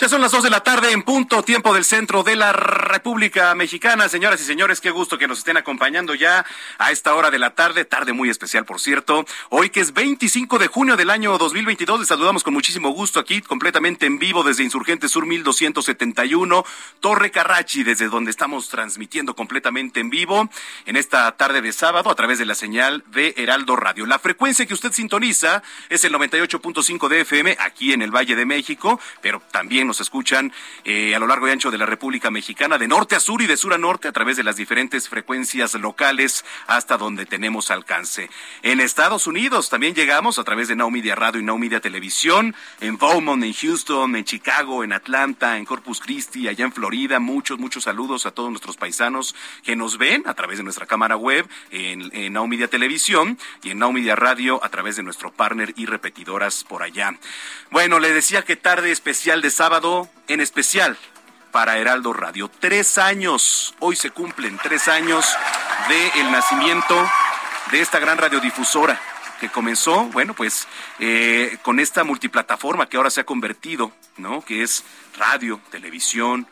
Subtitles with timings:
[0.00, 3.54] Ya son las dos de la tarde en punto, tiempo del centro de la República
[3.54, 4.08] Mexicana.
[4.08, 6.46] Señoras y señores, qué gusto que nos estén acompañando ya
[6.78, 9.26] a esta hora de la tarde, tarde muy especial, por cierto.
[9.50, 13.42] Hoy que es 25 de junio del año 2022, les saludamos con muchísimo gusto aquí,
[13.42, 16.64] completamente en vivo desde Insurgente Sur 1271,
[17.00, 20.48] Torre Carrachi, desde donde estamos transmitiendo completamente en vivo
[20.86, 24.06] en esta tarde de sábado a través de la señal de Heraldo Radio.
[24.06, 28.46] La frecuencia que usted sintoniza es el 98.5 de FM aquí en el Valle de
[28.46, 30.52] México, pero también nos escuchan
[30.84, 33.48] eh, a lo largo y ancho de la República Mexicana, de norte a sur y
[33.48, 38.30] de sur a norte, a través de las diferentes frecuencias locales hasta donde tenemos alcance.
[38.62, 42.54] En Estados Unidos también llegamos a través de Now Media Radio y Now Media Televisión,
[42.80, 47.18] en Beaumont, en Houston, en Chicago, en Atlanta, en Corpus Christi, allá en Florida.
[47.18, 51.16] Muchos, muchos saludos a todos nuestros paisanos que nos ven a través de nuestra cámara
[51.16, 55.74] web, en, en Media Televisión y en Now Media Radio a través de nuestro partner
[55.76, 57.18] y repetidoras por allá.
[57.72, 59.79] Bueno, le decía que tarde especial de sábado
[60.28, 60.98] en especial
[61.52, 62.50] para Heraldo Radio.
[62.60, 65.26] Tres años, hoy se cumplen tres años
[65.88, 66.94] del el nacimiento
[67.70, 69.00] de esta gran radiodifusora
[69.40, 70.68] que comenzó, bueno, pues
[70.98, 74.42] eh, con esta multiplataforma que ahora se ha convertido, ¿no?
[74.42, 74.84] Que es
[75.16, 76.46] radio, televisión,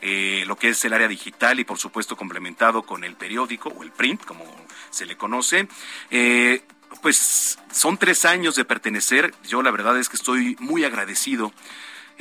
[0.00, 3.82] eh, lo que es el área digital y por supuesto complementado con el periódico o
[3.82, 4.46] el print, como
[4.88, 5.68] se le conoce.
[6.10, 6.62] Eh,
[7.02, 9.34] pues son tres años de pertenecer.
[9.46, 11.52] Yo la verdad es que estoy muy agradecido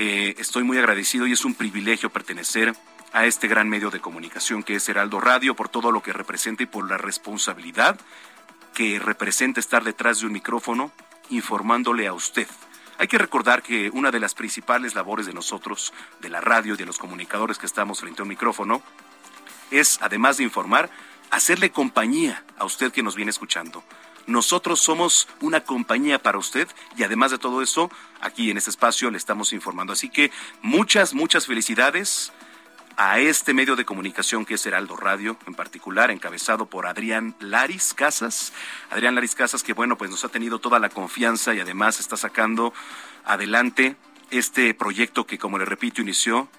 [0.03, 2.73] eh, estoy muy agradecido y es un privilegio pertenecer
[3.13, 6.63] a este gran medio de comunicación que es Heraldo Radio por todo lo que representa
[6.63, 7.99] y por la responsabilidad
[8.73, 10.91] que representa estar detrás de un micrófono
[11.29, 12.47] informándole a usted.
[12.97, 16.77] Hay que recordar que una de las principales labores de nosotros, de la radio y
[16.77, 18.81] de los comunicadores que estamos frente a un micrófono,
[19.69, 20.89] es, además de informar,
[21.29, 23.83] hacerle compañía a usted que nos viene escuchando.
[24.31, 29.11] Nosotros somos una compañía para usted y además de todo eso, aquí en este espacio
[29.11, 29.93] le estamos informando.
[29.93, 30.31] Así que
[30.61, 32.31] muchas, muchas felicidades
[32.97, 37.93] a este medio de comunicación que es Heraldo Radio, en particular encabezado por Adrián Laris
[37.93, 38.53] Casas.
[38.89, 42.17] Adrián Laris Casas que bueno, pues nos ha tenido toda la confianza y además está
[42.17, 42.73] sacando
[43.25, 43.95] adelante
[44.29, 46.49] este proyecto que como le repito inició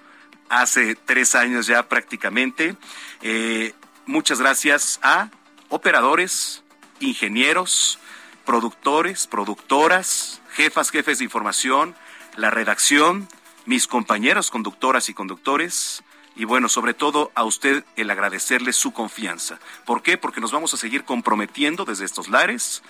[0.49, 2.75] hace tres años ya prácticamente.
[3.21, 3.73] Eh,
[4.05, 5.29] muchas gracias a
[5.69, 6.62] operadores,
[7.03, 7.99] ingenieros,
[8.45, 11.95] productores, productoras, jefas, jefes de información,
[12.35, 13.27] la redacción,
[13.65, 16.03] mis compañeros conductoras y conductores,
[16.35, 19.59] y bueno, sobre todo a usted el agradecerle su confianza.
[19.85, 20.17] ¿Por qué?
[20.17, 22.81] Porque nos vamos a seguir comprometiendo desde estos lares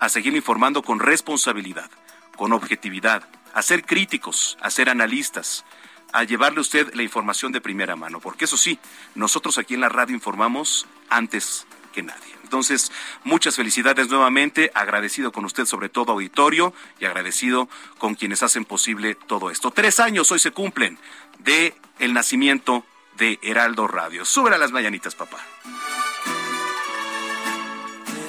[0.00, 1.90] a seguir informando con responsabilidad,
[2.36, 5.64] con objetividad, a ser críticos, a ser analistas,
[6.12, 8.78] a llevarle a usted la información de primera mano, porque eso sí,
[9.14, 12.37] nosotros aquí en la radio informamos antes que nadie.
[12.48, 12.90] Entonces,
[13.24, 19.14] muchas felicidades nuevamente, agradecido con usted, sobre todo auditorio, y agradecido con quienes hacen posible
[19.14, 19.70] todo esto.
[19.70, 20.98] Tres años hoy se cumplen
[21.40, 22.86] de el nacimiento
[23.18, 24.24] de Heraldo Radio.
[24.24, 25.36] Sube a las mañanitas, papá.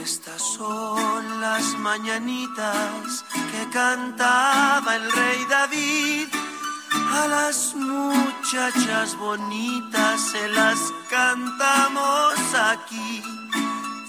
[0.03, 6.27] Estas son las mañanitas que cantaba el rey David.
[6.91, 10.77] A las muchachas bonitas se las
[11.09, 13.23] cantamos aquí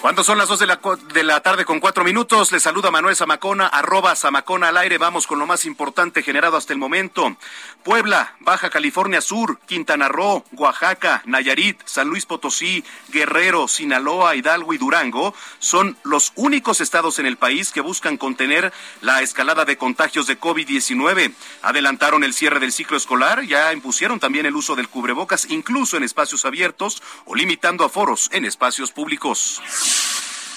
[0.00, 0.80] Cuando son las dos de la,
[1.12, 4.96] de la tarde con cuatro minutos, le saluda Manuel Zamacona, arroba Zamacona al aire.
[4.96, 7.36] Vamos con lo más importante generado hasta el momento.
[7.82, 14.78] Puebla, Baja California Sur, Quintana Roo, Oaxaca, Nayarit, San Luis Potosí, Guerrero, Sinaloa, Hidalgo y
[14.78, 18.72] Durango son los únicos estados en el país que buscan contener
[19.02, 21.34] la escalada de contagios de COVID-19.
[21.60, 26.04] Adelantaron el cierre del ciclo escolar, ya impusieron también el uso del cubrebocas, incluso en
[26.04, 29.60] espacios abiertos o limitando aforos en espacios públicos.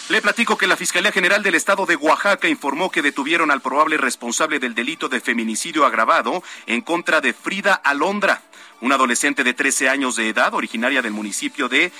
[0.09, 3.97] Le platico que la Fiscalía General del Estado de Oaxaca informó que detuvieron al probable
[3.97, 8.41] responsable del delito de feminicidio agravado en contra de Frida Alondra,
[8.81, 11.91] una adolescente de 13 años de edad, originaria del municipio de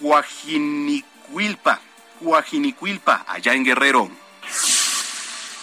[0.00, 1.80] Cuajinicuilpa,
[2.20, 4.10] Cuajinicuilpa, allá en Guerrero.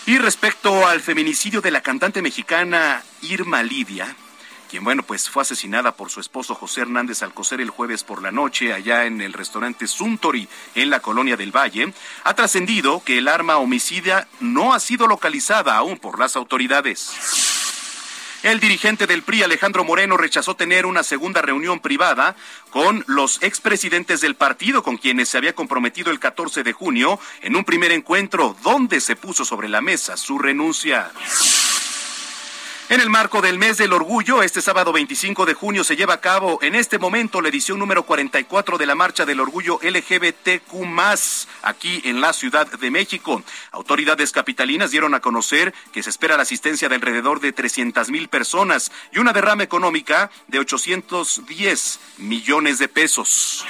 [0.05, 4.15] Y respecto al feminicidio de la cantante mexicana Irma Lidia,
[4.69, 8.31] quien, bueno, pues fue asesinada por su esposo José Hernández Alcocer el jueves por la
[8.31, 11.91] noche allá en el restaurante Suntory en la colonia del Valle,
[12.23, 17.11] ha trascendido que el arma homicida no ha sido localizada aún por las autoridades.
[18.43, 22.37] El dirigente del PRI, Alejandro Moreno, rechazó tener una segunda reunión privada
[22.69, 27.57] con los expresidentes del partido con quienes se había comprometido el 14 de junio en
[27.57, 31.11] un primer encuentro donde se puso sobre la mesa su renuncia.
[32.89, 36.21] En el marco del mes del orgullo, este sábado 25 de junio se lleva a
[36.21, 40.73] cabo en este momento la edición número 44 de la Marcha del Orgullo LGBTQ
[41.61, 43.43] aquí en la Ciudad de México.
[43.73, 48.27] Autoridades capitalinas dieron a conocer que se espera la asistencia de alrededor de 300 mil
[48.27, 53.65] personas y una derrama económica de 810 millones de pesos.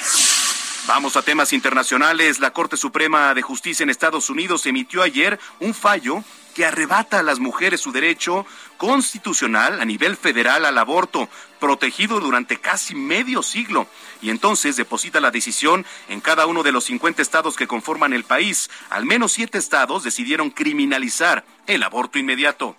[0.87, 2.39] Vamos a temas internacionales.
[2.39, 6.23] La Corte Suprema de Justicia en Estados Unidos emitió ayer un fallo
[6.59, 8.45] que arrebata a las mujeres su derecho
[8.75, 13.87] constitucional a nivel federal al aborto, protegido durante casi medio siglo,
[14.21, 18.25] y entonces deposita la decisión en cada uno de los 50 estados que conforman el
[18.25, 18.69] país.
[18.89, 22.75] Al menos siete estados decidieron criminalizar el aborto inmediato.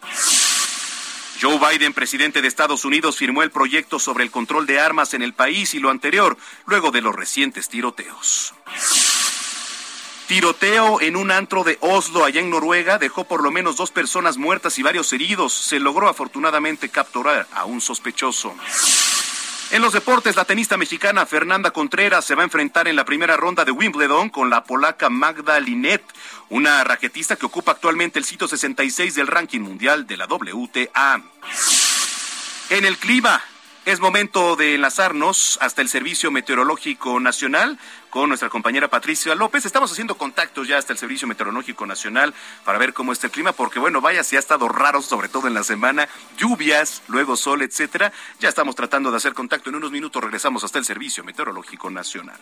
[1.41, 5.23] Joe Biden, presidente de Estados Unidos, firmó el proyecto sobre el control de armas en
[5.23, 6.37] el país y lo anterior,
[6.67, 8.53] luego de los recientes tiroteos.
[10.31, 14.37] Tiroteo en un antro de Oslo, allá en Noruega, dejó por lo menos dos personas
[14.37, 15.53] muertas y varios heridos.
[15.53, 18.55] Se logró afortunadamente capturar a un sospechoso.
[19.73, 23.37] En los deportes, la tenista mexicana Fernanda Contreras se va a enfrentar en la primera
[23.37, 26.05] ronda de Wimbledon con la polaca Magda Linet,
[26.49, 31.23] una raquetista que ocupa actualmente el sitio 66 del ranking mundial de la WTA.
[32.71, 33.43] En el clima,
[33.87, 37.79] es momento de enlazarnos hasta el Servicio Meteorológico Nacional
[38.11, 39.65] con nuestra compañera Patricia López.
[39.65, 42.35] Estamos haciendo contactos ya hasta el Servicio Meteorológico Nacional
[42.65, 45.49] para ver cómo está el clima, porque bueno, vaya, si ha estado raro, sobre todo
[45.49, 48.12] en la semana, lluvias, luego sol, etcétera.
[48.38, 49.71] Ya estamos tratando de hacer contacto.
[49.71, 52.38] En unos minutos regresamos hasta el Servicio Meteorológico Nacional.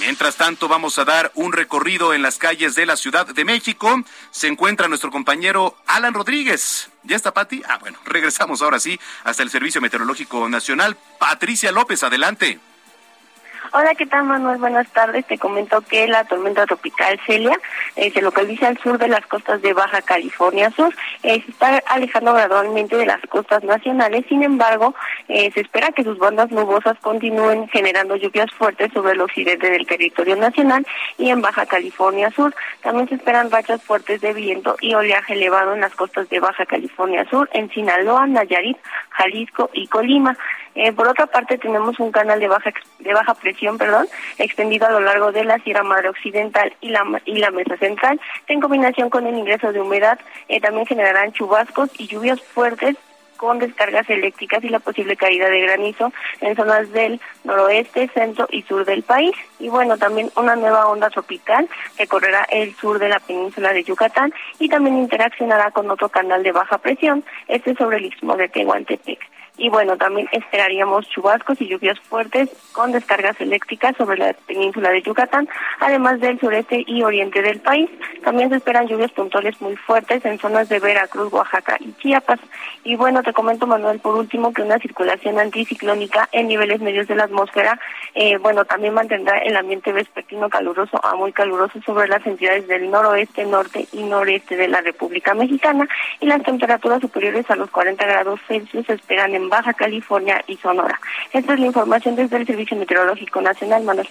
[0.00, 4.02] Mientras tanto, vamos a dar un recorrido en las calles de la Ciudad de México.
[4.30, 6.88] Se encuentra nuestro compañero Alan Rodríguez.
[7.04, 7.62] ¿Ya está Pati?
[7.68, 10.96] Ah, bueno, regresamos ahora sí hasta el Servicio Meteorológico Nacional.
[11.18, 12.60] Patricia López, adelante.
[13.74, 14.58] Hola, ¿qué tal Manuel?
[14.58, 15.26] Buenas tardes.
[15.26, 17.58] Te comento que la tormenta tropical Celia
[17.96, 20.94] eh, se localiza al sur de las costas de Baja California Sur.
[21.22, 24.94] Eh, se está alejando gradualmente de las costas nacionales, sin embargo,
[25.28, 29.86] eh, se espera que sus bandas nubosas continúen generando lluvias fuertes sobre el occidente del
[29.86, 30.86] territorio nacional
[31.16, 32.54] y en Baja California Sur.
[32.82, 36.66] También se esperan rachas fuertes de viento y oleaje elevado en las costas de Baja
[36.66, 38.76] California Sur, en Sinaloa, Nayarit,
[39.08, 40.36] Jalisco y Colima.
[40.74, 44.06] Eh, por otra parte, tenemos un canal de baja de baja presión, perdón,
[44.38, 48.20] extendido a lo largo de la Sierra Madre Occidental y la y la Mesa Central,
[48.48, 52.96] en combinación con el ingreso de humedad, eh, también generarán chubascos y lluvias fuertes
[53.42, 58.62] con descargas eléctricas y la posible caída de granizo en zonas del noroeste, centro y
[58.62, 59.34] sur del país.
[59.58, 63.82] Y bueno, también una nueva onda tropical que correrá el sur de la península de
[63.82, 68.48] Yucatán y también interaccionará con otro canal de baja presión, este sobre el istmo de
[68.48, 74.90] Tehuantepec y bueno, también esperaríamos chubascos y lluvias fuertes con descargas eléctricas sobre la península
[74.90, 77.90] de Yucatán, además del sureste y oriente del país.
[78.24, 82.40] También se esperan lluvias puntuales muy fuertes en zonas de Veracruz, Oaxaca y Chiapas.
[82.84, 87.14] Y bueno, te comento, Manuel, por último, que una circulación anticiclónica en niveles medios de
[87.14, 87.78] la atmósfera,
[88.14, 92.90] eh, bueno, también mantendrá el ambiente vespertino caluroso a muy caluroso sobre las entidades del
[92.90, 95.86] noroeste, norte y noreste de la República Mexicana
[96.20, 100.98] y las temperaturas superiores a los 40 grados Celsius esperan en Baja California y Sonora.
[101.32, 104.08] Esta es la información desde el Servicio Meteorológico Nacional, Manuel.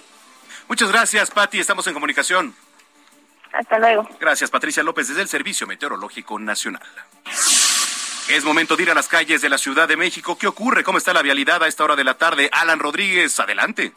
[0.68, 1.60] Muchas gracias, Pati.
[1.60, 2.54] Estamos en comunicación.
[3.52, 4.08] Hasta luego.
[4.18, 6.82] Gracias, Patricia López, desde el Servicio Meteorológico Nacional.
[8.30, 10.38] Es momento de ir a las calles de la Ciudad de México.
[10.38, 10.84] ¿Qué ocurre?
[10.84, 12.48] ¿Cómo está la vialidad a esta hora de la tarde?
[12.52, 13.92] Alan Rodríguez, adelante.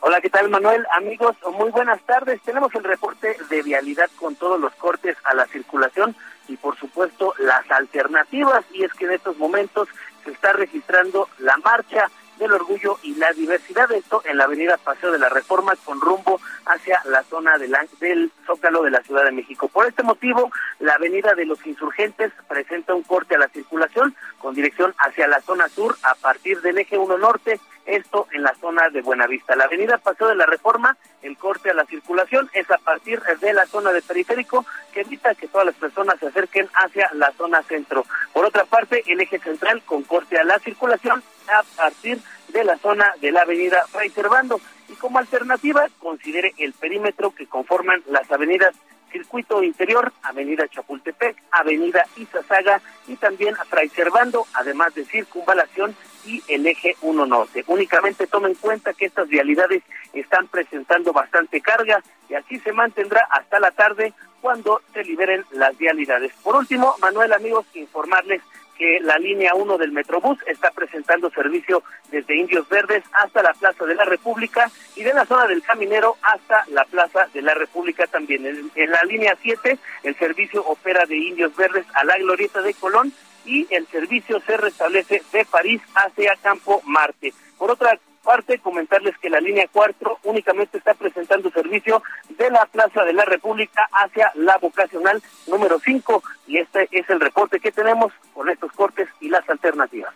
[0.00, 0.84] Hola, ¿qué tal Manuel?
[0.94, 2.42] Amigos, muy buenas tardes.
[2.42, 6.14] Tenemos el reporte de vialidad con todos los cortes a la circulación
[6.46, 8.66] y por supuesto las alternativas.
[8.72, 9.88] Y es que en estos momentos
[10.24, 13.90] se está registrando la marcha del orgullo y la diversidad.
[13.92, 18.30] Esto en la avenida Paseo de la Reforma con rumbo hacia la zona del, del
[18.46, 19.68] Zócalo de la Ciudad de México.
[19.68, 20.50] Por este motivo,
[20.80, 25.40] la avenida de los insurgentes presenta un corte a la circulación con dirección hacia la
[25.40, 29.56] zona sur a partir del eje 1 norte, esto en la zona de Buenavista.
[29.56, 33.52] La avenida Paseo de la Reforma, el corte a la circulación es a partir de
[33.52, 37.62] la zona de periférico que evita que todas las personas se acerquen hacia la zona
[37.62, 38.04] centro.
[38.32, 42.78] Por otra parte, el eje central con corte a la circulación a partir de la
[42.78, 44.60] zona de la avenida Fray Servando.
[44.88, 48.74] Y como alternativa, considere el perímetro que conforman las avenidas
[49.14, 55.94] Circuito Interior, Avenida Chapultepec, Avenida Izazaga y también Fray Servando, además de Circunvalación
[56.26, 57.62] y el eje 1 Norte.
[57.68, 63.24] Únicamente tome en cuenta que estas vialidades están presentando bastante carga y así se mantendrá
[63.30, 66.32] hasta la tarde cuando se liberen las vialidades.
[66.42, 68.42] Por último, Manuel, amigos, informarles
[68.76, 73.84] que la línea 1 del Metrobús está presentando servicio desde Indios Verdes hasta la Plaza
[73.84, 78.06] de la República y de la zona del Caminero hasta la Plaza de la República
[78.06, 78.70] también.
[78.74, 83.12] En, la línea 7 el servicio opera de Indios Verdes a la Glorieta de Colón
[83.44, 87.32] y el servicio se restablece de París hacia Campo Marte.
[87.58, 93.04] Por otra parte, comentarles que la línea 4 únicamente está presentando servicio de la Plaza
[93.04, 98.12] de la República hacia la vocacional número 5 y este es el reporte que tenemos
[98.32, 100.12] con estos cortes y las alternativas.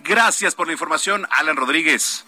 [0.00, 2.26] Gracias por la información, Alan Rodríguez.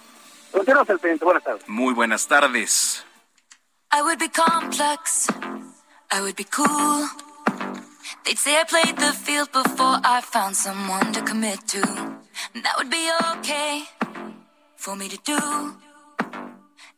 [0.53, 1.25] Continuamos el pendiente.
[1.25, 1.69] Buenas tardes.
[1.69, 3.05] Muy buenas tardes.
[3.93, 5.27] I would be complex.
[6.11, 7.09] I would be cool.
[8.25, 11.81] They'd say I played the field before I found someone to commit to.
[11.81, 13.85] That would be okay.
[14.87, 15.75] For me to do.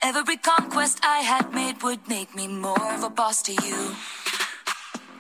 [0.03, 3.79] Every conquest I had made would make me more of a boss to you.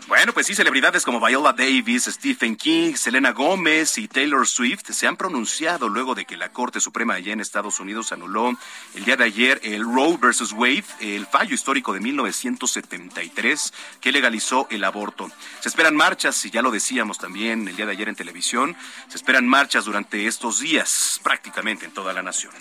[0.08, 5.06] Bueno, pues sí, celebridades como Viola Davis, Stephen King, Selena Gómez y Taylor Swift se
[5.06, 8.56] han pronunciado luego de que la Corte Suprema allá en Estados Unidos anuló
[8.94, 14.66] el día de ayer el Roe versus Wade, el fallo histórico de 1973 que legalizó
[14.70, 15.30] el aborto.
[15.60, 18.76] Se esperan marchas, y ya lo decíamos también el día de ayer en televisión,
[19.08, 22.54] se esperan marchas durante estos días prácticamente en toda la nación.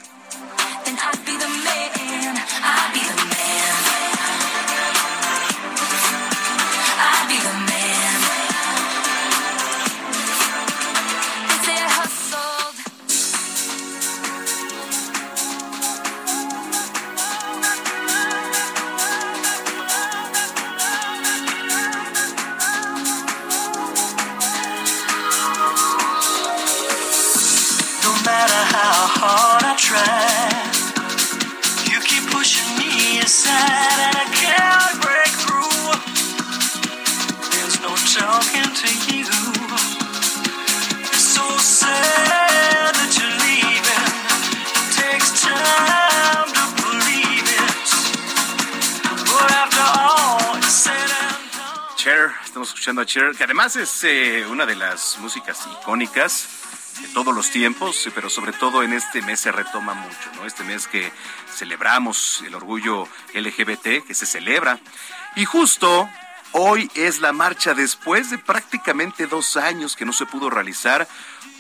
[51.96, 56.57] Cher, estamos escuchando a Cher, que además es eh, una de las músicas icónicas
[57.02, 60.46] de todos los tiempos, pero sobre todo en este mes se retoma mucho, ¿no?
[60.46, 61.12] Este mes que
[61.54, 64.80] celebramos el orgullo LGBT, que se celebra.
[65.36, 66.10] Y justo
[66.54, 71.08] hoy es la marcha después de prácticamente dos años que no se pudo realizar.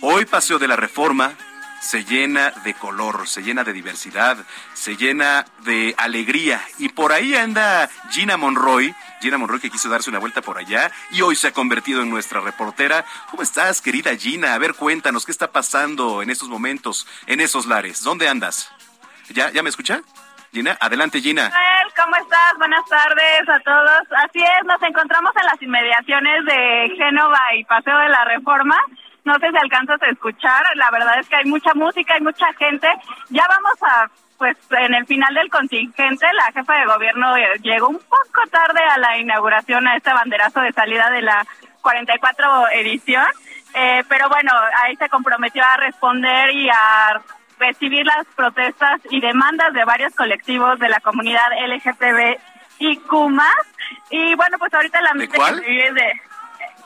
[0.01, 1.33] Hoy Paseo de la Reforma
[1.79, 4.37] se llena de color, se llena de diversidad,
[4.73, 6.61] se llena de alegría.
[6.77, 10.91] Y por ahí anda Gina Monroy, Gina Monroy que quiso darse una vuelta por allá
[11.11, 13.05] y hoy se ha convertido en nuestra reportera.
[13.31, 14.53] ¿Cómo estás, querida Gina?
[14.53, 18.03] A ver, cuéntanos, ¿qué está pasando en estos momentos, en esos lares?
[18.03, 18.71] ¿Dónde andas?
[19.29, 20.01] ¿Ya, ya me escucha?
[20.51, 21.51] Gina, adelante Gina.
[21.97, 22.53] ¿Cómo estás?
[22.57, 24.01] Buenas tardes a todos.
[24.23, 28.77] Así es, nos encontramos en las inmediaciones de Génova y Paseo de la Reforma.
[29.27, 32.45] No sé si alcanzas a escuchar, la verdad es que hay mucha música, hay mucha
[32.53, 32.87] gente.
[33.29, 37.89] Ya vamos a pues en el final del contingente la jefa de gobierno eh, llegó
[37.89, 41.45] un poco tarde a la inauguración, a este banderazo de salida de la
[41.81, 43.25] 44 edición,
[43.73, 44.51] eh, pero bueno,
[44.83, 47.19] ahí se comprometió a responder y a
[47.59, 52.39] recibir las protestas y demandas de varios colectivos de la comunidad LGTB
[52.79, 53.51] y Kumas.
[54.09, 55.59] Y bueno, pues ahorita la ¿De cuál?
[55.59, 56.21] de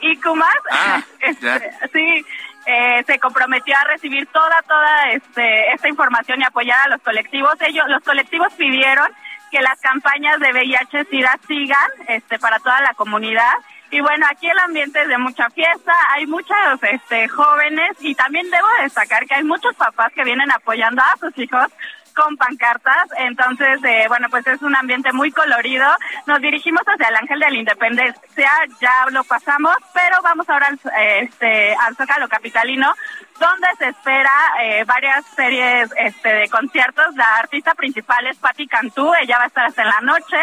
[0.02, 2.26] ICUMAS, ah, este, sí,
[2.66, 7.54] eh, se comprometió a recibir toda, toda este, esta información y apoyar a los colectivos.
[7.62, 9.08] Ellos, los colectivos pidieron
[9.52, 13.54] que las campañas de VIH-Sida sigan este, para toda la comunidad.
[13.90, 18.50] Y bueno, aquí el ambiente es de mucha fiesta, hay muchos este, jóvenes y también
[18.50, 21.68] debo destacar que hay muchos papás que vienen apoyando a sus hijos
[22.14, 23.08] con pancartas.
[23.18, 25.86] Entonces, eh, bueno, pues es un ambiente muy colorido.
[26.28, 30.80] Nos dirigimos hacia el Ángel de la Independencia, ya lo pasamos, pero vamos ahora al,
[31.22, 32.94] este, al Zócalo Capitalino,
[33.40, 37.16] donde se espera eh, varias series este, de conciertos.
[37.16, 40.38] La artista principal es Patti Cantú, ella va a estar hasta en la noche,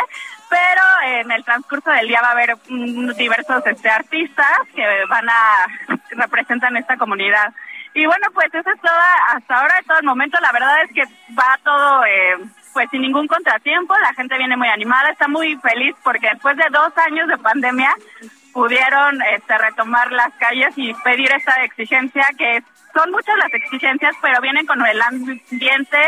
[0.49, 5.29] pero en el transcurso del día va a haber mm, diversos este, artistas que van
[5.29, 5.67] a
[6.11, 7.53] representar esta comunidad.
[7.99, 8.93] Y bueno, pues eso es todo
[9.35, 10.39] hasta ahora, de todo el momento.
[10.41, 11.03] La verdad es que
[11.35, 12.37] va todo eh,
[12.73, 13.93] pues sin ningún contratiempo.
[13.99, 17.93] La gente viene muy animada, está muy feliz porque después de dos años de pandemia
[18.53, 22.63] pudieron este, retomar las calles y pedir esta exigencia que
[22.95, 25.99] son muchas las exigencias, pero vienen con el ambiente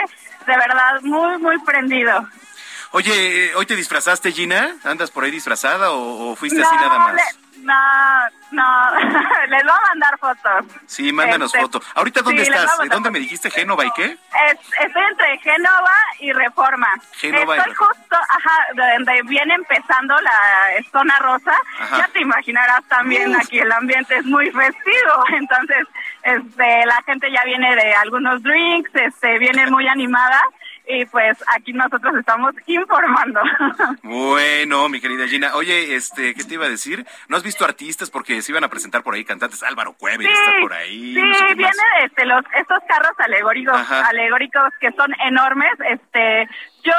[0.46, 2.24] de verdad muy, muy prendido.
[2.92, 4.76] Oye, ¿hoy te disfrazaste, Gina?
[4.84, 7.20] ¿Andas por ahí disfrazada o, fuiste así nada más?
[7.62, 8.98] No, no,
[9.48, 10.66] les voy a mandar fotos.
[10.86, 11.86] Sí, mándanos este, fotos.
[11.94, 12.78] ¿Ahorita dónde estás?
[12.90, 14.18] ¿Dónde me dijiste Génova y qué?
[14.80, 16.88] estoy entre Génova y Reforma.
[17.12, 21.54] Génova estoy justo, ajá, donde viene empezando la zona rosa.
[21.96, 25.86] Ya te imaginarás también aquí el ambiente es muy festivo, entonces
[26.22, 30.42] este la gente ya viene de algunos drinks, este viene muy animada
[30.90, 33.40] y pues aquí nosotros estamos informando.
[34.02, 37.06] Bueno, mi querida Gina, oye, este, ¿qué te iba a decir?
[37.28, 39.62] ¿No has visto artistas porque se iban a presentar por ahí cantantes?
[39.62, 41.14] Álvaro Cueve está por ahí.
[41.14, 45.72] Sí, no viene este, los, estos carros alegóricos, alegóricos que son enormes.
[45.88, 46.48] Este,
[46.82, 46.94] yo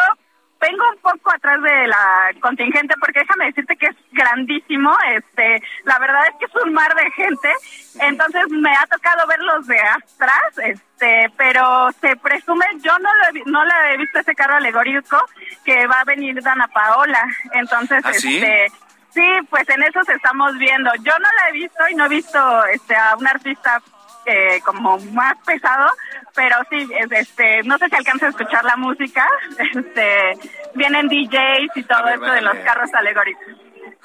[0.62, 5.98] vengo un poco atrás de la contingente porque déjame decirte que es grandísimo, este, la
[6.00, 7.50] verdad es que es un mar de gente,
[8.00, 13.66] entonces me ha tocado verlos de atrás, este, pero se presume, yo no lo no
[13.66, 15.18] le he visto ese carro alegórico
[15.66, 18.68] que va a venir Dana Paola, entonces, ¿Ah, este,
[19.10, 20.92] sí, pues en eso se estamos viendo.
[21.04, 23.82] Yo no la he visto y no he visto, este, a un artista
[24.26, 25.90] eh, como más pesado,
[26.36, 29.28] pero sí, este, no sé si alcanza a escuchar la música,
[29.76, 30.38] este,
[30.76, 33.46] vienen DJs y todo esto de los carros alegóricos.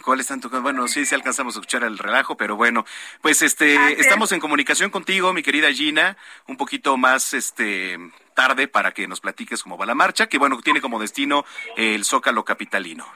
[0.05, 0.63] ¿Cuáles están tocando?
[0.63, 2.85] Bueno, sí, sí alcanzamos a escuchar el relajo, pero bueno,
[3.23, 7.99] pues este, estamos en comunicación contigo, mi querida Gina, un poquito más, este,
[8.35, 11.45] tarde para que nos platiques cómo va la marcha, que bueno, tiene como destino
[11.77, 13.07] el Zócalo Capitalino.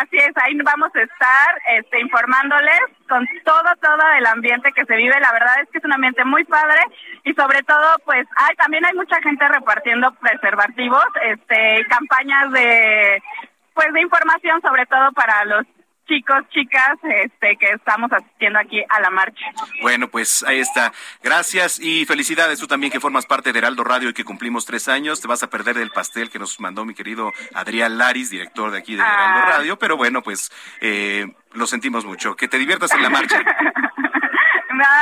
[0.00, 4.96] Así es, ahí vamos a estar este, informándoles con todo, todo el ambiente que se
[4.96, 5.20] vive.
[5.20, 6.80] La verdad es que es un ambiente muy padre
[7.24, 13.22] y sobre todo, pues, hay, también hay mucha gente repartiendo preservativos, este, campañas de,
[13.74, 15.66] pues, de información sobre todo para los
[16.06, 19.44] chicos, chicas, este, que estamos asistiendo aquí a la marcha.
[19.80, 20.92] Bueno, pues ahí está.
[21.22, 24.88] Gracias y felicidades tú también que formas parte de Heraldo Radio y que cumplimos tres
[24.88, 25.20] años.
[25.20, 28.78] Te vas a perder el pastel que nos mandó mi querido Adrián Laris, director de
[28.78, 29.46] aquí de Heraldo ah.
[29.46, 32.36] Radio, pero bueno, pues eh, lo sentimos mucho.
[32.36, 33.42] Que te diviertas en la marcha.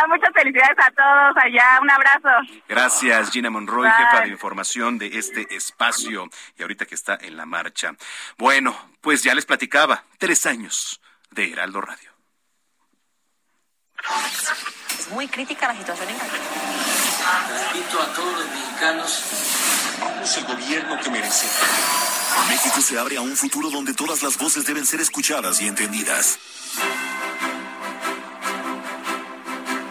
[0.08, 1.78] muchas felicidades a todos allá.
[1.82, 2.28] Un abrazo.
[2.68, 7.46] Gracias, Gina Monroy, jefa de información de este espacio y ahorita que está en la
[7.46, 7.94] marcha.
[8.38, 12.10] Bueno, pues ya les platicaba, tres años de Heraldo Radio.
[14.98, 19.24] Es muy crítica la situación en Repito a todos los mexicanos,
[20.22, 21.46] es el gobierno que merece.
[22.48, 26.38] México se abre a un futuro donde todas las voces deben ser escuchadas y entendidas.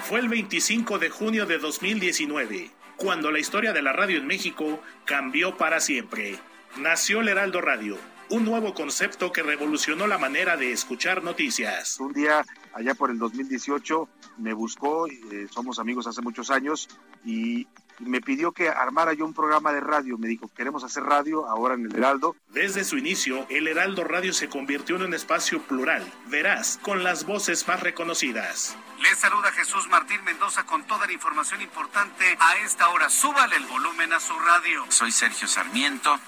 [0.09, 4.81] Fue el 25 de junio de 2019, cuando la historia de la radio en México
[5.05, 6.39] cambió para siempre.
[6.79, 7.95] Nació el Heraldo Radio,
[8.31, 11.99] un nuevo concepto que revolucionó la manera de escuchar noticias.
[11.99, 12.43] Un día,
[12.73, 16.89] allá por el 2018, me buscó, eh, somos amigos hace muchos años,
[17.23, 17.67] y
[17.99, 20.17] me pidió que armara yo un programa de radio.
[20.17, 22.35] Me dijo, queremos hacer radio ahora en el Heraldo.
[22.49, 27.25] Desde su inicio, el Heraldo Radio se convirtió en un espacio plural, veraz, con las
[27.25, 28.77] voces más reconocidas.
[28.99, 33.09] Les saluda Jesús Martín Mendoza con toda la información importante a esta hora.
[33.09, 34.85] Súbale el volumen a su radio.
[34.89, 36.19] Soy Sergio Sarmiento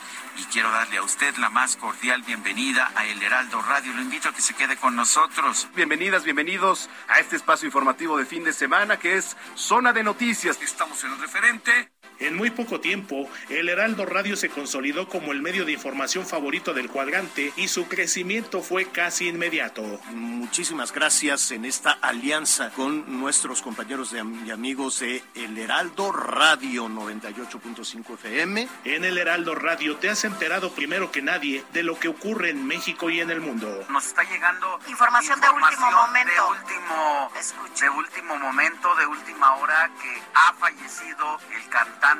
[0.41, 3.93] y quiero darle a usted la más cordial bienvenida a El Heraldo Radio.
[3.93, 5.67] Lo invito a que se quede con nosotros.
[5.75, 10.59] Bienvenidas, bienvenidos a este espacio informativo de fin de semana que es Zona de Noticias.
[10.61, 11.91] Estamos en el referente.
[12.21, 16.71] En muy poco tiempo, el Heraldo Radio se consolidó como el medio de información favorito
[16.71, 19.81] del cuadrante y su crecimiento fue casi inmediato.
[20.11, 24.13] Muchísimas gracias en esta alianza con nuestros compañeros
[24.45, 28.67] y amigos de El Heraldo Radio 98.5 FM.
[28.85, 32.67] En El Heraldo Radio te has enterado primero que nadie de lo que ocurre en
[32.67, 33.83] México y en el mundo.
[33.89, 36.31] Nos está llegando información, de último momento.
[36.31, 37.31] De último,
[37.79, 42.10] de último momento, de última hora que ha fallecido el cantante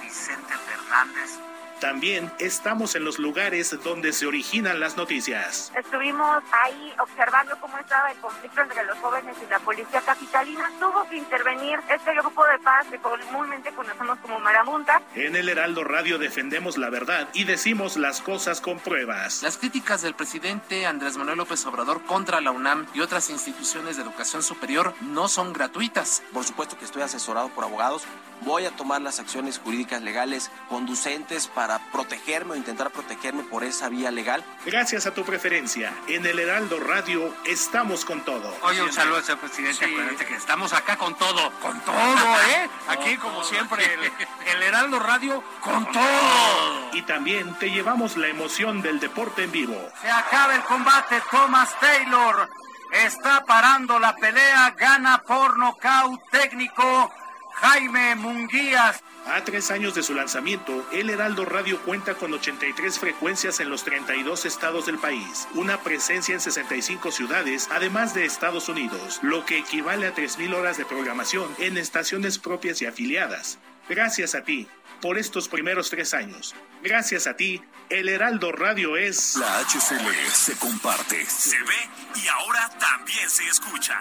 [0.00, 1.38] Vicente Fernández,
[1.78, 5.72] También estamos en los lugares donde se originan las noticias.
[5.76, 10.70] Estuvimos ahí observando cómo estaba el conflicto entre los jóvenes y la policía capitalina.
[10.78, 15.02] Tuvo que intervenir este grupo de paz que comúnmente conocemos como Marabunta.
[15.14, 19.42] En el Heraldo Radio defendemos la verdad y decimos las cosas con pruebas.
[19.42, 24.02] Las críticas del presidente Andrés Manuel López Obrador contra la UNAM y otras instituciones de
[24.02, 26.22] educación superior no son gratuitas.
[26.32, 28.06] Por supuesto que estoy asesorado por abogados.
[28.42, 33.88] Voy a tomar las acciones jurídicas legales conducentes para protegerme o intentar protegerme por esa
[33.88, 34.44] vía legal.
[34.64, 38.54] Gracias a tu preferencia, en el Heraldo Radio estamos con todo.
[38.62, 39.84] Oye, un saludo, señor presidente.
[39.84, 41.50] Acuérdate que estamos acá con todo.
[41.60, 42.68] Con todo, ¿eh?
[42.88, 44.00] Aquí, como siempre, el,
[44.56, 46.90] el Heraldo Radio con todo.
[46.92, 49.76] Y también te llevamos la emoción del deporte en vivo.
[50.00, 52.48] Se acaba el combate, Thomas Taylor
[52.92, 57.12] está parando la pelea, gana por nocaut técnico
[57.54, 59.02] Jaime Munguías.
[59.26, 63.84] A tres años de su lanzamiento, El Heraldo Radio cuenta con 83 frecuencias en los
[63.84, 69.58] 32 estados del país, una presencia en 65 ciudades, además de Estados Unidos, lo que
[69.58, 73.58] equivale a 3.000 horas de programación en estaciones propias y afiliadas.
[73.88, 74.68] Gracias a ti
[75.00, 76.54] por estos primeros tres años.
[76.82, 79.36] Gracias a ti, El Heraldo Radio es...
[79.36, 84.00] La HCL se comparte, se ve y ahora también se escucha.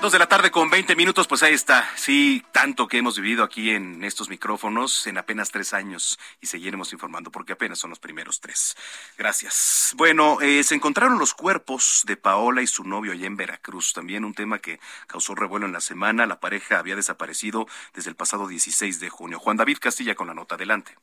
[0.00, 1.88] Dos de la tarde con 20 minutos, pues ahí está.
[1.96, 6.92] Sí, tanto que hemos vivido aquí en estos micrófonos en apenas tres años y seguiremos
[6.92, 8.76] informando porque apenas son los primeros tres.
[9.16, 9.94] Gracias.
[9.96, 13.94] Bueno, eh, se encontraron los cuerpos de Paola y su novio allá en Veracruz.
[13.94, 16.26] También un tema que causó revuelo en la semana.
[16.26, 19.38] La pareja había desaparecido desde el pasado 16 de junio.
[19.38, 20.56] Juan David Castilla con la nota.
[20.56, 20.94] Adelante.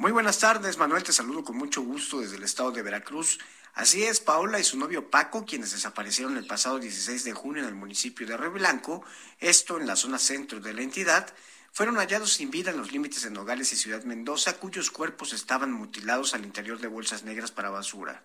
[0.00, 1.02] Muy buenas tardes, Manuel.
[1.02, 3.38] Te saludo con mucho gusto desde el estado de Veracruz.
[3.74, 7.68] Así es, Paola y su novio Paco, quienes desaparecieron el pasado 16 de junio en
[7.68, 9.04] el municipio de Río Blanco,
[9.40, 11.30] esto en la zona centro de la entidad,
[11.70, 15.70] fueron hallados sin vida en los límites de Nogales y Ciudad Mendoza, cuyos cuerpos estaban
[15.70, 18.24] mutilados al interior de bolsas negras para basura.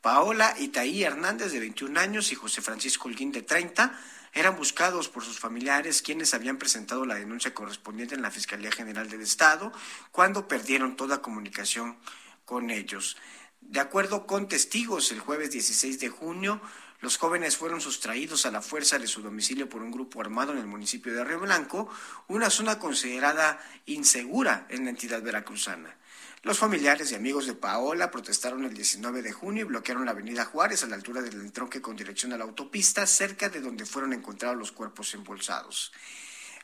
[0.00, 3.96] Paola Itaí Hernández, de 21 años, y José Francisco Holguín, de 30,
[4.32, 9.08] eran buscados por sus familiares, quienes habían presentado la denuncia correspondiente en la Fiscalía General
[9.08, 9.72] del Estado,
[10.12, 11.96] cuando perdieron toda comunicación
[12.44, 13.16] con ellos.
[13.60, 16.60] De acuerdo con testigos, el jueves 16 de junio,
[17.00, 20.58] los jóvenes fueron sustraídos a la fuerza de su domicilio por un grupo armado en
[20.58, 21.88] el municipio de Río Blanco,
[22.26, 25.96] una zona considerada insegura en la entidad veracruzana.
[26.42, 30.44] Los familiares y amigos de Paola protestaron el 19 de junio y bloquearon la avenida
[30.44, 34.12] Juárez a la altura del entronque con dirección a la autopista, cerca de donde fueron
[34.12, 35.92] encontrados los cuerpos embolsados.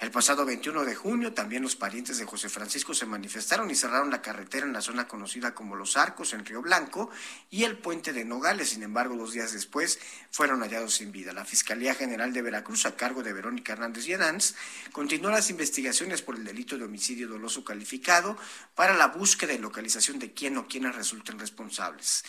[0.00, 4.11] El pasado 21 de junio también los parientes de José Francisco se manifestaron y cerraron
[4.11, 7.11] la carretera en la zona conocida como Los Arcos en Río Blanco
[7.48, 8.70] y el puente de Nogales.
[8.70, 10.00] Sin embargo, dos días después
[10.33, 11.33] fueron hallados sin vida.
[11.33, 14.57] La Fiscalía General de Veracruz, a cargo de Verónica Hernández Lledans,
[14.90, 18.37] continuó las investigaciones por el delito de homicidio doloso calificado
[18.74, 22.24] para la búsqueda y localización de quién o quiénes resulten responsables.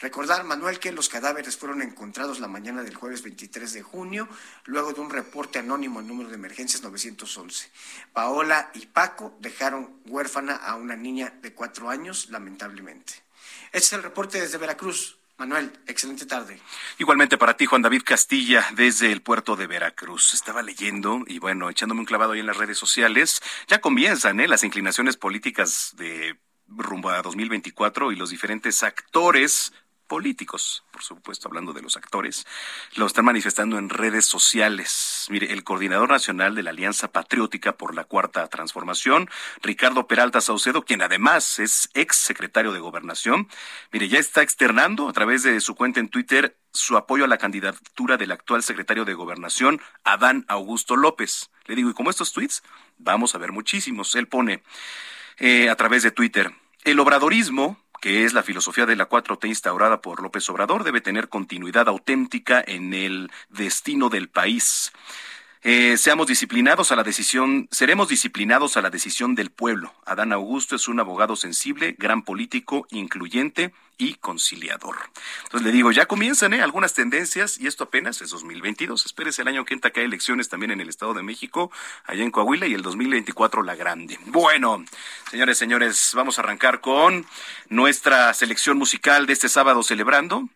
[0.00, 4.26] Recordar, Manuel, que los cadáveres fueron encontrados la mañana del jueves 23 de junio,
[4.64, 6.80] luego de un reporte anónimo en número de emergencias
[7.20, 7.70] 911.
[8.12, 13.14] Paola y Paco dejaron huérfana a una niña de cuatro años, lamentablemente.
[13.72, 15.16] Este es el reporte desde Veracruz.
[15.38, 16.60] Manuel, excelente tarde.
[16.98, 20.34] Igualmente para ti, Juan David Castilla, desde el puerto de Veracruz.
[20.34, 23.40] Estaba leyendo y bueno, echándome un clavado ahí en las redes sociales.
[23.66, 24.48] Ya comienzan ¿eh?
[24.48, 29.72] las inclinaciones políticas de rumbo a 2024 y los diferentes actores
[30.10, 32.44] políticos, por supuesto, hablando de los actores,
[32.96, 35.28] lo están manifestando en redes sociales.
[35.30, 39.30] Mire, el coordinador nacional de la Alianza Patriótica por la Cuarta Transformación,
[39.62, 43.48] Ricardo Peralta Saucedo, quien además es ex secretario de Gobernación,
[43.92, 47.38] mire, ya está externando a través de su cuenta en Twitter su apoyo a la
[47.38, 51.52] candidatura del actual secretario de Gobernación, Adán Augusto López.
[51.66, 52.64] Le digo, y como estos tweets,
[52.98, 54.16] vamos a ver muchísimos.
[54.16, 54.64] Él pone
[55.38, 60.00] eh, a través de Twitter, el obradorismo que es la filosofía de la 4T instaurada
[60.00, 64.92] por López Obrador, debe tener continuidad auténtica en el destino del país.
[65.62, 69.92] Eh, seamos disciplinados a la decisión, seremos disciplinados a la decisión del pueblo.
[70.06, 74.96] Adán Augusto es un abogado sensible, gran político, incluyente y conciliador.
[75.44, 76.62] Entonces le digo, ya comienzan ¿eh?
[76.62, 79.04] algunas tendencias y esto apenas es 2022.
[79.04, 81.70] Espérese el año que entra que hay elecciones también en el Estado de México,
[82.06, 84.18] allá en Coahuila y el 2024 la grande.
[84.26, 84.82] Bueno,
[85.30, 87.26] señores, señores, vamos a arrancar con
[87.68, 90.48] nuestra selección musical de este sábado celebrando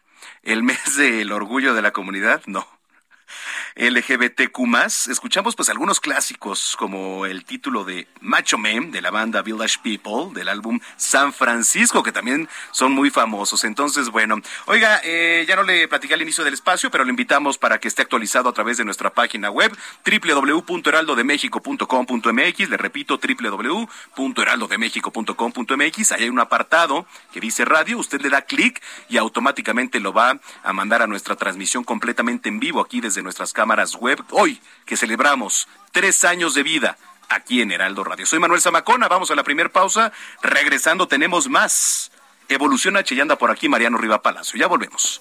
[0.43, 2.43] el mes del orgullo de la comunidad.
[2.47, 2.74] No
[3.77, 9.79] LGBTQ+, escuchamos pues algunos clásicos como el título de Macho Man de la banda Village
[9.83, 13.65] People del álbum San Francisco que también son muy famosos.
[13.65, 17.59] Entonces, bueno, oiga, eh, ya no le platicé al inicio del espacio, pero lo invitamos
[17.59, 26.23] para que esté actualizado a través de nuestra página web www.heraldodemexico.com.mx, le repito www.heraldodemexico.com.mx, ahí
[26.23, 30.73] hay un apartado que dice radio, usted le da clic y automáticamente lo va a
[30.73, 34.23] mandar a nuestra transmisión completamente en vivo aquí desde nuestras cámaras web.
[34.31, 36.97] Hoy que celebramos tres años de vida
[37.29, 38.27] aquí en Heraldo Radio.
[38.27, 40.13] Soy Manuel Zamacona, vamos a la primera pausa.
[40.43, 42.13] Regresando tenemos más.
[42.49, 44.59] Evolución H por aquí Mariano Riva Palacio.
[44.59, 45.21] Ya volvemos.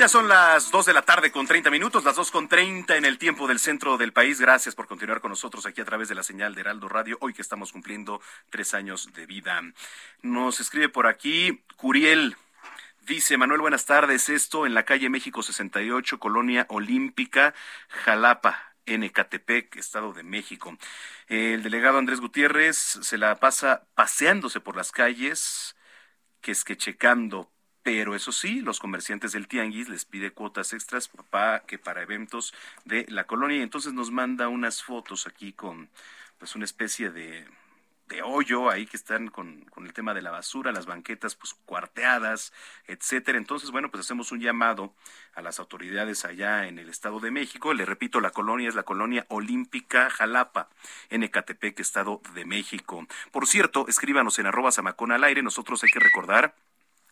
[0.00, 3.04] Ya son las 2 de la tarde con 30 minutos, las 2 con 30 en
[3.04, 4.40] el tiempo del centro del país.
[4.40, 7.34] Gracias por continuar con nosotros aquí a través de la señal de Heraldo Radio, hoy
[7.34, 9.60] que estamos cumpliendo tres años de vida.
[10.22, 12.34] Nos escribe por aquí Curiel.
[13.02, 14.30] Dice Manuel, buenas tardes.
[14.30, 17.52] Esto en la calle México 68, Colonia Olímpica,
[17.90, 20.78] Jalapa, en Ecatepec, Estado de México.
[21.26, 25.76] El delegado Andrés Gutiérrez se la pasa paseándose por las calles,
[26.40, 31.08] que es que checando pero eso sí, los comerciantes del Tianguis les pide cuotas extras
[31.30, 35.88] para que para eventos de la colonia y entonces nos manda unas fotos aquí con
[36.38, 37.46] pues una especie de,
[38.10, 41.54] de hoyo ahí que están con, con, el tema de la basura, las banquetas pues
[41.64, 42.52] cuarteadas,
[42.86, 43.38] etcétera.
[43.38, 44.92] Entonces, bueno, pues hacemos un llamado
[45.34, 47.72] a las autoridades allá en el Estado de México.
[47.72, 50.68] Le repito, la colonia es la colonia Olímpica Jalapa,
[51.08, 53.06] en Ecatepec, Estado de México.
[53.30, 55.42] Por cierto, escríbanos en arroba Zamacona al aire.
[55.42, 56.54] Nosotros hay que recordar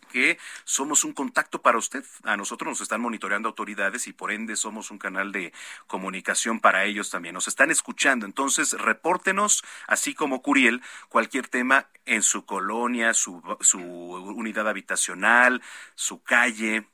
[0.08, 2.04] que somos un contacto para usted.
[2.24, 5.52] A nosotros nos están monitoreando autoridades y por ende somos un canal de
[5.86, 7.34] comunicación para ellos también.
[7.34, 8.26] Nos están escuchando.
[8.26, 15.62] Entonces, repórtenos, así como Curiel, cualquier tema en su colonia, su, su unidad habitacional,
[15.94, 16.88] su calle.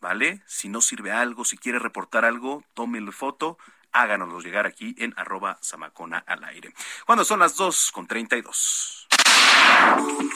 [0.00, 0.42] ¿Vale?
[0.46, 3.56] Si no sirve algo, si quiere reportar algo, tómelo foto,
[3.94, 6.74] háganoslo llegar aquí en arroba zamacona al aire.
[7.06, 9.03] Cuando son las dos con treinta y dos.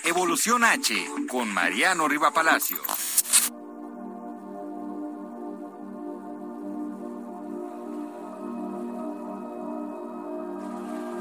[0.05, 0.95] Evolución H
[1.29, 2.79] con Mariano Riva Palacio.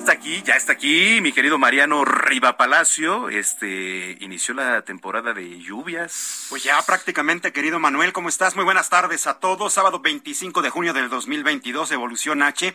[0.08, 3.28] Está aquí, ya está aquí, mi querido Mariano Riva Palacio.
[3.28, 6.46] Este inició la temporada de lluvias.
[6.50, 8.56] Pues ya prácticamente, querido Manuel, ¿cómo estás?
[8.56, 9.74] Muy buenas tardes a todos.
[9.74, 12.74] Sábado 25 de junio del 2022, Evolución H.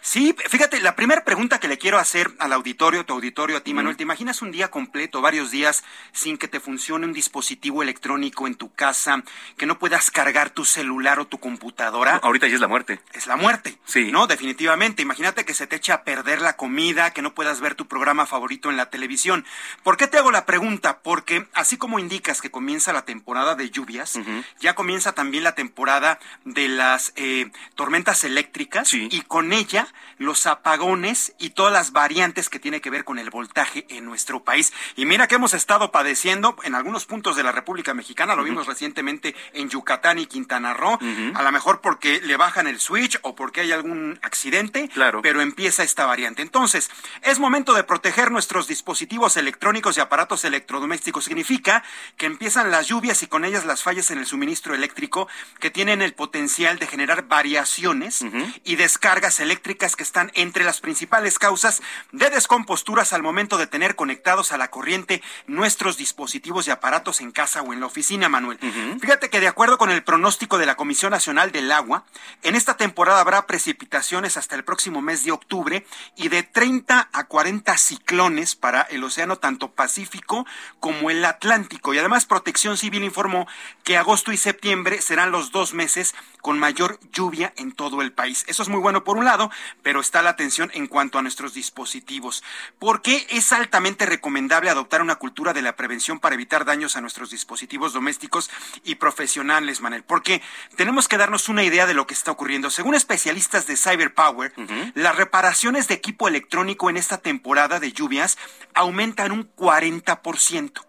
[0.00, 3.74] Sí, fíjate, la primera pregunta que le quiero hacer al auditorio, tu auditorio, a ti,
[3.74, 8.46] Manuel, ¿te imaginas un día completo, varios días, sin que te funcione un dispositivo electrónico
[8.46, 9.22] en tu casa,
[9.56, 12.20] que no puedas cargar tu celular o tu computadora?
[12.22, 13.00] ahorita ya es la muerte.
[13.12, 13.78] Es la muerte.
[13.84, 14.10] Sí.
[14.12, 15.02] No, definitivamente.
[15.02, 18.26] Imagínate que se te echa a perder la comida, que no puedas ver tu programa
[18.26, 19.44] favorito en la televisión.
[19.82, 21.00] ¿Por qué te hago la pregunta?
[21.00, 24.18] Porque así como indicas que comienza la temporada de lluvias,
[24.60, 29.87] ya comienza también la temporada de las eh, tormentas eléctricas y con ella
[30.18, 34.44] los apagones y todas las variantes que tiene que ver con el voltaje en nuestro
[34.44, 34.72] país.
[34.96, 38.66] Y mira que hemos estado padeciendo en algunos puntos de la República Mexicana, lo vimos
[38.66, 40.98] recientemente en Yucatán y Quintana Roo,
[41.34, 45.22] a lo mejor porque le bajan el switch o porque hay algún accidente, claro.
[45.22, 46.42] pero empieza esta variante.
[46.42, 46.90] Entonces,
[47.22, 51.24] es momento de proteger nuestros dispositivos electrónicos y aparatos electrodomésticos.
[51.24, 51.82] Significa
[52.16, 55.28] que empiezan las lluvias y con ellas las fallas en el suministro eléctrico
[55.60, 58.24] que tienen el potencial de generar variaciones
[58.64, 63.68] y descargas eléctricas eléctricas que están entre las principales causas de descomposturas al momento de
[63.68, 68.28] tener conectados a la corriente nuestros dispositivos y aparatos en casa o en la oficina,
[68.28, 68.58] Manuel.
[69.00, 72.04] Fíjate que de acuerdo con el pronóstico de la Comisión Nacional del Agua,
[72.42, 75.86] en esta temporada habrá precipitaciones hasta el próximo mes de octubre
[76.16, 80.44] y de 30 a 40 ciclones para el océano tanto Pacífico
[80.80, 81.94] como el Atlántico.
[81.94, 83.46] Y además Protección Civil informó
[83.84, 88.44] que agosto y septiembre serán los dos meses con mayor lluvia en todo el país.
[88.48, 89.50] Eso es muy bueno por un lado,
[89.82, 92.42] pero está la atención en cuanto a nuestros dispositivos.
[92.78, 97.00] ¿Por qué es altamente recomendable adoptar una cultura de la prevención para evitar daños a
[97.00, 98.50] nuestros dispositivos domésticos
[98.84, 100.04] y profesionales, Manel?
[100.04, 100.42] Porque
[100.76, 102.70] tenemos que darnos una idea de lo que está ocurriendo.
[102.70, 104.52] Según especialistas de Cyberpower,
[104.94, 108.38] las reparaciones de equipo electrónico en esta temporada de lluvias
[108.74, 110.84] aumentan un 40%.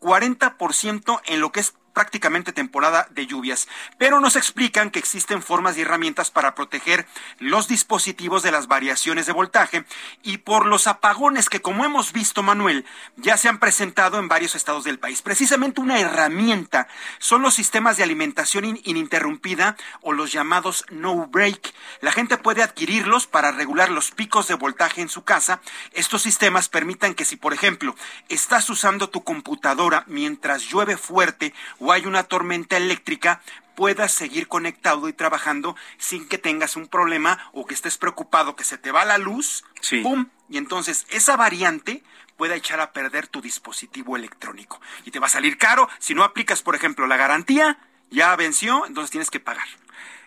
[0.00, 5.78] 40% en lo que es prácticamente temporada de lluvias, pero nos explican que existen formas
[5.78, 7.06] y herramientas para proteger
[7.38, 9.84] los dispositivos de las variaciones de voltaje
[10.22, 12.84] y por los apagones que, como hemos visto, Manuel,
[13.16, 15.22] ya se han presentado en varios estados del país.
[15.22, 21.72] Precisamente una herramienta son los sistemas de alimentación ininterrumpida o los llamados no break.
[22.00, 25.60] La gente puede adquirirlos para regular los picos de voltaje en su casa.
[25.92, 27.94] Estos sistemas permitan que si, por ejemplo,
[28.28, 31.54] estás usando tu computadora mientras llueve fuerte
[31.92, 33.42] hay una tormenta eléctrica,
[33.74, 38.64] puedas seguir conectado y trabajando sin que tengas un problema o que estés preocupado que
[38.64, 39.64] se te va la luz,
[40.02, 40.26] ¡pum!
[40.48, 42.02] Y entonces esa variante
[42.36, 44.80] puede echar a perder tu dispositivo electrónico.
[45.04, 47.78] Y te va a salir caro si no aplicas, por ejemplo, la garantía,
[48.10, 49.66] ya venció, entonces tienes que pagar.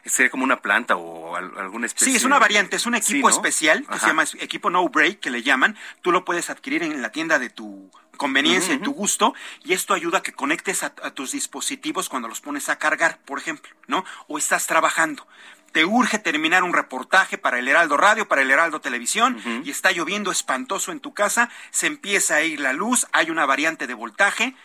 [0.07, 2.11] ¿Sería como una planta o alguna especie?
[2.11, 5.29] Sí, es una variante, es un equipo especial que se llama equipo No Break, que
[5.29, 5.77] le llaman.
[6.01, 9.93] Tú lo puedes adquirir en la tienda de tu conveniencia y tu gusto, y esto
[9.93, 14.03] ayuda a que conectes a, tus dispositivos cuando los pones a cargar, por ejemplo, ¿no?
[14.27, 15.27] O estás trabajando
[15.73, 19.91] te urge terminar un reportaje para el Heraldo Radio, para el Heraldo Televisión, y está
[19.91, 23.93] lloviendo espantoso en tu casa, se empieza a ir la luz, hay una variante de
[23.93, 24.55] voltaje,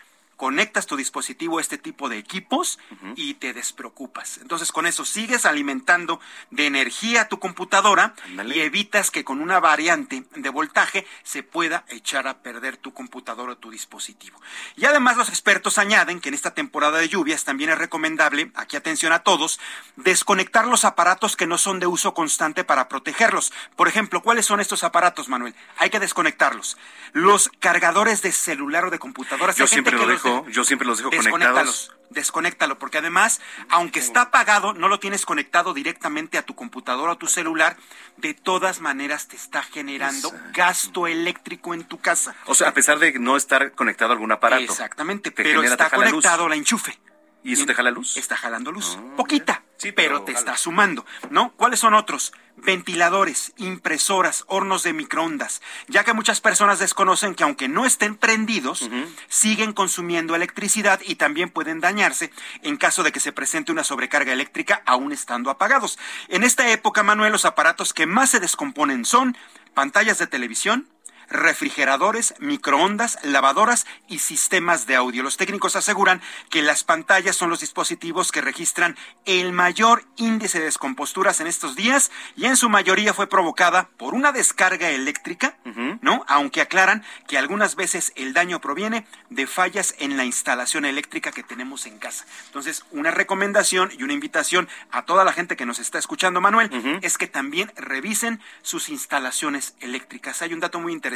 [0.42, 2.80] conectas tu dispositivo a este tipo de equipos
[3.14, 4.38] y te despreocupas.
[4.38, 6.18] Entonces con eso sigues alimentando
[6.50, 8.16] de energía tu computadora
[8.52, 13.52] y evitas que con una variante de voltaje se pueda echar a perder tu computadora
[13.52, 14.36] o tu dispositivo.
[14.74, 18.76] Y además los expertos añaden que en esta temporada de lluvias también es recomendable, aquí
[18.76, 19.60] atención a todos,
[19.94, 23.52] desconectar los aparatos que no son de uso constante para protegerlos.
[23.76, 25.54] Por ejemplo, ¿cuáles son estos aparatos, Manuel?
[25.78, 26.76] Hay que desconectarlos.
[27.12, 29.54] Los cargadores de celular o de computadora.
[29.54, 31.92] Yo siempre lo dejo yo siempre los dejo conectados.
[32.10, 33.40] Desconéctalo, porque además,
[33.70, 37.76] aunque está apagado, no lo tienes conectado directamente a tu computadora o tu celular,
[38.18, 42.34] de todas maneras te está generando gasto eléctrico en tu casa.
[42.44, 44.62] O sea, a pesar de no estar conectado a algún aparato.
[44.64, 46.98] Exactamente, pero está conectado la enchufe.
[47.44, 48.16] ¿Y eso te jala luz?
[48.16, 48.96] Está jalando luz.
[48.98, 49.62] Ah, Poquita.
[49.76, 51.52] Sí, pero, te está sumando, ¿no?
[51.56, 52.32] ¿Cuáles son otros?
[52.56, 58.88] Ventiladores, impresoras, hornos de microondas, ya que muchas personas desconocen que aunque no estén prendidos,
[59.26, 62.30] siguen consumiendo electricidad y también pueden dañarse
[62.62, 65.98] en caso de que se presente una sobrecarga eléctrica aún estando apagados.
[66.28, 69.36] En esta época, Manuel, los aparatos que más se descomponen son
[69.74, 70.86] pantallas de televisión,
[71.28, 75.22] refrigeradores, microondas, lavadoras y sistemas de audio.
[75.22, 80.66] Los técnicos aseguran que las pantallas son los dispositivos que registran el mayor índice de
[80.66, 85.56] descomposturas en estos días y en su mayoría fue provocada por una descarga eléctrica,
[86.00, 86.24] ¿no?
[86.28, 91.42] Aunque aclaran que algunas veces el daño proviene de fallas en la instalación eléctrica que
[91.42, 92.24] tenemos en casa.
[92.46, 96.98] Entonces, una recomendación y una invitación a toda la gente que nos está escuchando, Manuel,
[97.02, 100.42] es que también revisen sus instalaciones eléctricas.
[100.42, 101.11] Hay un dato muy interesante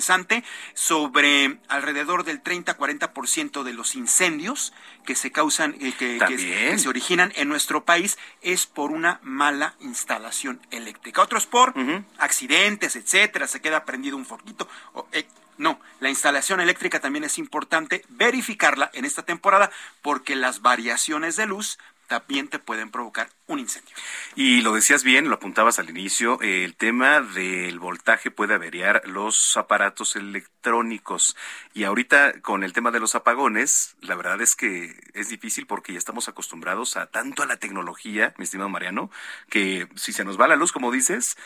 [0.74, 4.72] sobre alrededor del 30-40% de los incendios
[5.04, 9.74] que se causan, eh, que, que, se originan en nuestro país es por una mala
[9.80, 11.22] instalación eléctrica.
[11.22, 11.74] Otros por
[12.18, 14.68] accidentes, etcétera, se queda prendido un foquito.
[15.12, 15.26] Eh,
[15.59, 19.70] no, la instalación eléctrica también es importante verificarla en esta temporada
[20.02, 23.95] porque las variaciones de luz también te pueden provocar un incendio.
[24.35, 29.57] Y lo decías bien, lo apuntabas al inicio, el tema del voltaje puede averiar los
[29.57, 31.37] aparatos electrónicos.
[31.75, 35.92] Y ahorita con el tema de los apagones, la verdad es que es difícil porque
[35.92, 39.11] ya estamos acostumbrados a tanto a la tecnología, mi estimado Mariano,
[39.49, 41.37] que si se nos va la luz, como dices,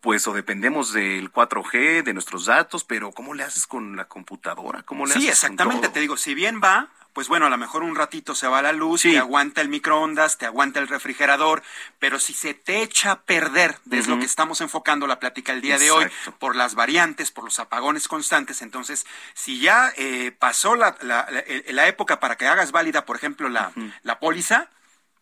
[0.00, 4.82] pues o dependemos del 4G, de nuestros datos, pero ¿cómo le haces con la computadora?
[4.82, 7.96] ¿Cómo le sí, exactamente, te digo, si bien va, pues bueno, a lo mejor un
[7.96, 11.64] ratito se va la luz, te aguanta el microondas, te aguanta el refrigerador,
[11.98, 15.60] pero si se te echa a perder, desde lo que estamos enfocando la plática el
[15.60, 16.06] día de hoy,
[16.38, 19.04] por las variantes, por los apagones constantes, entonces,
[19.34, 23.72] si ya eh, pasó la, la, época para que hagas válida, por ejemplo, la,
[24.04, 24.70] la póliza,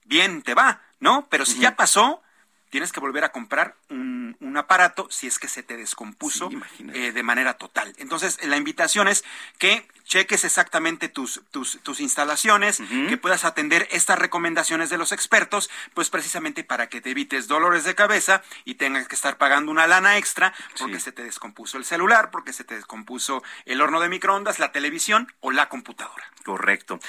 [0.05, 1.29] bien te va, ¿no?
[1.31, 2.21] Pero si ya pasó,
[2.69, 6.51] tienes que volver a comprar un, un, un aparato si es que se te descompuso
[6.95, 7.95] eh, de manera total.
[7.99, 9.25] Entonces, la invitación es
[9.59, 15.69] que cheques exactamente tus, tus, tus instalaciones, que puedas atender estas recomendaciones de los expertos,
[15.95, 19.87] pues precisamente para que te evites dolores de cabeza y tengas que estar pagando una
[19.87, 24.09] lana extra porque se te descompuso el celular, porque se te descompuso el horno de
[24.09, 26.25] microondas, la televisión o la computadora.
[26.47, 27.01] Correcto.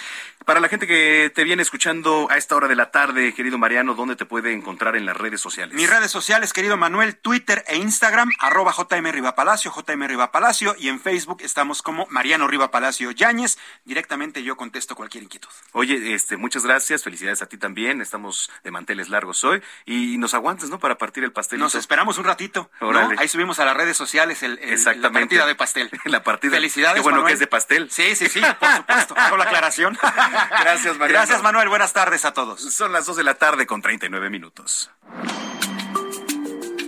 [0.45, 3.93] Para la gente que te viene escuchando a esta hora de la tarde, querido Mariano,
[3.93, 5.75] ¿dónde te puede encontrar en las redes sociales?
[5.75, 10.99] Mis redes sociales, querido Manuel, Twitter e Instagram, arroba JM Rivapalacio, JM Rivapalacio, y en
[10.99, 13.59] Facebook estamos como Mariano Rivapalacio Yáñez.
[13.85, 15.49] Directamente yo contesto cualquier inquietud.
[15.73, 18.01] Oye, este, muchas gracias, felicidades a ti también.
[18.01, 20.79] Estamos de manteles largos hoy y nos aguantes, ¿no?
[20.79, 21.59] Para partir el pastel.
[21.59, 22.71] Nos esperamos un ratito.
[23.19, 24.59] Ahí subimos a las redes sociales el,
[24.99, 25.91] la partida de pastel.
[26.05, 26.53] la partida.
[26.53, 26.95] Felicidades.
[26.95, 27.91] Qué bueno que es de pastel.
[27.91, 29.15] Sí, sí, sí, por supuesto.
[29.27, 29.97] Hago la aclaración.
[30.61, 31.11] gracias, Manuel.
[31.11, 31.69] Gracias, Manuel.
[31.69, 32.61] Buenas tardes a todos.
[32.73, 34.89] Son las 2 de la tarde con 39 minutos.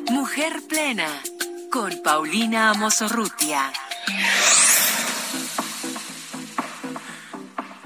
[0.10, 1.08] Mujer plena
[1.72, 3.72] con Paulina Amosorrutia.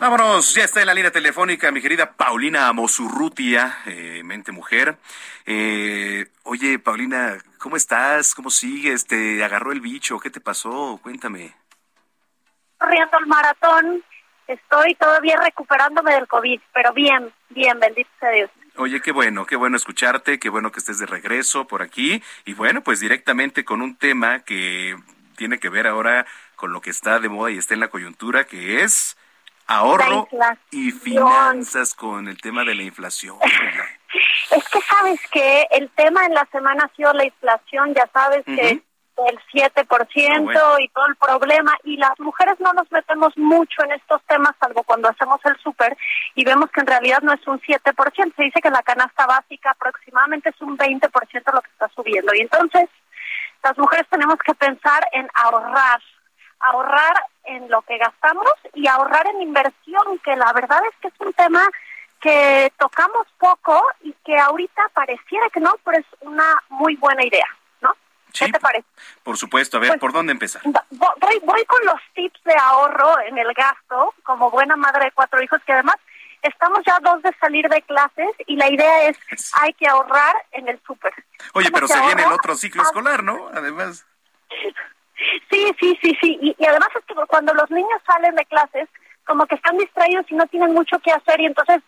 [0.04, 4.98] Vámonos, ya está en la línea telefónica mi querida Paulina Amosurrutia, eh, mente mujer.
[5.46, 8.36] Eh, oye, Paulina, ¿cómo estás?
[8.36, 9.08] ¿Cómo sigues?
[9.08, 10.20] ¿Te agarró el bicho?
[10.20, 11.00] ¿Qué te pasó?
[11.02, 11.56] Cuéntame.
[12.78, 14.04] Corriendo el maratón,
[14.48, 18.50] estoy todavía recuperándome del COVID, pero bien, bien, bendito sea Dios.
[18.78, 22.24] Oye, qué bueno, qué bueno escucharte, qué bueno que estés de regreso por aquí.
[22.46, 24.96] Y bueno, pues directamente con un tema que
[25.38, 26.26] tiene que ver ahora
[26.56, 29.16] con lo que está de moda y está en la coyuntura, que es
[29.68, 30.28] ahorro
[30.72, 33.38] y finanzas con el tema de la inflación.
[34.52, 38.44] es que sabes que el tema en la semana ha sido la inflación, ya sabes
[38.46, 38.82] que
[39.18, 39.88] el 7%
[40.56, 41.78] ah, y todo el problema.
[41.84, 45.96] Y las mujeres no nos metemos mucho en estos temas salvo cuando hacemos el súper
[46.36, 49.72] y vemos que en realidad no es un 7%, se dice que la canasta básica
[49.72, 52.34] aproximadamente es un 20% lo que está subiendo.
[52.34, 52.90] Y entonces
[53.64, 56.02] las mujeres tenemos que pensar en ahorrar
[56.64, 61.14] ahorrar en lo que gastamos y ahorrar en inversión, que la verdad es que es
[61.20, 61.62] un tema
[62.22, 67.48] que tocamos poco y que ahorita pareciera que no, pero es una muy buena idea,
[68.42, 68.48] ¿no?
[68.48, 68.86] ¿Qué te parece?
[69.24, 70.62] Por supuesto, a ver, pues, ¿por dónde empezar?
[70.64, 75.42] Voy, voy con los tips de ahorro en el gasto, como buena madre de cuatro
[75.42, 75.96] hijos, que además
[76.44, 79.18] estamos ya dos de salir de clases y la idea es,
[79.62, 81.14] hay que ahorrar en el súper.
[81.54, 83.50] Oye, pero se viene el otro ciclo escolar, ¿no?
[83.54, 84.06] Además.
[85.50, 86.38] Sí, sí, sí, sí.
[86.42, 88.90] Y, además es que cuando los niños salen de clases,
[89.26, 91.82] como que están distraídos y no tienen mucho que hacer y entonces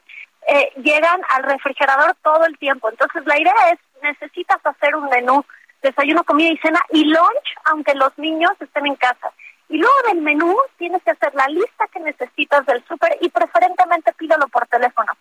[0.47, 2.89] eh, llegan al refrigerador todo el tiempo.
[2.89, 5.43] Entonces la idea es, necesitas hacer un menú,
[5.85, 9.31] desayuno, comida y cena y lunch, aunque los niños estén en casa.
[9.69, 14.13] Y luego del menú tienes que hacer la lista que necesitas del súper y preferentemente
[14.13, 15.13] pídelo por teléfono.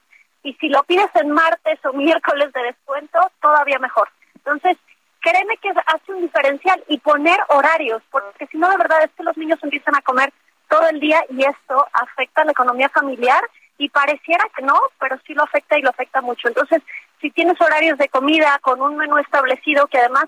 [0.42, 4.08] Y si lo pides en martes o miércoles de descuento, todavía mejor.
[4.34, 4.76] Entonces,
[5.20, 9.22] créeme que hace un diferencial y poner horarios, porque si no, de verdad es que
[9.22, 10.32] los niños empiezan a comer
[10.68, 13.42] todo el día y esto afecta a la economía familiar
[13.78, 16.48] y pareciera que no, pero sí lo afecta y lo afecta mucho.
[16.48, 16.82] Entonces,
[17.20, 20.26] si tienes horarios de comida con un menú establecido, que además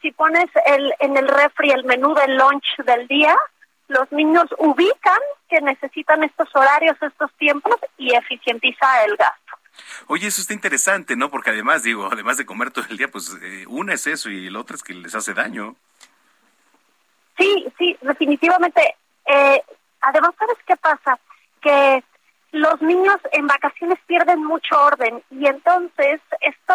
[0.00, 3.36] si pones el, en el refri el menú del lunch del día,
[3.88, 5.18] los niños ubican
[5.48, 9.56] que necesitan estos horarios, estos tiempos y eficientiza el gasto.
[10.08, 11.30] Oye, eso está interesante, ¿no?
[11.30, 14.48] Porque además, digo, además de comer todo el día, pues eh, una es eso y
[14.48, 15.76] el otro es que les hace daño.
[17.36, 18.96] Sí, sí, definitivamente.
[19.26, 19.62] Eh,
[20.00, 21.18] además, ¿sabes qué pasa?
[21.60, 22.02] Que
[22.52, 26.74] los niños en vacaciones pierden mucho orden y entonces esto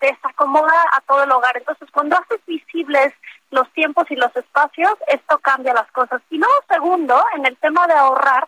[0.00, 1.56] desacomoda a todo el hogar.
[1.56, 3.12] Entonces, cuando haces visibles
[3.50, 6.22] los tiempos y los espacios, esto cambia las cosas.
[6.30, 8.46] Y luego, segundo, en el tema de ahorrar,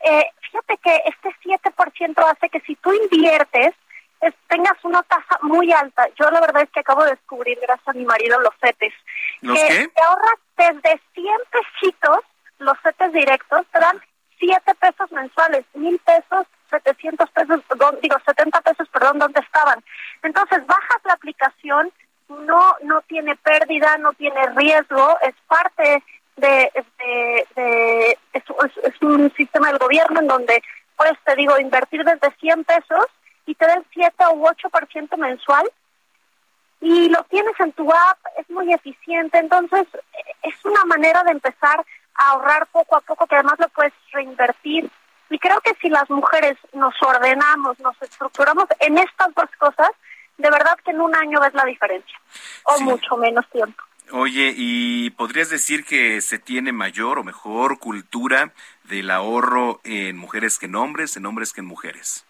[0.00, 3.74] eh, fíjate que este 7% hace que si tú inviertes,
[4.48, 6.08] tengas una tasa muy alta.
[6.18, 8.94] Yo la verdad es que acabo de descubrir, gracias a mi marido, los CETES.
[9.40, 12.18] que te ahorras desde 100 pesitos,
[12.58, 14.00] los CETES directos, te dan
[14.38, 17.60] 7 pesos mensuales, mil pesos, 700 pesos,
[18.02, 19.82] digo 70 pesos, perdón, ¿dónde estaban?
[20.22, 20.66] Entonces
[22.28, 26.02] no no tiene pérdida, no tiene riesgo, es parte
[26.36, 26.70] de,
[27.56, 30.62] de, es, un sistema del gobierno en donde
[30.96, 33.06] pues te digo invertir desde 100 pesos
[33.46, 35.70] y te den 7 u 8% mensual
[36.80, 39.86] y lo tienes en tu app, es muy eficiente, entonces
[40.42, 44.88] es una manera de empezar a ahorrar poco a poco que además lo puedes reinvertir.
[45.30, 49.90] Y creo que si las mujeres nos ordenamos, nos estructuramos en estas dos cosas,
[50.38, 52.18] de verdad que en un año ves la diferencia
[52.64, 53.82] o mucho menos tiempo.
[54.10, 58.52] Oye, ¿y podrías decir que se tiene mayor o mejor cultura
[58.84, 62.24] del ahorro en mujeres que en hombres, en hombres que en mujeres?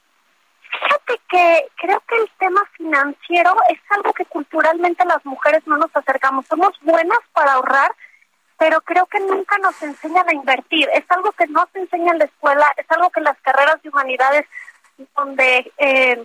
[0.70, 5.94] Fíjate que creo que el tema financiero es algo que culturalmente las mujeres no nos
[5.94, 6.46] acercamos.
[6.46, 7.94] Somos buenas para ahorrar,
[8.58, 10.88] pero creo que nunca nos enseñan a invertir.
[10.92, 13.80] Es algo que no se enseña en la escuela, es algo que en las carreras
[13.82, 14.46] de humanidades,
[15.16, 16.24] donde eh,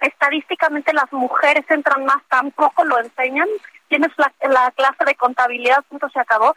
[0.00, 3.48] estadísticamente las mujeres entran más, tampoco lo enseñan.
[3.88, 6.54] Tienes la, la clase de contabilidad, punto se acabó.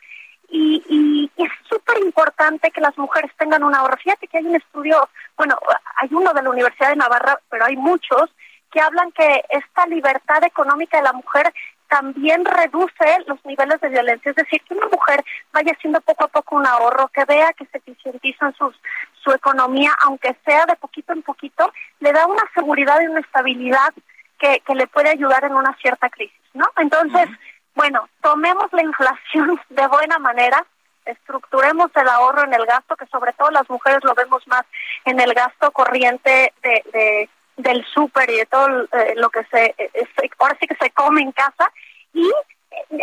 [0.50, 3.98] Y, y, es súper importante que las mujeres tengan un ahorro.
[3.98, 5.58] Fíjate que hay un estudio, bueno,
[5.98, 8.30] hay uno de la Universidad de Navarra, pero hay muchos
[8.72, 11.54] que hablan que esta libertad económica de la mujer
[11.94, 14.32] también reduce los niveles de violencia.
[14.32, 17.68] Es decir, que una mujer vaya haciendo poco a poco un ahorro, que vea que
[17.68, 18.76] se eficientizan sus,
[19.24, 23.94] su economía, aunque sea de poquito en poquito, le da una seguridad y una estabilidad
[24.40, 26.66] que, que le puede ayudar en una cierta crisis, ¿no?
[26.78, 27.30] Entonces,
[27.76, 30.66] bueno, tomemos la inflación de buena manera,
[31.06, 34.64] estructuremos el ahorro en el gasto, que sobre todo las mujeres lo vemos más
[35.06, 39.76] en el gasto corriente de, de del súper y de todo eh, lo que se,
[39.78, 40.08] eh,
[40.40, 41.72] ahora sí que se come en casa,
[42.14, 42.30] y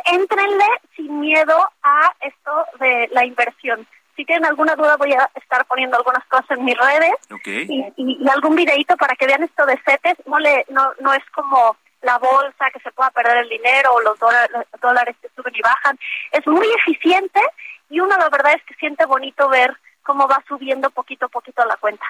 [0.06, 3.86] entrenle sin miedo a esto de la inversión.
[4.16, 7.14] Si tienen alguna duda voy a estar poniendo algunas cosas en mis redes
[7.46, 10.26] y, y, algún videito para que vean esto de CETES.
[10.26, 14.00] No, le, no, no es como la bolsa, que se pueda perder el dinero o
[14.00, 15.98] los dólares, que suben y bajan.
[16.32, 17.40] Es muy eficiente
[17.88, 21.64] y uno la verdad es que siente bonito ver cómo va subiendo poquito a poquito
[21.64, 22.04] la cuenta.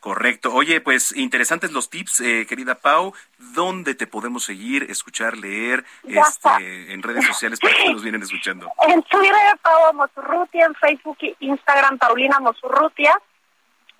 [0.00, 0.52] Correcto.
[0.52, 3.12] Oye, pues interesantes los tips, eh, querida Pau.
[3.38, 8.70] ¿Dónde te podemos seguir, escuchar, leer este, en redes sociales para que nos vienen escuchando?
[8.88, 13.20] En Twitter, Pau Mosurrutia, en Facebook e Instagram, Paulina Mosurrutia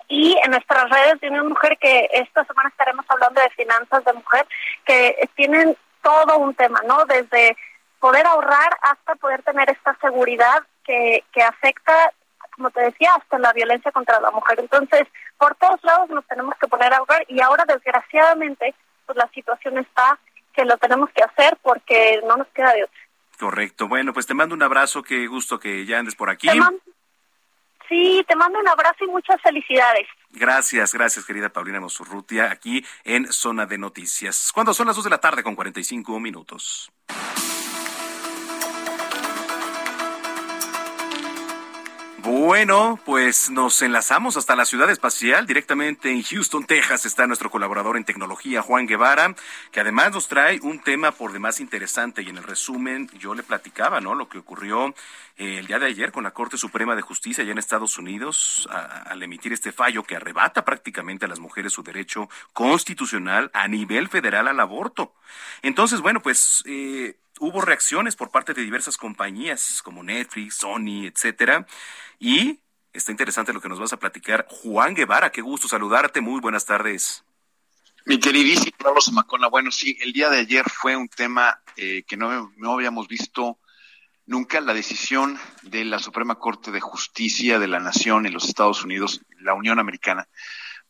[0.07, 4.13] y en nuestras redes de una mujer que esta semana estaremos hablando de finanzas de
[4.13, 4.47] mujer,
[4.85, 7.05] que tienen todo un tema, ¿no?
[7.05, 7.55] Desde
[7.99, 12.11] poder ahorrar hasta poder tener esta seguridad que, que afecta,
[12.59, 14.59] como te decía, hasta la violencia contra la mujer.
[14.59, 15.07] Entonces,
[15.37, 19.77] por todos lados nos tenemos que poner a ahorrar y ahora, desgraciadamente, pues la situación
[19.77, 20.19] está
[20.53, 22.99] que lo tenemos que hacer porque no nos queda de otra.
[23.39, 23.87] Correcto.
[23.87, 25.01] Bueno, pues te mando un abrazo.
[25.03, 26.49] Qué gusto que ya andes por aquí.
[27.87, 30.05] Sí, te mando un abrazo y muchas felicidades.
[30.31, 34.51] Gracias, gracias, querida Paulina Mosurrutia, aquí en Zona de Noticias.
[34.53, 36.91] Cuando son las 2 de la tarde con 45 minutos.
[42.31, 45.47] Bueno, pues nos enlazamos hasta la ciudad espacial.
[45.47, 49.35] Directamente en Houston, Texas, está nuestro colaborador en tecnología, Juan Guevara,
[49.71, 52.21] que además nos trae un tema por demás interesante.
[52.21, 54.13] Y en el resumen, yo le platicaba, ¿no?
[54.13, 54.93] Lo que ocurrió
[55.37, 58.69] eh, el día de ayer con la Corte Suprema de Justicia allá en Estados Unidos,
[58.69, 64.07] al emitir este fallo que arrebata prácticamente a las mujeres su derecho constitucional a nivel
[64.07, 65.15] federal al aborto.
[65.63, 66.61] Entonces, bueno, pues.
[66.67, 71.65] Eh, hubo reacciones por parte de diversas compañías como Netflix, Sony, etcétera.
[72.19, 72.59] Y
[72.93, 74.45] está interesante lo que nos vas a platicar.
[74.49, 76.21] Juan Guevara, qué gusto saludarte.
[76.21, 77.23] Muy buenas tardes.
[78.05, 82.17] Mi queridísimo Carlos Macona, bueno, sí, el día de ayer fue un tema eh, que
[82.17, 83.59] no, no habíamos visto
[84.25, 88.83] nunca, la decisión de la Suprema Corte de Justicia de la Nación en los Estados
[88.83, 90.27] Unidos, la Unión Americana,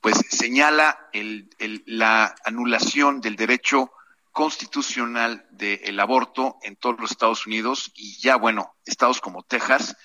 [0.01, 1.49] pues señala el,
[1.85, 3.91] la anulación del derecho
[4.39, 9.97] constitucional del aborto en todos los Estados Unidos y ya, bueno, estados como Texas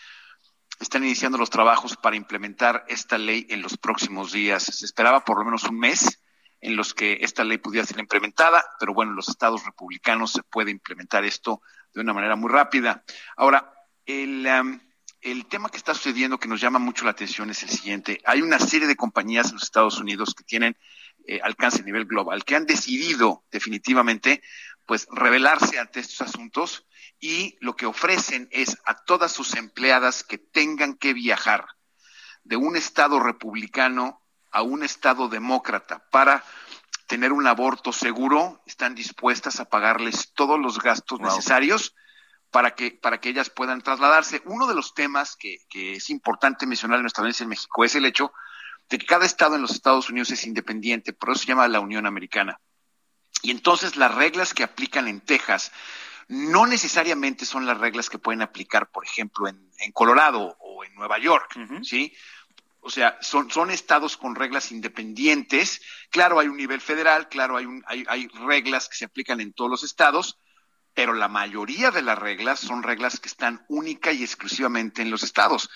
[0.80, 4.64] están iniciando los trabajos para implementar esta ley en los próximos días.
[4.64, 6.20] Se esperaba por lo menos un mes
[6.60, 10.42] en los que esta ley pudiera ser implementada, pero bueno, en los estados republicanos se
[10.42, 11.62] puede implementar esto
[11.92, 13.04] de una manera muy rápida.
[13.36, 13.72] Ahora,
[14.04, 14.80] el, um,
[15.20, 18.20] el tema que está sucediendo que nos llama mucho la atención es el siguiente.
[18.24, 20.76] Hay una serie de compañías en los Estados Unidos que tienen
[21.26, 24.42] eh, alcance a nivel global, que han decidido definitivamente
[24.86, 26.86] pues revelarse ante estos asuntos
[27.18, 31.66] y lo que ofrecen es a todas sus empleadas que tengan que viajar
[32.42, 34.20] de un estado republicano
[34.52, 36.44] a un estado demócrata para
[37.06, 41.94] tener un aborto seguro, están dispuestas a pagarles todos los gastos necesarios
[42.50, 44.42] para que, para que ellas puedan trasladarse.
[44.44, 47.94] Uno de los temas que, que es importante mencionar en nuestra audiencia en México es
[47.94, 48.32] el hecho
[48.88, 51.80] de que cada estado en los Estados Unidos es independiente, por eso se llama la
[51.80, 52.60] Unión Americana.
[53.42, 55.72] Y entonces las reglas que aplican en Texas
[56.28, 61.18] no necesariamente son las reglas que pueden aplicar, por ejemplo, en, Colorado o en Nueva
[61.18, 62.14] York, ¿sí?
[62.80, 65.82] O sea, son, son estados con reglas independientes.
[66.10, 69.52] Claro, hay un nivel federal, claro, hay, un, hay, hay reglas que se aplican en
[69.52, 70.38] todos los estados,
[70.94, 75.22] pero la mayoría de las reglas son reglas que están única y exclusivamente en los
[75.22, 75.68] estados.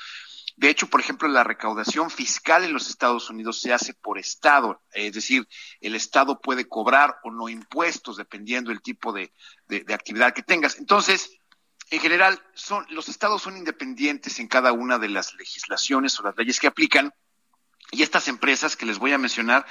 [0.58, 4.82] De hecho, por ejemplo, la recaudación fiscal en los Estados Unidos se hace por estado,
[4.90, 5.46] es decir,
[5.80, 9.32] el estado puede cobrar o no impuestos dependiendo del tipo de,
[9.94, 10.76] actividad que tengas.
[10.78, 11.30] Entonces,
[11.90, 16.36] en general, son, los estados son independientes en cada una de las legislaciones o las
[16.36, 17.14] leyes que aplican
[17.92, 19.64] y estas empresas que les voy a mencionar,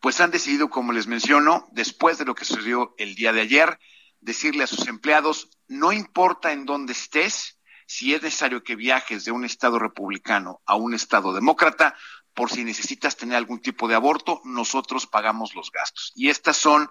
[0.00, 3.78] pues han decidido, como les menciono, después de lo que sucedió el día de ayer,
[4.20, 7.55] decirle a sus empleados, no importa en dónde estés,
[7.86, 11.96] si es necesario que viajes de un estado republicano a un estado demócrata,
[12.34, 16.12] por si necesitas tener algún tipo de aborto, nosotros pagamos los gastos.
[16.14, 16.90] Y estas son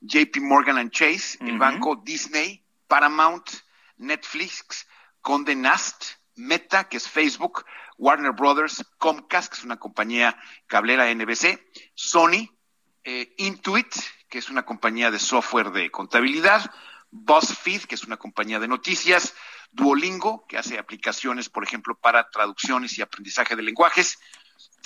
[0.00, 3.48] JP Morgan Chase, el banco Disney, Paramount,
[3.98, 4.86] Netflix,
[5.20, 6.04] Conde Nast,
[6.34, 7.64] Meta, que es Facebook,
[7.96, 11.60] Warner Brothers, Comcast, que es una compañía cablera NBC,
[11.94, 12.50] Sony,
[13.04, 13.94] eh, Intuit,
[14.28, 16.70] que es una compañía de software de contabilidad,
[17.10, 19.34] BuzzFeed, que es una compañía de noticias,
[19.74, 24.18] Duolingo, que hace aplicaciones, por ejemplo, para traducciones y aprendizaje de lenguajes,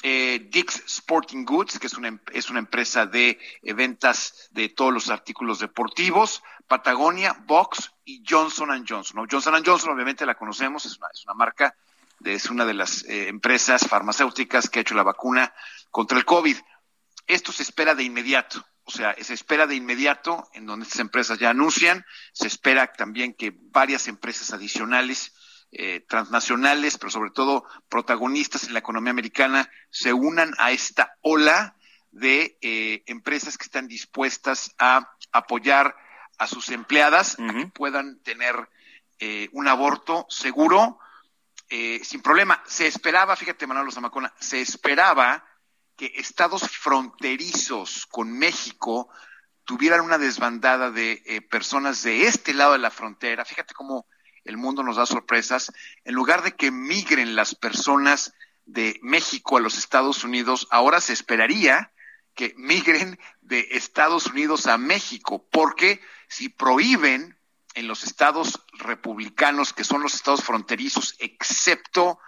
[0.03, 4.68] eh, Dick's Sporting Goods, que es una, em, es una empresa de eh, ventas de
[4.68, 9.26] todos los artículos deportivos, Patagonia, Box y Johnson Johnson.
[9.30, 11.74] Johnson Johnson, obviamente la conocemos, es una, es una marca,
[12.20, 15.53] de, es una de las eh, empresas farmacéuticas que ha hecho la vacuna
[15.91, 16.57] contra el COVID.
[17.26, 18.64] Esto se espera de inmediato.
[18.89, 23.34] O sea, se espera de inmediato, en donde estas empresas ya anuncian, se espera también
[23.34, 25.34] que varias empresas adicionales
[25.72, 31.76] eh, transnacionales, pero sobre todo protagonistas en la economía americana, se unan a esta ola
[32.12, 35.95] de eh, empresas que están dispuestas a apoyar
[36.39, 38.70] a sus empleadas a que puedan tener
[39.18, 40.99] eh, un aborto seguro,
[41.68, 42.62] sin problema.
[42.64, 45.45] Se esperaba, fíjate, Manuel Zamacona, se esperaba
[45.99, 49.11] que estados fronterizos con México
[49.64, 53.44] tuvieran una desbandada de personas de este lado de la frontera.
[53.44, 54.07] Fíjate cómo
[54.44, 55.72] el mundo nos da sorpresas,
[56.05, 58.32] en lugar de que migren las personas
[58.64, 61.92] de México a los Estados Unidos, ahora se esperaría
[62.34, 67.38] que migren de Estados Unidos a México, porque si prohíben
[67.74, 72.18] en los estados republicanos, que son los estados fronterizos, excepto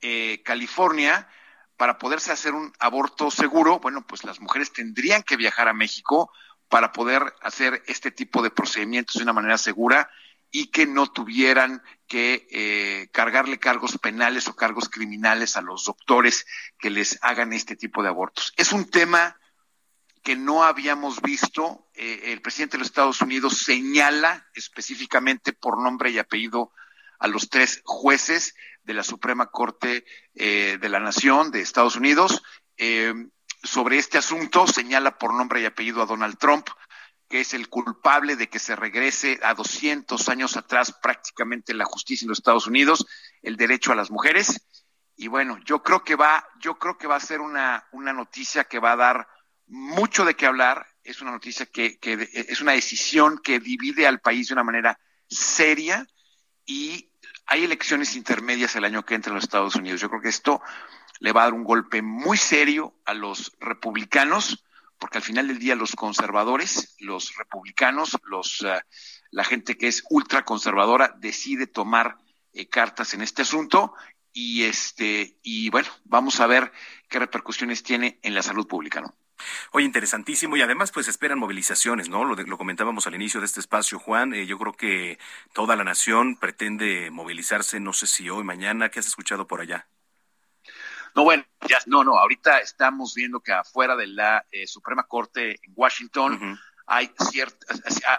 [0.00, 1.28] eh, California,
[1.76, 6.30] para poderse hacer un aborto seguro, bueno, pues las mujeres tendrían que viajar a México
[6.68, 10.10] para poder hacer este tipo de procedimientos de una manera segura
[10.50, 16.46] y que no tuvieran que eh, cargarle cargos penales o cargos criminales a los doctores
[16.78, 18.52] que les hagan este tipo de abortos.
[18.56, 19.36] Es un tema
[20.22, 21.88] que no habíamos visto.
[21.94, 26.72] Eh, el presidente de los Estados Unidos señala específicamente por nombre y apellido
[27.18, 28.54] a los tres jueces
[28.86, 32.42] de la Suprema Corte eh, de la Nación de Estados Unidos.
[33.62, 36.68] sobre este asunto señala por nombre y apellido a Donald Trump,
[37.28, 42.24] que es el culpable de que se regrese a 200 años atrás prácticamente la justicia
[42.24, 43.06] en los Estados Unidos,
[43.42, 44.60] el derecho a las mujeres.
[45.16, 48.64] Y bueno, yo creo que va, yo creo que va a ser una, una noticia
[48.64, 49.28] que va a dar
[49.66, 50.86] mucho de qué hablar.
[51.02, 55.00] Es una noticia que, que es una decisión que divide al país de una manera
[55.28, 56.06] seria
[56.64, 57.10] y
[57.46, 60.00] hay elecciones intermedias el año que entra en los Estados Unidos.
[60.00, 60.60] Yo creo que esto
[61.20, 64.64] le va a dar un golpe muy serio a los republicanos
[64.98, 68.80] porque al final del día los conservadores, los republicanos, los, eh,
[69.30, 72.16] la gente que es ultraconservadora decide tomar
[72.52, 73.94] eh, cartas en este asunto
[74.32, 76.72] y este y bueno, vamos a ver
[77.08, 79.14] qué repercusiones tiene en la salud pública, ¿no?
[79.72, 82.24] Oye, interesantísimo y además pues esperan movilizaciones, ¿no?
[82.24, 84.34] Lo, lo comentábamos al inicio de este espacio, Juan.
[84.34, 85.18] Eh, yo creo que
[85.52, 88.88] toda la nación pretende movilizarse, no sé si hoy, mañana.
[88.88, 89.86] ¿Qué has escuchado por allá?
[91.14, 95.58] No, bueno, ya, no, no, ahorita estamos viendo que afuera de la eh, Suprema Corte
[95.62, 97.10] en Washington hay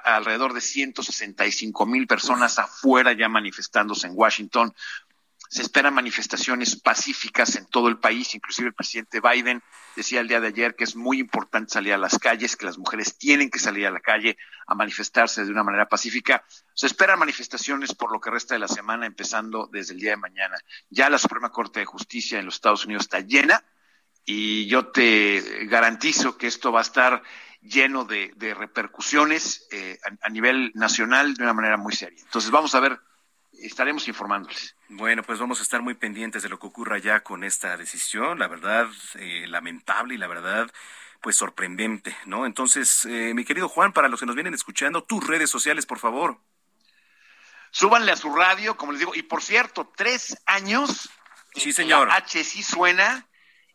[0.04, 4.74] alrededor de 165 mil personas afuera ya manifestándose en Washington
[5.50, 9.62] se esperan manifestaciones pacíficas en todo el país, inclusive el presidente Biden
[9.96, 12.78] decía el día de ayer que es muy importante salir a las calles, que las
[12.78, 14.38] mujeres tienen que salir a la calle
[14.68, 16.44] a manifestarse de una manera pacífica.
[16.74, 20.18] Se esperan manifestaciones por lo que resta de la semana, empezando desde el día de
[20.18, 20.58] mañana.
[20.90, 23.64] Ya la Suprema Corte de Justicia en los Estados Unidos está llena
[24.24, 27.24] y yo te garantizo que esto va a estar
[27.62, 32.22] lleno de, repercusiones eh, a nivel nacional de una manera muy seria.
[32.22, 33.00] Entonces vamos a ver
[33.62, 34.76] estaremos informándoles.
[34.90, 38.40] Bueno, pues vamos a estar muy pendientes de lo que ocurra ya con esta decisión,
[38.40, 40.72] la verdad, eh, lamentable y la verdad,
[41.22, 42.46] pues sorprendente, ¿no?
[42.46, 46.00] Entonces, eh, mi querido Juan, para los que nos vienen escuchando, tus redes sociales, por
[46.00, 46.40] favor.
[47.72, 51.10] Súbanle a su radio, como les digo, y por cierto, tres años.
[51.54, 52.10] Sí, señor.
[52.12, 53.28] H sí suena,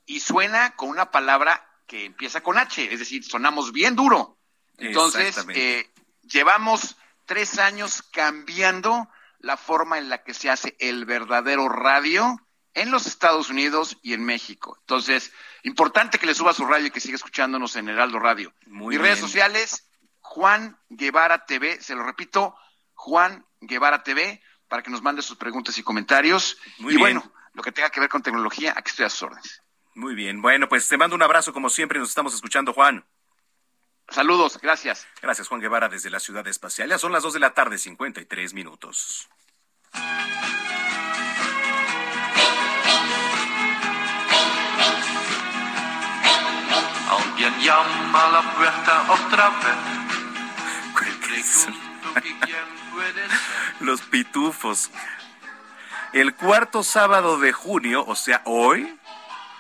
[0.07, 4.39] y suena con una palabra que empieza con H, es decir, sonamos bien duro.
[4.79, 5.91] Entonces, eh,
[6.23, 9.09] llevamos tres años cambiando
[9.43, 12.41] la forma en la que se hace el verdadero radio
[12.75, 14.77] en los Estados Unidos y en México.
[14.81, 15.33] Entonces,
[15.65, 18.55] importante que le suba su radio y que siga escuchándonos en Heraldo Radio.
[18.67, 19.91] Mis redes sociales,
[20.21, 22.57] Juan Guevara TV, se lo repito,
[22.95, 26.57] Juan Guevara TV, para que nos mande sus preguntas y comentarios.
[26.79, 29.63] y bueno, lo que tenga que ver con tecnología, aquí estoy a sus órdenes.
[29.95, 30.41] Muy bien.
[30.41, 31.99] Bueno, pues te mando un abrazo como siempre.
[31.99, 33.05] Nos estamos escuchando, Juan.
[34.13, 35.07] Saludos, gracias.
[35.23, 36.91] Gracias, Juan Guevara, desde la Ciudad Espacial.
[36.91, 39.29] Ya son las 2 de la tarde, 53 minutos.
[47.11, 50.03] Alguien llama a la puerta otra vez.
[53.81, 54.91] Los pitufos.
[56.13, 58.99] El cuarto sábado de junio, o sea, hoy,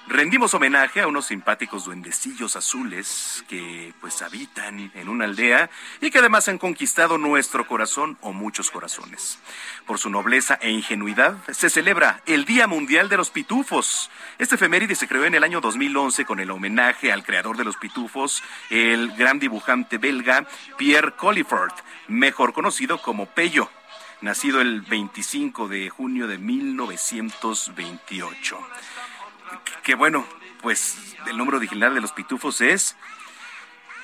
[0.08, 6.18] rendimos homenaje a unos simpáticos duendecillos azules que pues habitan en una aldea y que
[6.18, 9.38] además han conquistado nuestro corazón o muchos corazones.
[9.86, 14.10] Por su nobleza e ingenuidad se celebra el Día Mundial de los Pitufos.
[14.38, 17.76] Este efeméride se creó en el año 2011 con el homenaje al creador de los
[17.76, 20.46] pitufos, el gran dibujante belga
[20.76, 21.74] Pierre Collifort,
[22.08, 23.70] mejor conocido como Pello
[24.22, 28.58] nacido el 25 de junio de 1928.
[29.82, 30.26] Que bueno,
[30.60, 32.96] pues el nombre original de los pitufos es,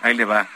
[0.02, 0.48] ahí le va,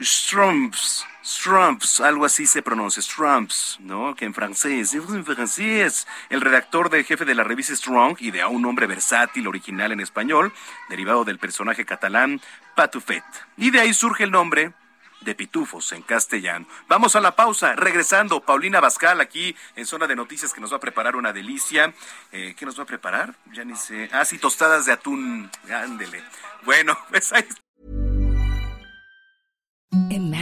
[0.00, 4.14] Strumps, Strumps, algo así se pronuncia, Strumps, ¿no?
[4.14, 6.06] Que en francés, en francés.
[6.30, 10.00] El redactor de jefe de la revista Strong y a un nombre versátil original en
[10.00, 10.52] español,
[10.88, 12.40] derivado del personaje catalán
[12.74, 13.24] Patufet.
[13.58, 14.72] Y de ahí surge el nombre
[15.20, 16.66] de pitufos en castellano.
[16.88, 20.76] Vamos a la pausa, regresando, Paulina Bascal aquí en Zona de Noticias que nos va
[20.76, 21.92] a preparar una delicia.
[22.32, 23.34] Eh, ¿Qué nos va a preparar?
[23.52, 24.08] Ya ni sé.
[24.12, 25.50] Ah, sí, tostadas de atún.
[25.70, 26.22] Ándele.
[26.64, 27.44] Bueno, pues ahí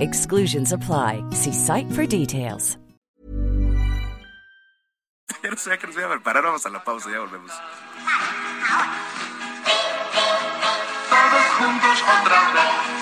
[0.00, 1.24] Exclusions apply.
[1.30, 2.78] See site for details.
[5.42, 6.44] Ya no sé que nos voy a preparar.
[6.44, 7.50] Vamos a la pausa, ya volvemos.
[11.08, 12.92] Todos juntos otra vez.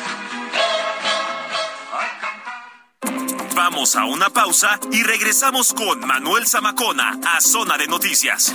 [3.55, 8.55] Vamos a una pausa y regresamos con Manuel Zamacona a Zona de Noticias.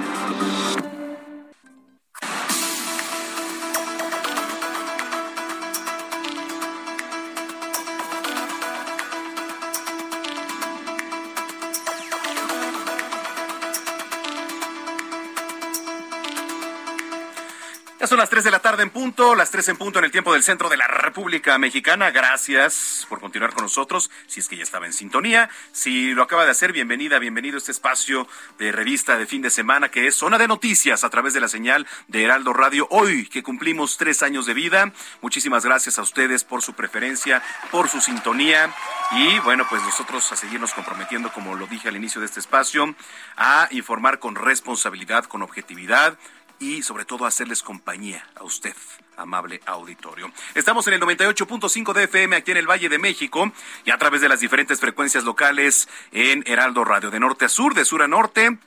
[18.21, 20.43] Las 3 de la tarde en punto, las 3 en punto en el tiempo del
[20.43, 22.11] centro de la República Mexicana.
[22.11, 25.49] Gracias por continuar con nosotros, si es que ya estaba en sintonía.
[25.71, 28.27] Si lo acaba de hacer, bienvenida, bienvenido a este espacio
[28.59, 31.47] de revista de fin de semana que es Zona de Noticias a través de la
[31.47, 32.87] señal de Heraldo Radio.
[32.91, 37.41] Hoy que cumplimos tres años de vida, muchísimas gracias a ustedes por su preferencia,
[37.71, 38.71] por su sintonía.
[39.13, 42.93] Y bueno, pues nosotros a seguirnos comprometiendo, como lo dije al inicio de este espacio,
[43.35, 46.19] a informar con responsabilidad, con objetividad
[46.61, 48.75] y sobre todo hacerles compañía a usted,
[49.17, 50.31] amable auditorio.
[50.53, 53.51] Estamos en el 98.5 de FM aquí en el Valle de México
[53.83, 57.73] y a través de las diferentes frecuencias locales en Heraldo Radio de norte a sur,
[57.73, 58.59] de sur a norte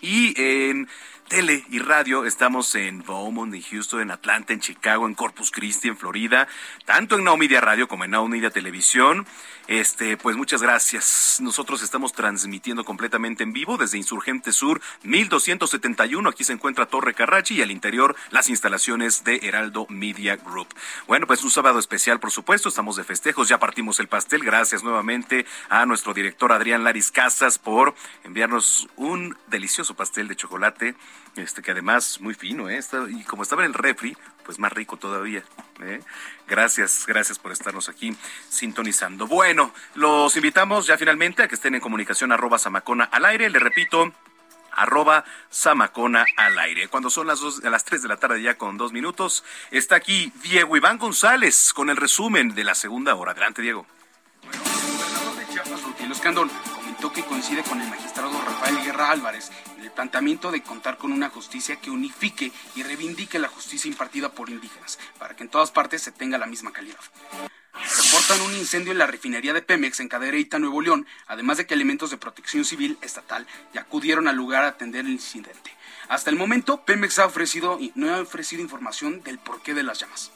[0.00, 0.88] y en
[1.28, 2.24] tele y radio.
[2.24, 6.48] Estamos en Beaumont, en Houston, en Atlanta, en Chicago, en Corpus Christi, en Florida,
[6.86, 9.26] tanto en Now Media Radio como en Now Media Televisión.
[9.68, 11.40] Este, pues muchas gracias.
[11.42, 16.26] Nosotros estamos transmitiendo completamente en vivo desde Insurgente Sur 1271.
[16.26, 20.68] Aquí se encuentra Torre Carrachi y al interior las instalaciones de Heraldo Media Group.
[21.06, 22.70] Bueno, pues un sábado especial, por supuesto.
[22.70, 23.50] Estamos de festejos.
[23.50, 24.42] Ya partimos el pastel.
[24.42, 27.94] Gracias nuevamente a nuestro director Adrián Laris Casas por
[28.24, 30.94] enviarnos un delicioso pastel de chocolate
[31.42, 32.80] este que además muy fino, ¿eh?
[33.10, 34.16] Y como estaba en el refri,
[34.48, 35.44] pues más rico todavía.
[35.82, 36.00] ¿eh?
[36.46, 38.16] Gracias, gracias por estarnos aquí
[38.48, 39.26] sintonizando.
[39.26, 43.50] Bueno, los invitamos ya finalmente a que estén en comunicación arroba Samacona al aire.
[43.50, 44.10] Le repito,
[44.72, 46.88] arroba Samacona al aire.
[46.88, 49.96] Cuando son las, dos, a las 3 de la tarde ya con dos minutos, está
[49.96, 53.32] aquí Diego Iván González con el resumen de la segunda hora.
[53.32, 53.84] Adelante, Diego.
[54.44, 56.50] Bueno, el de Chiapas, Rutilio Escandón,
[56.98, 61.12] comentó que coincide con el magistrado Rafael Guerra Álvarez en el planteamiento de contar con
[61.12, 65.70] una justicia que unifique y reivindique la justicia impartida por indígenas, para que en todas
[65.70, 66.98] partes se tenga la misma calidad.
[67.72, 71.74] Reportan un incendio en la refinería de Pemex en Cadereyta, Nuevo León, además de que
[71.74, 75.70] elementos de protección civil estatal ya acudieron al lugar a atender el incidente.
[76.08, 80.32] Hasta el momento, Pemex ha ofrecido, no ha ofrecido información del porqué de las llamas.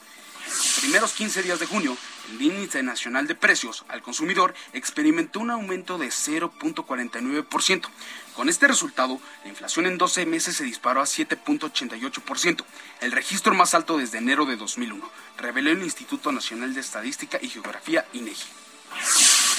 [0.47, 1.97] Los primeros 15 días de junio,
[2.31, 7.89] el índice nacional de precios al consumidor experimentó un aumento de 0.49%.
[8.35, 12.65] Con este resultado, la inflación en 12 meses se disparó a 7.88%,
[13.01, 17.49] el registro más alto desde enero de 2001, reveló el Instituto Nacional de Estadística y
[17.49, 18.49] Geografía INEGI.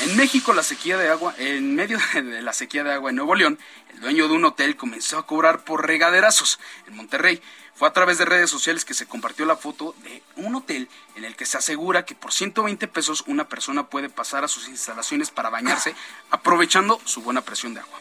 [0.01, 3.35] En México, la sequía de agua, en medio de la sequía de agua en Nuevo
[3.35, 3.59] León,
[3.93, 6.59] el dueño de un hotel comenzó a cobrar por regaderazos.
[6.87, 7.41] En Monterrey,
[7.75, 11.25] fue a través de redes sociales que se compartió la foto de un hotel en
[11.25, 15.31] el que se asegura que por 120 pesos una persona puede pasar a sus instalaciones
[15.31, 15.95] para bañarse,
[16.31, 17.99] aprovechando su buena presión de agua.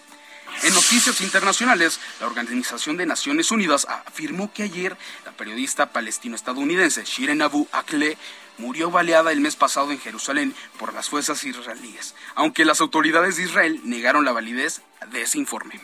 [0.63, 7.43] En noticias internacionales, la Organización de Naciones Unidas afirmó que ayer la periodista palestino-estadounidense Shirin
[7.43, 8.19] Abu Akleh
[8.59, 13.45] murió baleada el mes pasado en Jerusalén por las fuerzas israelíes, aunque las autoridades de
[13.45, 15.81] Israel negaron la validez de ese informe.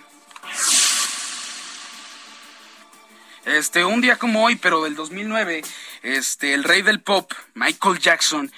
[3.48, 5.62] Este, un día como hoy, pero del 2009,
[6.02, 8.52] este, el rey del pop, Michael Jackson,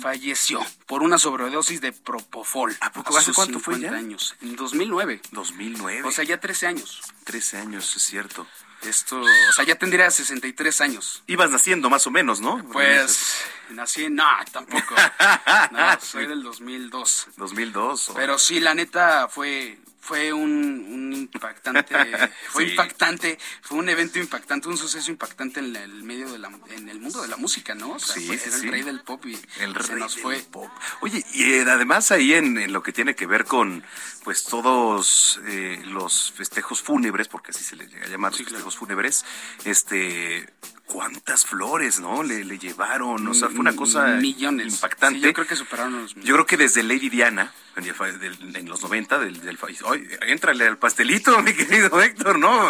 [0.00, 2.74] falleció por una sobredosis de propofol.
[2.80, 3.92] ¿A poco hace cuánto fue ya?
[3.92, 4.36] años?
[4.40, 5.20] En 2009.
[5.32, 6.08] 2009.
[6.08, 7.02] O sea, ya 13 años.
[7.24, 8.46] 13 años, es cierto.
[8.82, 11.22] Esto, o sea, ya tendría 63 años.
[11.26, 12.64] Ibas naciendo más o menos, ¿no?
[12.72, 14.94] Pues nací, no, tampoco.
[15.72, 17.28] No, soy del 2002.
[17.36, 18.12] 2002.
[18.14, 21.94] Pero sí, la neta fue fue un, un impactante,
[22.48, 22.70] fue Sí.
[22.70, 26.98] impactante, fue un evento impactante, un suceso impactante en el medio de la, en el
[27.00, 27.92] mundo de la música, ¿no?
[27.92, 30.14] O sea, Sí, fue- sí, era el rey del pop y El se rey nos
[30.14, 30.38] del fue.
[30.50, 30.70] pop.
[31.02, 33.84] Oye, y eh, además ahí en, en lo que tiene que ver con
[34.24, 38.76] pues todos eh, los festejos fúnebres, porque así se les llega a llamar los festejos
[38.76, 39.24] fúnebres,
[39.64, 40.48] este
[40.90, 42.22] cuántas flores, ¿no?
[42.24, 44.74] Le, le llevaron, o sea, fue una cosa Millones.
[44.74, 45.20] impactante.
[45.20, 49.18] Sí, yo creo que superaron los Yo creo que desde Lady Diana, en los 90,
[49.20, 49.56] del, del
[49.88, 52.68] ¡Ay, éntrale al pastelito, mi querido Héctor, ¿no?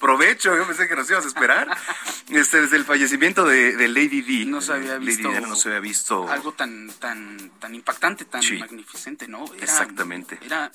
[0.00, 1.68] Provecho, yo pensé que nos ibas a esperar.
[2.30, 4.44] Este, desde el fallecimiento de, de Lady Di.
[4.44, 6.28] No se había Lady visto Diana no se había visto.
[6.30, 8.58] algo tan tan tan impactante, tan Sí.
[8.58, 9.46] magnificente, ¿no?
[9.54, 10.38] Era- Exactamente.
[10.44, 10.70] Era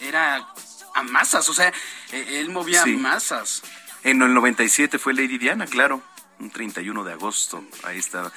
[0.00, 0.44] era
[0.96, 1.72] a masas, o sea,
[2.10, 2.96] eh, él movía Sí.
[2.96, 3.62] masas.
[4.02, 6.02] En el 97 fue Lady Diana, claro,
[6.42, 8.32] un 31 de agosto, ahí está.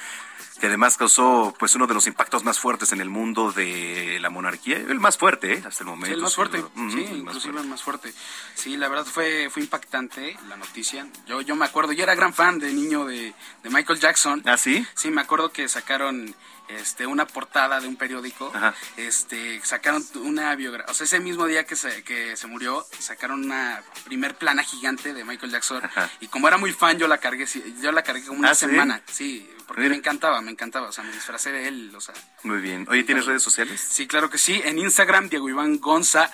[0.59, 4.29] Que además causó pues uno de los impactos más fuertes en el mundo de la
[4.29, 5.63] monarquía, el más fuerte ¿eh?
[5.65, 6.07] hasta el momento.
[6.07, 8.13] Sí, el más fuerte, sí, el más inclusive el más fuerte.
[8.53, 11.07] Sí, la verdad fue, fue impactante la noticia.
[11.27, 13.33] Yo, yo me acuerdo, yo era gran fan de niño de,
[13.63, 14.41] de Michael Jackson.
[14.45, 14.85] ¿Ah, sí?
[14.93, 16.33] Sí, me acuerdo que sacaron
[16.67, 18.51] este una portada de un periódico,
[18.97, 23.43] este sacaron una biografía, o sea, ese mismo día que se, que se murió, sacaron
[23.45, 25.81] una primer plana gigante de Michael Jackson
[26.19, 28.55] y como era muy fan yo la cargué, sí, yo la cargué como una ¿Ah,
[28.55, 28.65] sí?
[28.67, 32.13] semana, sí, porque me encantaba, me encantaba, o sea, me disfracé de él, o sea,
[32.43, 32.85] Muy bien.
[32.89, 33.81] Oye, ¿tienes redes sociales?
[33.81, 34.61] Sí, claro que sí.
[34.63, 36.31] En Instagram, Diego Iván Gonza.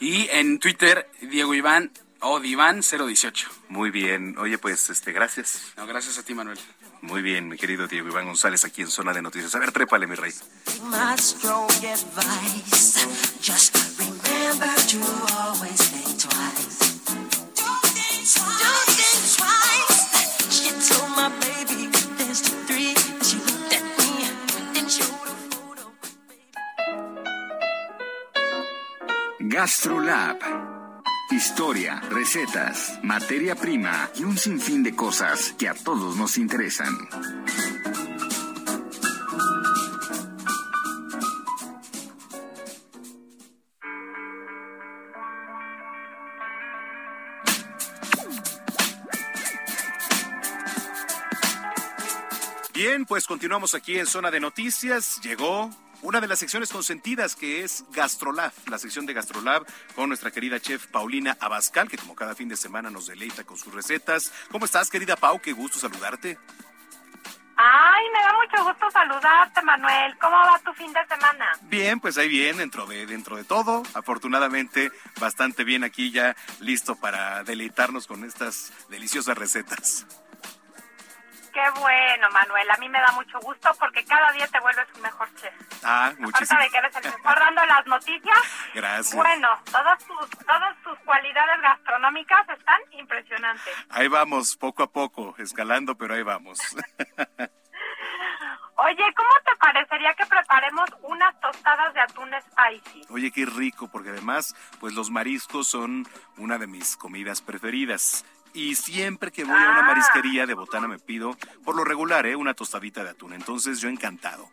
[0.00, 3.48] Y en Twitter, Diego Iván o Diván 018.
[3.68, 4.34] Muy bien.
[4.38, 5.72] Oye, pues este, gracias.
[5.76, 6.58] No, gracias a ti, Manuel.
[7.02, 9.54] Muy bien, mi querido Diego Iván González, aquí en Zona de Noticias.
[9.54, 10.32] A ver, trépale, mi rey.
[10.84, 13.06] My strong advice.
[13.40, 14.98] Just remember to
[15.38, 17.00] always think twice.
[17.56, 18.34] Do things
[19.36, 20.50] twice.
[20.50, 21.88] She told my baby
[22.18, 22.94] dance to three.
[23.22, 24.28] She looked at me,
[24.74, 25.16] then showed
[29.50, 30.69] GastroLab.
[31.30, 36.92] Historia, recetas, materia prima y un sinfín de cosas que a todos nos interesan.
[52.74, 55.20] Bien, pues continuamos aquí en Zona de Noticias.
[55.22, 55.70] Llegó
[56.02, 60.60] una de las secciones consentidas que es Gastrolab, la sección de Gastrolab con nuestra querida
[60.60, 64.32] chef Paulina Abascal, que como cada fin de semana nos deleita con sus recetas.
[64.50, 65.40] ¿Cómo estás, querida Pau?
[65.40, 66.38] Qué gusto saludarte.
[67.62, 70.16] Ay, me da mucho gusto saludarte, Manuel.
[70.18, 71.46] ¿Cómo va tu fin de semana?
[71.62, 73.82] Bien, pues ahí bien, dentro de, dentro de todo.
[73.92, 74.90] Afortunadamente,
[75.20, 80.06] bastante bien aquí ya listo para deleitarnos con estas deliciosas recetas.
[81.52, 82.70] Qué bueno, Manuel.
[82.70, 85.54] A mí me da mucho gusto porque cada día te vuelves un mejor chef.
[85.82, 88.38] Ah, muchísimas de que eres el mejor dando las noticias,
[88.74, 89.14] gracias.
[89.14, 93.74] bueno, todas tus, todas tus cualidades gastronómicas están impresionantes.
[93.90, 96.58] Ahí vamos, poco a poco, escalando, pero ahí vamos.
[98.82, 103.02] Oye, ¿cómo te parecería que preparemos unas tostadas de atún spicy?
[103.10, 106.06] Oye, qué rico, porque además, pues los mariscos son
[106.38, 108.24] una de mis comidas preferidas.
[108.52, 109.82] Y siempre que voy a una Ah.
[109.82, 112.34] marisquería de botana me pido, por lo regular, ¿eh?
[112.36, 113.32] una tostadita de atún.
[113.32, 114.50] Entonces yo encantado.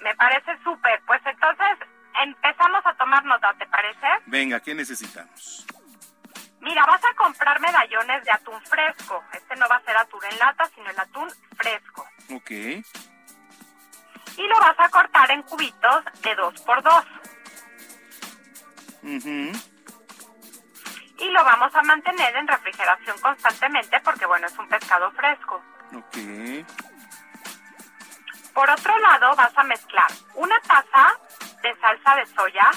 [0.00, 1.00] Me parece súper.
[1.06, 1.78] Pues entonces
[2.22, 4.06] empezamos a tomar nota, ¿te parece?
[4.26, 5.66] Venga, ¿qué necesitamos?
[6.60, 9.24] Mira, vas a comprar medallones de atún fresco.
[9.32, 12.08] Este no va a ser atún en lata, sino el atún fresco.
[12.30, 12.50] Ok.
[14.36, 17.04] Y lo vas a cortar en cubitos de dos por dos.
[19.02, 19.52] Ujú.
[21.22, 25.62] Y lo vamos a mantener en refrigeración constantemente porque, bueno, es un pescado fresco.
[25.94, 26.16] Ok.
[28.52, 31.16] Por otro lado, vas a mezclar una taza
[31.62, 32.70] de salsa de soya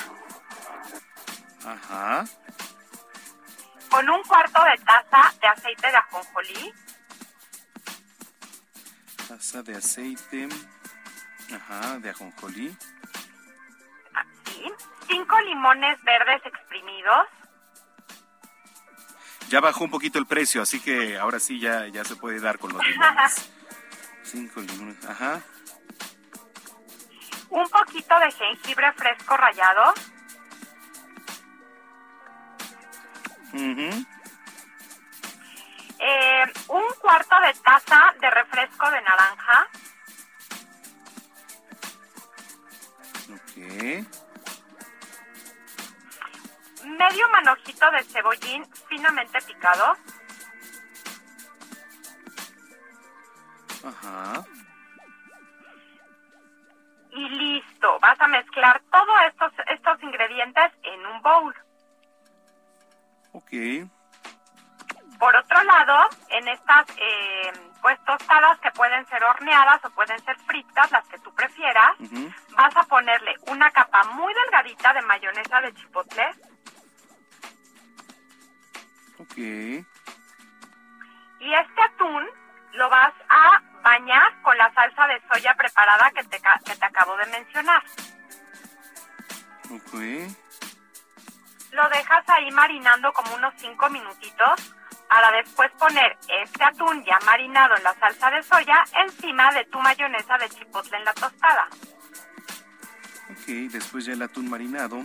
[1.65, 2.23] Ajá.
[3.89, 6.73] con un cuarto de taza de aceite de ajonjolí,
[9.27, 10.47] Taza de aceite.
[11.53, 12.77] Ajá, de ajonjolí.
[14.45, 14.71] ¿sí?
[15.07, 17.27] cinco limones verdes exprimidos,
[19.55, 22.59] Ya bajó un poquito el precio, así que ahora sí ya, ya se puede dar
[22.59, 23.49] con los limones.
[24.23, 24.97] Cinco limones.
[25.05, 25.39] Ajá.
[27.51, 29.93] un poquito de jengibre fresco rallado,
[35.99, 39.69] eh, un cuarto de taza de refresco de naranja,
[43.31, 44.24] Ok.
[46.97, 49.95] Medio manojito de cebollín finamente picado,
[53.83, 54.43] Ajá.
[57.11, 57.99] y listo.
[57.99, 61.55] Vas a mezclar todos estos, estos ingredientes en un bowl.
[63.33, 63.51] Ok.
[65.19, 70.37] Por otro lado, en estas eh, pues tostadas que pueden ser horneadas o pueden ser
[70.39, 71.95] fritas, las que tú prefieras,
[72.49, 76.31] vas a ponerle una capa muy delgadita de mayonesa de chipotle,
[79.17, 79.37] Ok.
[79.37, 79.85] y
[81.53, 82.25] este atún
[82.73, 87.15] lo vas a bañar con la salsa de soya preparada que te, que te acabo
[87.17, 87.83] de mencionar.
[89.69, 89.93] Ok.
[91.71, 94.73] Lo dejas ahí marinando como unos 5 minutitos
[95.07, 99.79] para después poner este atún ya marinado en la salsa de soya encima de tu
[99.79, 101.67] mayonesa de chipotle en la tostada.
[103.29, 105.03] Ok, después ya el atún marinado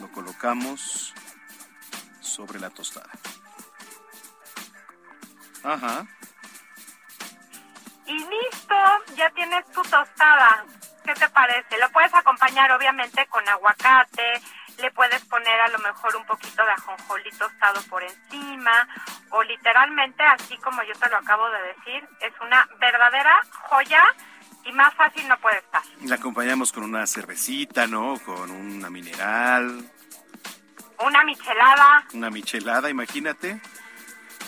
[0.00, 1.14] lo colocamos
[2.30, 3.10] sobre la tostada.
[5.62, 6.06] Ajá.
[8.06, 8.74] Y listo,
[9.16, 10.64] ya tienes tu tostada.
[11.04, 11.78] ¿Qué te parece?
[11.78, 14.40] Lo puedes acompañar obviamente con aguacate,
[14.78, 18.88] le puedes poner a lo mejor un poquito de ajonjolí tostado por encima,
[19.30, 24.02] o literalmente, así como yo te lo acabo de decir, es una verdadera joya
[24.64, 25.82] y más fácil no puede estar.
[26.02, 28.18] La acompañamos con una cervecita, ¿no?
[28.24, 29.90] Con una mineral,
[31.00, 33.60] Una michelada, una michelada, imagínate.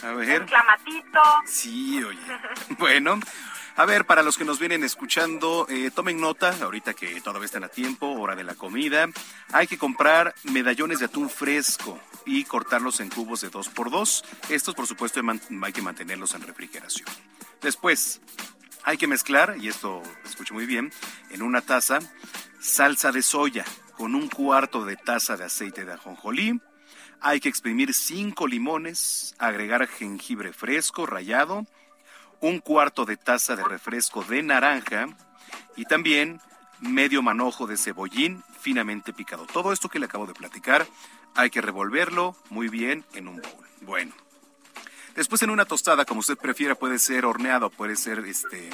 [0.03, 0.43] A ver.
[0.43, 1.21] un clamatito.
[1.47, 2.19] Sí, oye.
[2.79, 3.21] Bueno,
[3.77, 7.65] a ver, para los que nos vienen escuchando, eh, tomen nota, ahorita que todavía están
[7.65, 9.09] a tiempo, hora de la comida.
[9.53, 14.25] Hay que comprar medallones de atún fresco y cortarlos en cubos de 2 por 2
[14.51, 15.21] Estos, por supuesto,
[15.63, 17.09] hay que mantenerlos en refrigeración.
[17.63, 18.21] Después,
[18.85, 20.93] hay que mezclar, y esto escucho muy bien,
[21.31, 22.01] en una taza,
[22.63, 23.65] salsa de soya
[23.97, 26.61] con un cuarto de taza de aceite de ajonjolí.
[27.21, 31.67] Hay que exprimir cinco limones, agregar jengibre fresco rallado,
[32.41, 35.09] un cuarto de taza de refresco de naranja
[35.77, 36.41] y también
[36.81, 39.47] medio manojo de cebollín finamente picado.
[39.47, 40.87] Todo esto que le acabo de platicar
[41.35, 43.67] hay que revolverlo muy bien en un bowl.
[43.81, 44.15] Bueno.
[45.17, 48.71] Después en una tostada, como usted prefiera, puede ser horneado, puede ser este.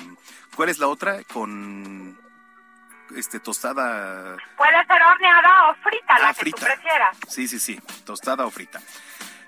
[0.55, 1.25] ¿Cuál es la otra?
[1.25, 2.17] Con
[3.17, 4.37] este tostada.
[4.57, 6.59] Puede ser horneada o frita, la Ah, que frita.
[6.59, 7.17] tú prefieras.
[7.29, 8.81] Sí, sí, sí, tostada o frita.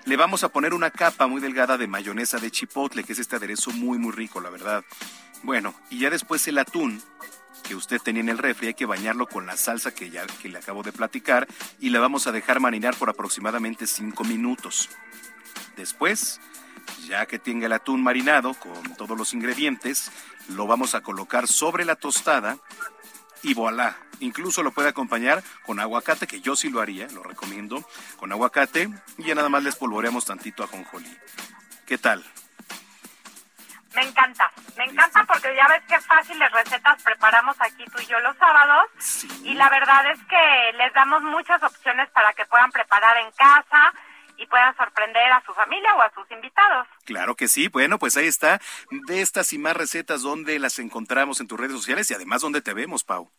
[0.05, 3.35] Le vamos a poner una capa muy delgada de mayonesa de chipotle, que es este
[3.35, 4.83] aderezo muy, muy rico, la verdad.
[5.43, 7.01] Bueno, y ya después el atún
[7.63, 10.49] que usted tenía en el refri, hay que bañarlo con la salsa que ya que
[10.49, 11.47] le acabo de platicar
[11.79, 14.89] y la vamos a dejar marinar por aproximadamente 5 minutos.
[15.77, 16.41] Después,
[17.07, 20.11] ya que tenga el atún marinado con todos los ingredientes,
[20.49, 22.57] lo vamos a colocar sobre la tostada
[23.43, 23.95] y voilà.
[24.19, 27.83] Incluso lo puede acompañar con aguacate, que yo sí lo haría, lo recomiendo,
[28.17, 28.87] con aguacate
[29.17, 31.17] y ya nada más le espolvoreamos tantito a jonjolí.
[31.87, 32.23] ¿Qué tal?
[33.95, 38.19] Me encanta, me encanta porque ya ves qué fáciles recetas preparamos aquí tú y yo
[38.21, 38.85] los sábados
[39.43, 43.93] y la verdad es que les damos muchas opciones para que puedan preparar en casa
[44.37, 46.87] y puedan sorprender a su familia o a sus invitados.
[47.05, 47.67] Claro que sí.
[47.67, 48.59] Bueno, pues ahí está.
[49.07, 52.09] De estas y más recetas, ¿dónde las encontramos en tus redes sociales?
[52.09, 53.31] Y además, ¿dónde te vemos, Pau?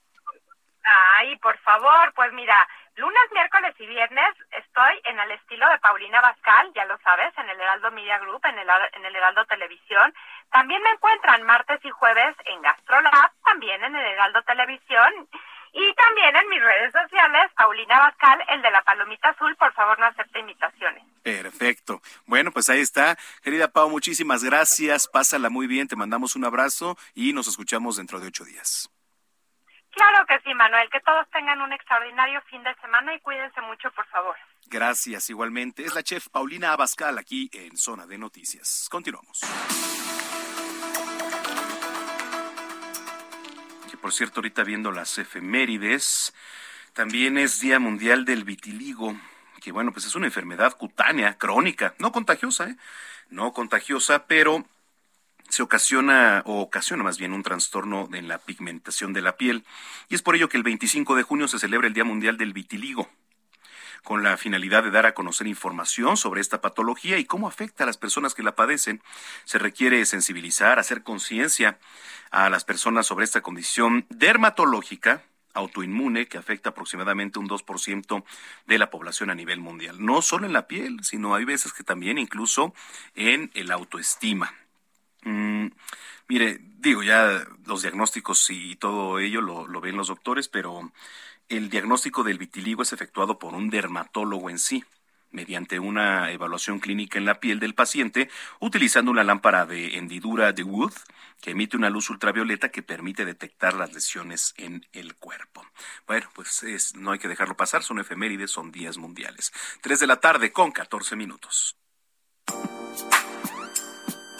[0.84, 6.20] Ay, por favor, pues mira, lunes, miércoles y viernes estoy en el estilo de Paulina
[6.20, 10.12] Bascal, ya lo sabes, en el Heraldo Media Group, en el, en el Heraldo Televisión.
[10.50, 15.28] También me encuentran martes y jueves en Gastrolab, también en el Heraldo Televisión.
[15.72, 19.98] Y también en mis redes sociales, Paulina Bascal, el de la palomita azul, por favor
[19.98, 21.02] no acepte invitaciones.
[21.22, 22.02] Perfecto.
[22.26, 23.16] Bueno, pues ahí está.
[23.42, 25.08] Querida Pau, muchísimas gracias.
[25.08, 28.90] Pásala muy bien, te mandamos un abrazo y nos escuchamos dentro de ocho días.
[29.92, 30.88] Claro que sí, Manuel.
[30.90, 34.36] Que todos tengan un extraordinario fin de semana y cuídense mucho, por favor.
[34.66, 35.84] Gracias, igualmente.
[35.84, 38.88] Es la chef Paulina Abascal aquí en Zona de Noticias.
[38.90, 39.40] Continuamos.
[44.02, 46.34] Por cierto, ahorita viendo las efemérides,
[46.92, 49.16] también es Día Mundial del Vitiligo,
[49.62, 52.76] que bueno, pues es una enfermedad cutánea, crónica, no contagiosa, ¿eh?
[53.30, 54.66] No contagiosa, pero
[55.48, 59.64] se ocasiona o ocasiona más bien un trastorno en la pigmentación de la piel
[60.08, 62.52] y es por ello que el 25 de junio se celebra el Día Mundial del
[62.52, 63.08] Vitiligo
[64.02, 67.86] con la finalidad de dar a conocer información sobre esta patología y cómo afecta a
[67.86, 69.02] las personas que la padecen.
[69.44, 71.78] Se requiere sensibilizar, hacer conciencia
[72.30, 75.22] a las personas sobre esta condición dermatológica
[75.54, 78.24] autoinmune que afecta aproximadamente un 2%
[78.66, 79.96] de la población a nivel mundial.
[80.04, 82.74] No solo en la piel, sino hay veces que también incluso
[83.14, 84.54] en el autoestima.
[85.24, 85.66] Mm,
[86.28, 90.90] mire, digo, ya los diagnósticos y todo ello lo, lo ven los doctores, pero
[91.56, 94.84] el diagnóstico del vitiligo es efectuado por un dermatólogo en sí
[95.30, 100.62] mediante una evaluación clínica en la piel del paciente utilizando una lámpara de hendidura de
[100.62, 100.92] Wood
[101.40, 105.64] que emite una luz ultravioleta que permite detectar las lesiones en el cuerpo.
[106.06, 109.52] Bueno, pues es, no hay que dejarlo pasar, son efemérides, son días mundiales.
[109.80, 111.76] Tres de la tarde con 14 minutos.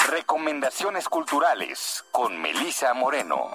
[0.09, 3.51] Recomendaciones culturales con Melisa Moreno.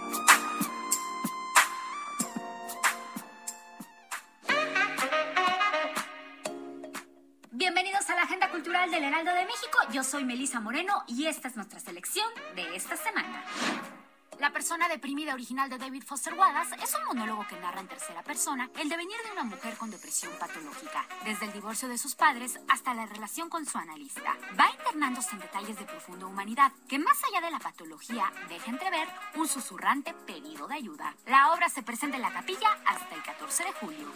[7.60, 9.80] Bienvenidos a la Agenda Cultural del Heraldo de México.
[9.92, 13.44] Yo soy Melisa Moreno y esta es nuestra selección de esta semana.
[14.40, 18.22] La persona deprimida original de David Foster Wallace es un monólogo que narra en tercera
[18.22, 22.60] persona el devenir de una mujer con depresión patológica, desde el divorcio de sus padres
[22.68, 24.38] hasta la relación con su analista.
[24.60, 29.08] Va internándose en detalles de profunda humanidad que más allá de la patología deja entrever
[29.36, 31.16] un susurrante pedido de ayuda.
[31.26, 34.08] La obra se presenta en la capilla hasta el 14 de julio.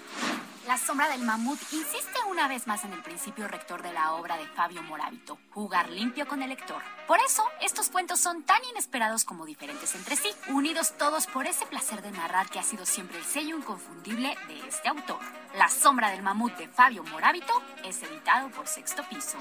[0.67, 4.37] La sombra del mamut insiste una vez más en el principio rector de la obra
[4.37, 6.83] de Fabio Moravito, jugar limpio con el lector.
[7.07, 11.65] Por eso, estos cuentos son tan inesperados como diferentes entre sí, unidos todos por ese
[11.65, 15.19] placer de narrar que ha sido siempre el sello inconfundible de este autor.
[15.55, 17.53] La sombra del mamut de Fabio Moravito
[17.83, 19.37] es editado por Sexto Piso.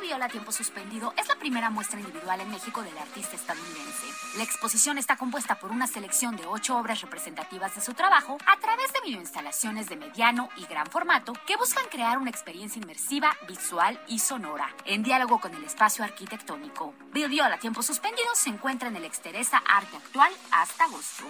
[0.00, 4.06] Bill Viola Tiempo Suspendido es la primera muestra individual en México del artista estadounidense.
[4.36, 8.58] La exposición está compuesta por una selección de ocho obras representativas de su trabajo a
[8.58, 14.00] través de videoinstalaciones de mediano y gran formato que buscan crear una experiencia inmersiva, visual
[14.08, 16.94] y sonora, en diálogo con el espacio arquitectónico.
[17.12, 21.24] Viola Tiempo Suspendido se encuentra en el Exteresa Arte Actual hasta agosto.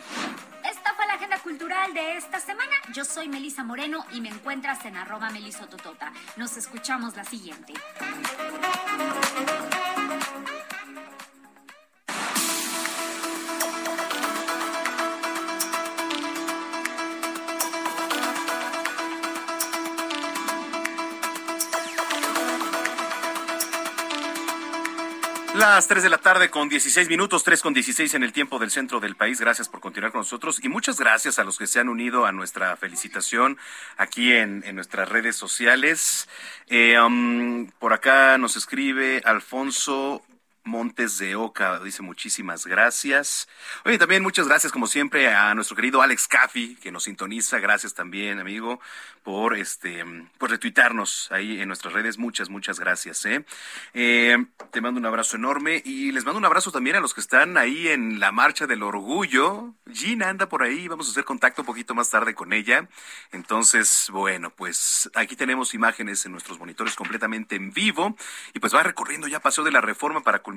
[1.16, 2.72] Agenda cultural de esta semana.
[2.92, 6.12] Yo soy Melisa Moreno y me encuentras en arroba melisototota.
[6.36, 7.72] Nos escuchamos la siguiente.
[25.74, 28.70] Las 3 de la tarde con 16 minutos, 3 con 16 en el tiempo del
[28.70, 29.40] centro del país.
[29.40, 32.30] Gracias por continuar con nosotros y muchas gracias a los que se han unido a
[32.30, 33.58] nuestra felicitación
[33.96, 36.28] aquí en, nuestras redes sociales.
[36.68, 40.22] Eh, um, por acá nos escribe Alfonso
[40.66, 43.48] Montes de Oca dice muchísimas gracias.
[43.84, 47.60] Oye, también muchas gracias como siempre a nuestro querido Alex Caffi que nos sintoniza.
[47.60, 48.80] Gracias también, amigo,
[49.22, 50.04] por este
[50.38, 52.18] por retuitarnos ahí en nuestras redes.
[52.18, 53.24] Muchas, muchas gracias.
[53.26, 53.44] ¿eh?
[53.94, 54.36] Eh,
[54.72, 57.56] te mando un abrazo enorme y les mando un abrazo también a los que están
[57.56, 59.72] ahí en la marcha del orgullo.
[59.92, 62.88] Gina anda por ahí, vamos a hacer contacto un poquito más tarde con ella.
[63.30, 68.16] Entonces, bueno, pues aquí tenemos imágenes en nuestros monitores completamente en vivo
[68.52, 70.55] y pues va recorriendo ya Paseo de la Reforma para culminar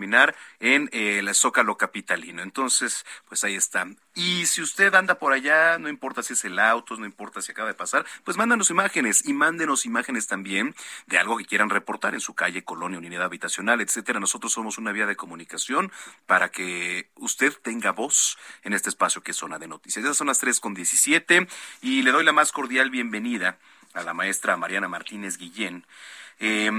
[0.60, 2.42] en eh, el Zócalo Capitalino.
[2.42, 3.88] Entonces, pues ahí está.
[4.16, 7.52] Y si usted anda por allá, no importa si es el auto, no importa si
[7.52, 10.76] acaba de pasar, pues mándanos imágenes y mándenos imágenes también
[11.08, 14.20] de algo que quieran reportar en su calle, colonia, unidad habitacional, etcétera.
[14.20, 15.92] Nosotros somos una vía de comunicación
[16.26, 20.04] para que usted tenga voz en este espacio que es Zona de Noticias.
[20.04, 21.48] Esas son las 3 con 17
[21.82, 23.58] y le doy la más cordial bienvenida
[23.94, 25.86] a la maestra Mariana Martínez Guillén
[26.42, 26.72] Eh,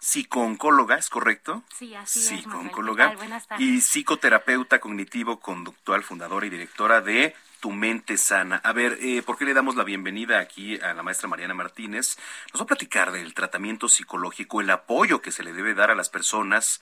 [0.00, 1.62] psico-oncóloga, ¿es correcto?
[1.78, 2.26] Sí, así es.
[2.26, 3.14] Psico-oncóloga
[3.58, 8.56] y psicoterapeuta cognitivo-conductual, fundadora y directora de Tu Mente Sana.
[8.64, 12.16] A ver, eh, ¿por qué le damos la bienvenida aquí a la maestra Mariana Martínez?
[12.52, 15.94] Nos va a platicar del tratamiento psicológico, el apoyo que se le debe dar a
[15.94, 16.80] las personas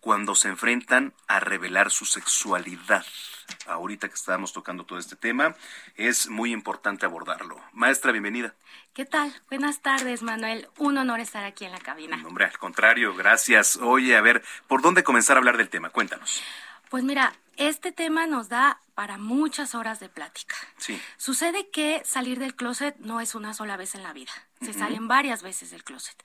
[0.00, 3.04] cuando se enfrentan a revelar su sexualidad.
[3.66, 5.54] Ahorita que estábamos tocando todo este tema,
[5.96, 7.60] es muy importante abordarlo.
[7.72, 8.54] Maestra, bienvenida.
[8.94, 9.32] ¿Qué tal?
[9.48, 10.68] Buenas tardes, Manuel.
[10.78, 12.22] Un honor estar aquí en la cabina.
[12.26, 13.76] Hombre, al contrario, gracias.
[13.76, 15.90] Oye, a ver, ¿por dónde comenzar a hablar del tema?
[15.90, 16.42] Cuéntanos.
[16.88, 20.54] Pues mira, este tema nos da para muchas horas de plática.
[20.76, 21.00] Sí.
[21.16, 25.06] Sucede que salir del closet no es una sola vez en la vida, se salen
[25.06, 26.16] varias veces del closet.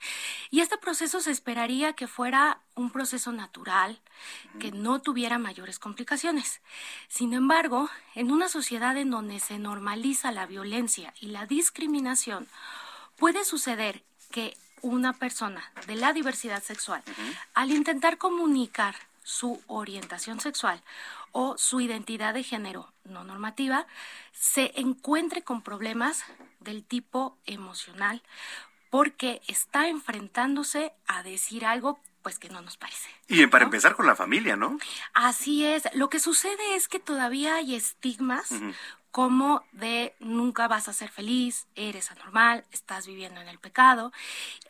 [0.50, 4.00] Y este proceso se esperaría que fuera un proceso natural,
[4.58, 6.60] que no tuviera mayores complicaciones.
[7.08, 12.48] Sin embargo, en una sociedad en donde se normaliza la violencia y la discriminación,
[13.16, 17.02] puede suceder que una persona de la diversidad sexual,
[17.54, 18.94] al intentar comunicar
[19.24, 20.80] su orientación sexual
[21.32, 23.88] o su identidad de género no normativa,
[24.32, 26.24] se encuentre con problemas
[26.60, 28.22] del tipo emocional
[28.90, 33.10] porque está enfrentándose a decir algo pues que no nos parece.
[33.28, 34.78] Y para empezar con la familia, ¿no?
[35.12, 38.50] Así es, lo que sucede es que todavía hay estigmas.
[39.14, 44.10] Como de nunca vas a ser feliz, eres anormal, estás viviendo en el pecado,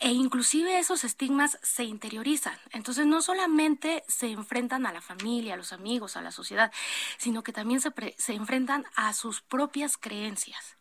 [0.01, 2.59] e inclusive esos estigmas se interiorizan.
[2.73, 6.71] Entonces no solamente se enfrentan a la familia, a los amigos, a la sociedad,
[7.17, 10.77] sino que también se, pre- se enfrentan a sus propias creencias.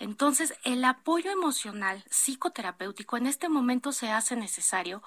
[0.00, 5.02] Entonces, el apoyo emocional psicoterapéutico en este momento se hace necesario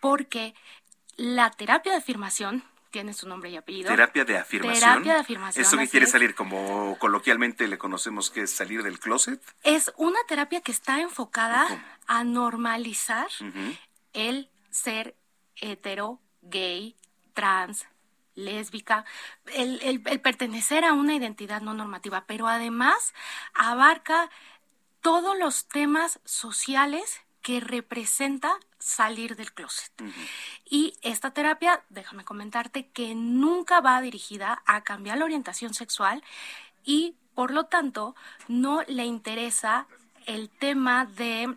[0.00, 0.54] porque
[1.18, 2.64] la terapia de afirmación
[2.96, 3.90] tiene su nombre y apellido.
[3.90, 4.80] Terapia de afirmación.
[4.80, 5.62] Terapia de afirmación.
[5.66, 6.12] Eso que quiere es.
[6.12, 9.38] salir, como coloquialmente le conocemos que es salir del closet.
[9.64, 11.66] Es una terapia que está enfocada
[12.06, 13.26] a normalizar
[14.14, 15.14] el ser
[15.56, 16.96] hetero, gay,
[17.34, 17.84] trans,
[18.34, 19.04] lésbica,
[19.52, 23.12] el, el- el pertenecer a una identidad no normativa, pero además
[23.52, 24.30] abarca
[25.02, 28.54] todos los temas sociales que representa
[28.86, 29.92] salir del closet.
[30.64, 36.22] Y esta terapia, déjame comentarte, que nunca va dirigida a cambiar la orientación sexual
[36.84, 38.14] y por lo tanto
[38.46, 39.86] no le interesa
[40.26, 41.52] el tema de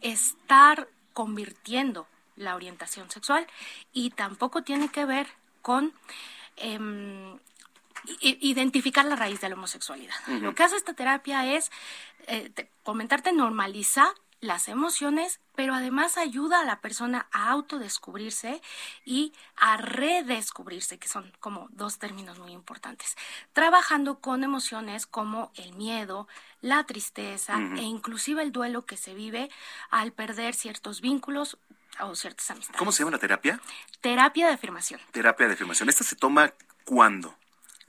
[0.00, 3.46] estar convirtiendo la orientación sexual
[3.92, 5.28] y tampoco tiene que ver
[5.62, 5.92] con
[6.56, 7.38] em,
[8.20, 10.14] identificar la raíz de la homosexualidad.
[10.26, 11.70] Lo que hace esta terapia es
[12.26, 14.12] eh, te- comentarte, normaliza
[14.42, 18.60] las emociones, pero además ayuda a la persona a autodescubrirse
[19.04, 23.16] y a redescubrirse, que son como dos términos muy importantes,
[23.52, 26.26] trabajando con emociones como el miedo,
[26.60, 29.48] la tristeza e inclusive el duelo que se vive
[29.90, 31.56] al perder ciertos vínculos
[32.00, 32.78] o ciertas amistades.
[32.78, 33.60] ¿Cómo se llama la terapia?
[34.00, 35.00] Terapia de afirmación.
[35.12, 35.88] Terapia de afirmación.
[35.88, 36.52] ¿Esta se toma
[36.84, 37.36] cuándo?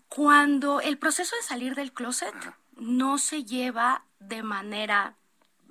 [0.08, 2.36] Cuando el proceso de salir del closet
[2.76, 5.16] no se lleva de manera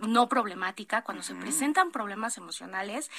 [0.03, 3.11] no problemática, cuando se presentan problemas emocionales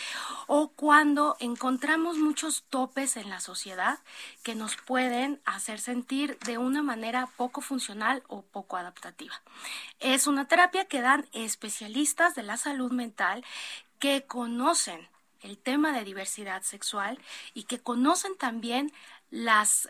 [0.47, 3.99] o cuando encontramos muchos topes en la sociedad
[4.43, 9.41] que nos pueden hacer sentir de una manera poco funcional o poco adaptativa.
[9.99, 13.43] Es una terapia que dan especialistas de la salud mental
[13.99, 15.07] que conocen
[15.41, 17.19] el tema de diversidad sexual
[17.53, 18.91] y que conocen también
[19.29, 19.89] las,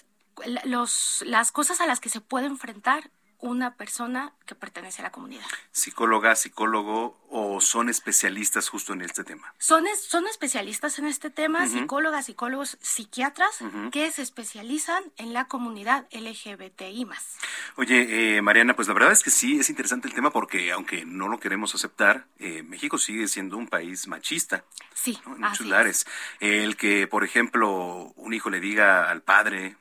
[0.65, 3.09] los, las cosas a las que se puede enfrentar
[3.43, 5.45] una persona que pertenece a la comunidad.
[5.71, 9.53] ¿Psicóloga, psicólogo o son especialistas justo en este tema?
[9.57, 13.59] Son, es- son especialistas en este tema, psicólogas, psicólogos, psiquiatras,
[13.91, 17.05] que se especializan en la comunidad LGBTI
[17.75, 21.03] Oye, eh, Mariana, pues la verdad es que sí, es interesante el tema porque aunque
[21.05, 24.63] no lo queremos aceptar, eh, México sigue siendo un país machista.
[24.93, 25.65] Sí, en muchos es.
[25.65, 26.05] lugares.
[26.39, 29.75] El que, por ejemplo, un hijo le diga al padre,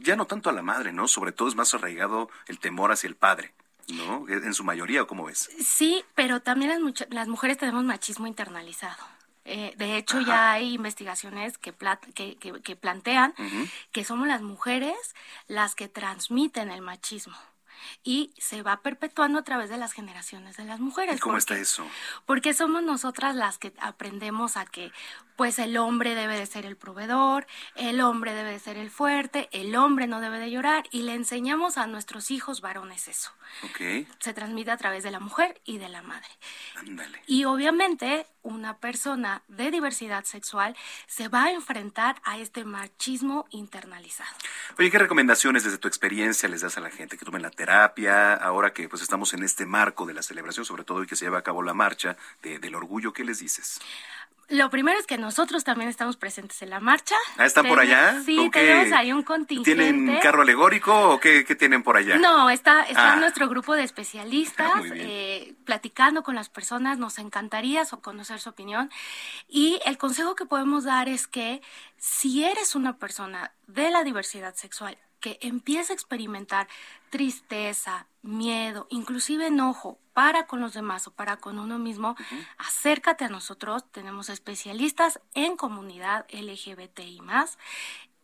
[0.00, 1.08] ya no tanto a la madre, ¿no?
[1.08, 3.52] Sobre todo es más arraigado el temor hacia el padre,
[3.88, 4.28] ¿no?
[4.28, 5.50] En su mayoría, ¿o cómo ves?
[5.64, 8.96] Sí, pero también las, las mujeres tenemos machismo internalizado.
[9.44, 13.34] Eh, de hecho, ya hay investigaciones que, plat- que, que- que plantean
[13.92, 14.96] que somos las mujeres
[15.46, 17.34] las que transmiten el machismo
[18.02, 21.16] y se va perpetuando a través de las generaciones de las mujeres.
[21.16, 21.86] ¿Y cómo porque- está eso?
[22.26, 24.92] porque somos nosotras las que aprendemos a que
[25.36, 27.46] pues el hombre debe de ser el proveedor,
[27.76, 31.14] el hombre debe de ser el fuerte, el hombre no debe de llorar y le
[31.14, 33.30] enseñamos a nuestros hijos varones eso.
[33.62, 36.28] Ok, Se transmite a través de la mujer y de la madre.
[36.76, 37.22] ándale.
[37.28, 40.74] Y obviamente una persona de diversidad sexual
[41.06, 44.30] se va a enfrentar a este machismo internalizado.
[44.78, 48.34] Oye, ¿qué recomendaciones desde tu experiencia les das a la gente que tomen la terapia?
[48.34, 51.24] Ahora que pues estamos en este marco de la celebración, sobre todo hoy que se
[51.26, 53.80] lleva a cabo la marcha de- del orgullo, ¿qué les dices?
[54.48, 57.14] Lo primero es que nosotros también estamos presentes en la marcha.
[57.36, 58.22] Ah, ¿están por allá?
[58.24, 59.74] Sí, tenemos ahí un contingente.
[59.74, 62.16] ¿Tienen carro alegórico o qué, qué tienen por allá?
[62.16, 63.16] No, está, está Ah.
[63.16, 66.98] nuestro grupo de especialistas eh, platicando con las personas.
[66.98, 68.90] Nos encantaría conocer su opinión.
[69.48, 71.60] Y el consejo que podemos dar es que
[71.98, 76.68] si eres una persona de la diversidad sexual que empieza a experimentar
[77.10, 82.16] tristeza, miedo, inclusive enojo para con los demás o para con uno mismo,
[82.58, 83.84] acércate a nosotros.
[83.92, 87.58] Tenemos especialistas en comunidad LGBTI más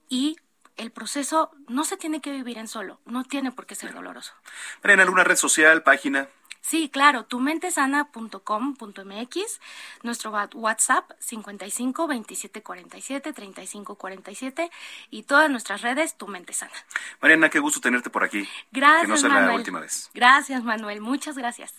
[0.08, 0.36] y
[0.76, 4.34] el proceso no se tiene que vivir en solo, no tiene por qué ser doloroso.
[4.82, 6.28] ¿En alguna red social, página?
[6.66, 9.60] Sí, claro, tumentesana.com.mx,
[10.02, 14.70] nuestro WhatsApp 55 27 47 35 47
[15.10, 16.72] y todas nuestras redes Tu Mente Sana.
[17.20, 18.48] Mariana, qué gusto tenerte por aquí.
[18.72, 19.46] Gracias, Que no sea Manuel.
[19.48, 20.10] la última vez.
[20.14, 21.74] Gracias, Manuel, muchas gracias.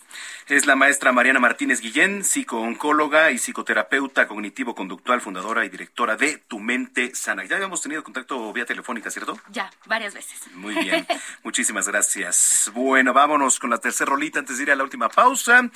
[0.46, 6.60] Es la maestra Mariana Martínez Guillén, psicooncóloga y psicoterapeuta cognitivo-conductual, fundadora y directora de Tu
[6.60, 7.44] Mente Sana.
[7.44, 9.36] Ya habíamos tenido contacto vía telefónica, ¿cierto?
[9.50, 10.40] Ya, varias veces.
[10.54, 11.04] Muy bien,
[11.42, 12.70] muchísimas gracias.
[12.72, 15.68] Bueno, vámonos con la tercera rolita antes de ir a la última pausa.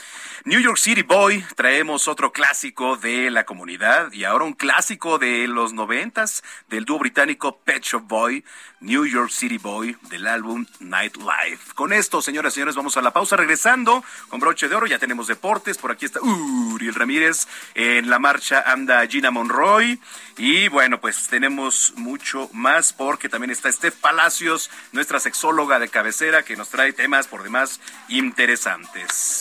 [0.45, 5.47] New York City Boy, traemos otro clásico de la comunidad y ahora un clásico de
[5.49, 8.45] los noventas del dúo británico Pet Shop Boy,
[8.81, 11.75] New York City Boy del álbum Nightlife.
[11.75, 13.37] Con esto, señoras y señores, vamos a la pausa.
[13.37, 15.79] Regresando con broche de oro, ya tenemos deportes.
[15.79, 17.47] Por aquí está Uriel Ramírez.
[17.75, 20.01] En la marcha anda Gina Monroy.
[20.37, 26.43] Y bueno, pues tenemos mucho más porque también está Steph Palacios, nuestra sexóloga de cabecera,
[26.43, 28.90] que nos trae temas por demás interesantes.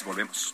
[0.06, 0.54] Volvemos.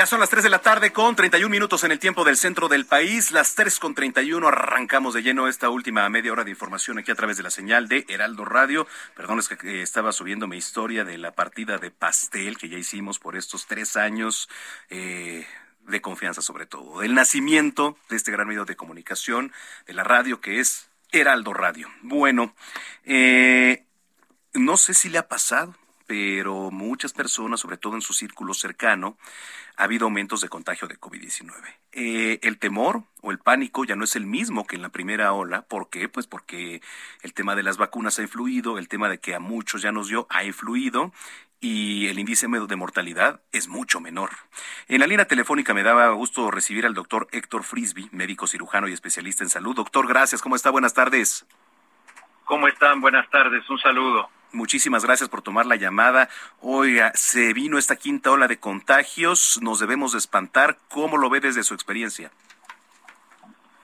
[0.00, 2.68] Ya son las 3 de la tarde con 31 minutos en el tiempo del centro
[2.68, 3.32] del país.
[3.32, 7.14] Las 3 con 31 arrancamos de lleno esta última media hora de información aquí a
[7.14, 8.86] través de la señal de Heraldo Radio.
[9.14, 13.18] Perdón, es que estaba subiendo mi historia de la partida de pastel que ya hicimos
[13.18, 14.48] por estos tres años.
[14.88, 15.46] eh,
[15.82, 19.52] de confianza sobre todo, del nacimiento de este gran medio de comunicación,
[19.86, 21.88] de la radio que es Heraldo Radio.
[22.00, 22.54] Bueno,
[23.04, 23.84] eh,
[24.54, 25.74] no sé si le ha pasado,
[26.10, 29.16] pero muchas personas, sobre todo en su círculo cercano,
[29.76, 31.52] ha habido aumentos de contagio de COVID-19.
[31.92, 35.32] Eh, el temor o el pánico ya no es el mismo que en la primera
[35.32, 35.62] ola.
[35.62, 36.08] ¿Por qué?
[36.08, 36.82] Pues porque
[37.22, 40.08] el tema de las vacunas ha influido, el tema de que a muchos ya nos
[40.08, 41.12] dio ha influido
[41.60, 44.30] y el índice de mortalidad es mucho menor.
[44.88, 48.94] En la línea telefónica me daba gusto recibir al doctor Héctor Frisby, médico cirujano y
[48.94, 49.76] especialista en salud.
[49.76, 50.42] Doctor, gracias.
[50.42, 50.70] ¿Cómo está?
[50.70, 51.46] Buenas tardes.
[52.46, 53.00] ¿Cómo están?
[53.00, 54.28] Buenas tardes, un saludo.
[54.52, 56.28] Muchísimas gracias por tomar la llamada.
[56.60, 60.76] Oiga, se vino esta quinta ola de contagios, nos debemos de espantar.
[60.88, 62.32] ¿Cómo lo ve desde su experiencia?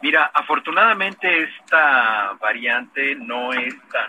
[0.03, 4.07] Mira, afortunadamente esta variante no es tan,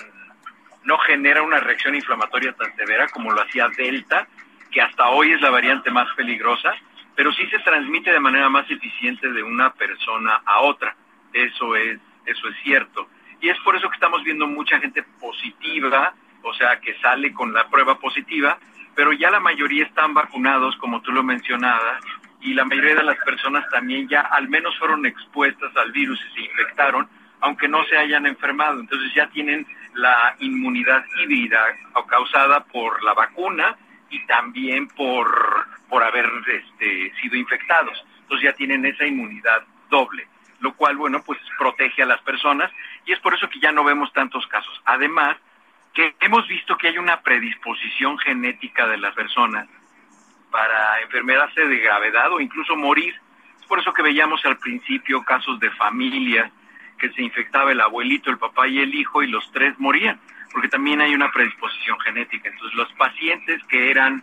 [0.84, 4.28] no genera una reacción inflamatoria tan severa como lo hacía Delta,
[4.72, 6.74] que hasta hoy es la variante más peligrosa,
[7.16, 10.96] pero sí se transmite de manera más eficiente de una persona a otra.
[11.34, 13.08] Eso es, eso es cierto.
[13.42, 16.14] Y es por eso que estamos viendo mucha gente positiva,
[16.44, 18.58] o sea, que sale con la prueba positiva,
[18.96, 22.04] pero ya la mayoría están vacunados, como tú lo mencionabas,
[22.42, 26.34] y la mayoría de las personas también ya al menos fueron expuestas al virus y
[26.36, 27.08] se infectaron,
[27.42, 28.80] aunque no se hayan enfermado.
[28.80, 31.60] Entonces ya tienen la inmunidad híbrida
[32.08, 33.76] causada por la vacuna
[34.10, 38.06] y también por, por haber este, sido infectados.
[38.22, 40.28] Entonces ya tienen esa inmunidad doble,
[40.60, 42.72] lo cual, bueno, pues protege a las personas
[43.06, 44.82] y es por eso que ya no vemos tantos casos.
[44.86, 45.38] Además,
[45.98, 49.68] que hemos visto que hay una predisposición genética de las personas
[50.52, 53.16] para enfermedades de gravedad o incluso morir.
[53.60, 56.52] Es por eso que veíamos al principio casos de familias
[57.00, 60.20] que se infectaba el abuelito, el papá y el hijo y los tres morían,
[60.52, 62.48] porque también hay una predisposición genética.
[62.48, 64.22] Entonces los pacientes que eran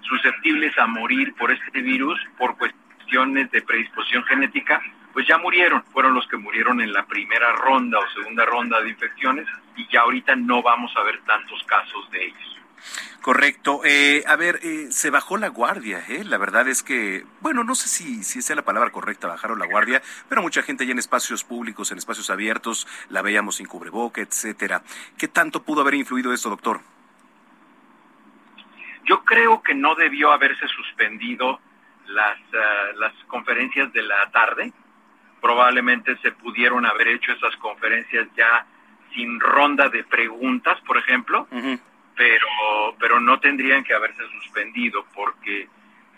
[0.00, 4.82] susceptibles a morir por este virus, por cuestiones de predisposición genética,
[5.12, 8.90] pues ya murieron, fueron los que murieron en la primera ronda o segunda ronda de
[8.90, 12.58] infecciones y ya ahorita no vamos a ver tantos casos de ellos.
[13.20, 13.82] Correcto.
[13.84, 16.24] Eh, a ver, eh, se bajó la guardia, ¿eh?
[16.24, 19.66] La verdad es que, bueno, no sé si, si sea la palabra correcta, bajaron la
[19.66, 24.20] guardia, pero mucha gente ya en espacios públicos, en espacios abiertos, la veíamos sin cubreboca,
[24.20, 24.82] etcétera.
[25.16, 26.80] ¿Qué tanto pudo haber influido esto, doctor?
[29.04, 31.60] Yo creo que no debió haberse suspendido
[32.06, 34.72] las, eh, las conferencias de la tarde.
[35.42, 38.64] Probablemente se pudieron haber hecho esas conferencias ya
[39.12, 41.46] sin ronda de preguntas, por ejemplo,
[42.16, 42.46] pero,
[42.98, 45.68] pero no tendrían que haberse suspendido porque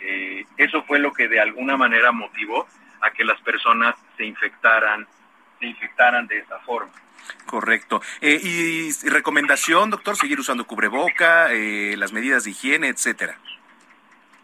[0.01, 2.68] eh, eso fue lo que de alguna manera motivó
[3.01, 5.06] a que las personas se infectaran,
[5.59, 6.92] se infectaran de esa forma.
[7.46, 8.02] Correcto.
[8.20, 13.38] Eh, y, y recomendación, doctor, seguir usando cubreboca, eh, las medidas de higiene, etcétera.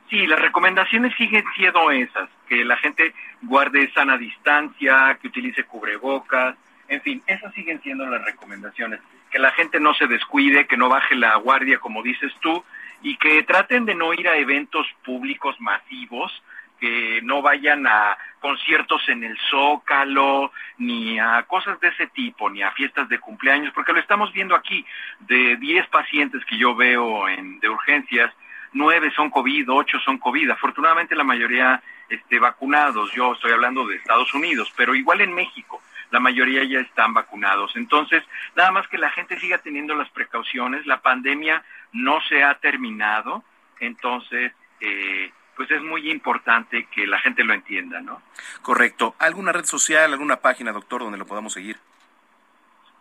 [0.08, 6.56] Sí, las recomendaciones siguen siendo esas, que la gente guarde sana distancia, que utilice cubrebocas,
[6.88, 8.98] en fin, esas siguen siendo las recomendaciones,
[9.30, 12.64] que la gente no se descuide, que no baje la guardia como dices tú,
[13.02, 16.42] y que traten de no ir a eventos públicos masivos,
[16.80, 22.62] que no vayan a conciertos en el Zócalo, ni a cosas de ese tipo, ni
[22.62, 24.84] a fiestas de cumpleaños, porque lo estamos viendo aquí,
[25.20, 28.32] de 10 pacientes que yo veo en, de urgencias,
[28.72, 30.50] nueve son COVID, ocho son COVID.
[30.50, 31.80] Afortunadamente la mayoría
[32.10, 33.12] este, vacunados.
[33.12, 35.80] Yo estoy hablando de Estados Unidos, pero igual en México
[36.10, 37.74] la mayoría ya están vacunados.
[37.76, 38.22] Entonces,
[38.56, 40.86] nada más que la gente siga teniendo las precauciones.
[40.86, 41.62] La pandemia
[41.92, 43.44] no se ha terminado,
[43.78, 48.22] entonces, eh, pues es muy importante que la gente lo entienda, ¿no?
[48.62, 49.14] Correcto.
[49.18, 51.78] ¿Alguna red social, alguna página, doctor, donde lo podamos seguir?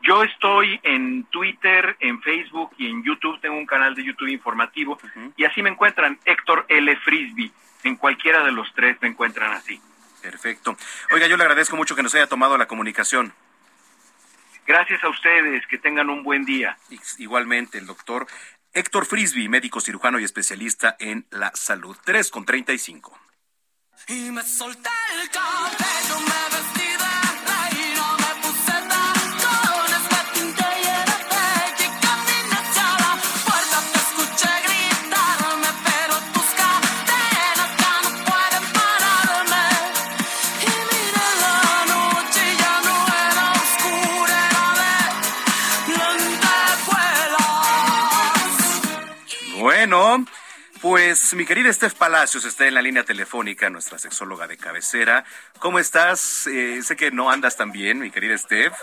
[0.02, 3.40] Yo estoy en Twitter, en Facebook y en YouTube.
[3.42, 4.98] Tengo un canal de YouTube informativo
[5.36, 6.96] y así me encuentran Héctor L.
[6.98, 7.52] Frisbee.
[7.84, 9.82] En cualquiera de los tres me encuentran así.
[10.22, 10.76] Perfecto.
[11.12, 13.34] Oiga, yo le agradezco mucho que nos haya tomado la comunicación.
[14.68, 15.66] Gracias a ustedes.
[15.68, 16.78] Que tengan un buen día.
[17.18, 18.28] Igualmente, el doctor
[18.74, 21.98] Héctor Frisbee, médico cirujano y especialista en la salud.
[22.04, 23.18] 3 con 35.
[24.08, 24.90] Y me solté
[25.22, 26.49] el cabello, me
[49.90, 50.24] Bueno,
[50.84, 55.24] pues mi querida Steph Palacios está en la línea telefónica, nuestra sexóloga de cabecera.
[55.58, 56.46] ¿Cómo estás?
[56.46, 58.78] Eh, sé que no andas tan bien, mi querida Steph,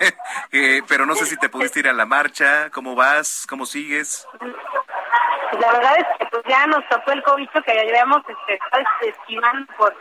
[0.50, 2.70] Eh, pero no sé si te pudiste ir a la marcha.
[2.70, 3.46] ¿Cómo vas?
[3.48, 4.26] ¿Cómo sigues?
[5.60, 8.58] La verdad es que pues ya nos tocó el COVID que ya llevamos este,
[9.08, 9.94] esquivando por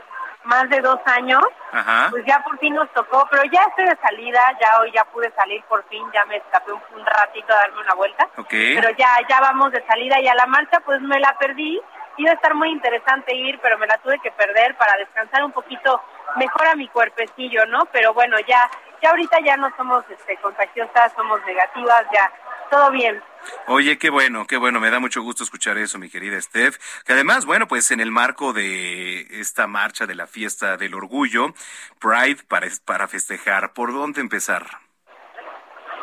[0.48, 1.44] más de dos años.
[1.72, 2.08] Ajá.
[2.10, 5.32] Pues ya por fin nos tocó, pero ya estoy de salida, ya hoy ya pude
[5.36, 8.28] salir por fin, ya me escapé un, un ratito a darme una vuelta.
[8.38, 8.50] Ok.
[8.50, 11.80] Pero ya, ya vamos de salida y a la marcha pues me la perdí.
[12.18, 15.52] Iba a estar muy interesante ir, pero me la tuve que perder para descansar un
[15.52, 16.02] poquito
[16.36, 17.86] mejor a mi cuerpecillo, ¿no?
[17.92, 18.68] Pero bueno, ya,
[19.04, 22.32] ya ahorita ya no somos este, contagiosas, somos negativas, ya
[22.72, 23.22] todo bien.
[23.68, 26.78] Oye, qué bueno, qué bueno, me da mucho gusto escuchar eso, mi querida Steph.
[27.06, 31.54] Que además, bueno, pues en el marco de esta marcha de la fiesta del orgullo,
[32.00, 34.66] Pride para, para festejar, ¿por dónde empezar?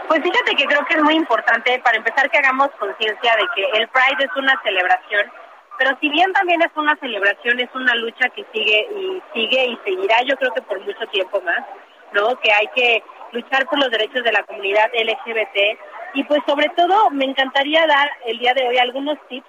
[0.08, 3.78] Pues fíjate que creo que es muy importante, para empezar, que hagamos conciencia de que
[3.78, 5.32] el Pride es una celebración,
[5.78, 9.78] pero si bien también es una celebración, es una lucha que sigue y sigue y
[9.84, 11.64] seguirá, yo creo que por mucho tiempo más,
[12.12, 12.38] ¿no?
[12.40, 13.02] Que hay que
[13.32, 15.78] luchar por los derechos de la comunidad LGBT
[16.14, 19.46] y pues sobre todo me encantaría dar el día de hoy algunos tips,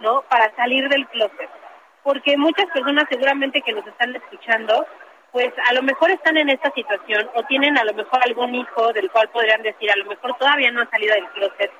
[0.00, 0.22] ¿no?
[0.22, 1.50] Para salir del closet,
[2.02, 4.86] porque muchas personas seguramente que nos están escuchando
[5.32, 8.90] pues a lo mejor están en esta situación o tienen a lo mejor algún hijo
[8.94, 11.70] del cual podrían decir, a lo mejor todavía no ha salido del closet,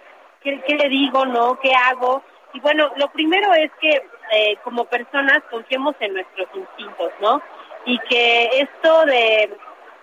[0.42, 1.58] ¿qué, qué le digo, no?
[1.60, 2.22] ¿Qué hago?
[2.52, 7.40] Y bueno, lo primero es que eh, como personas confiemos en nuestros instintos, ¿no?
[7.86, 9.56] Y que esto de,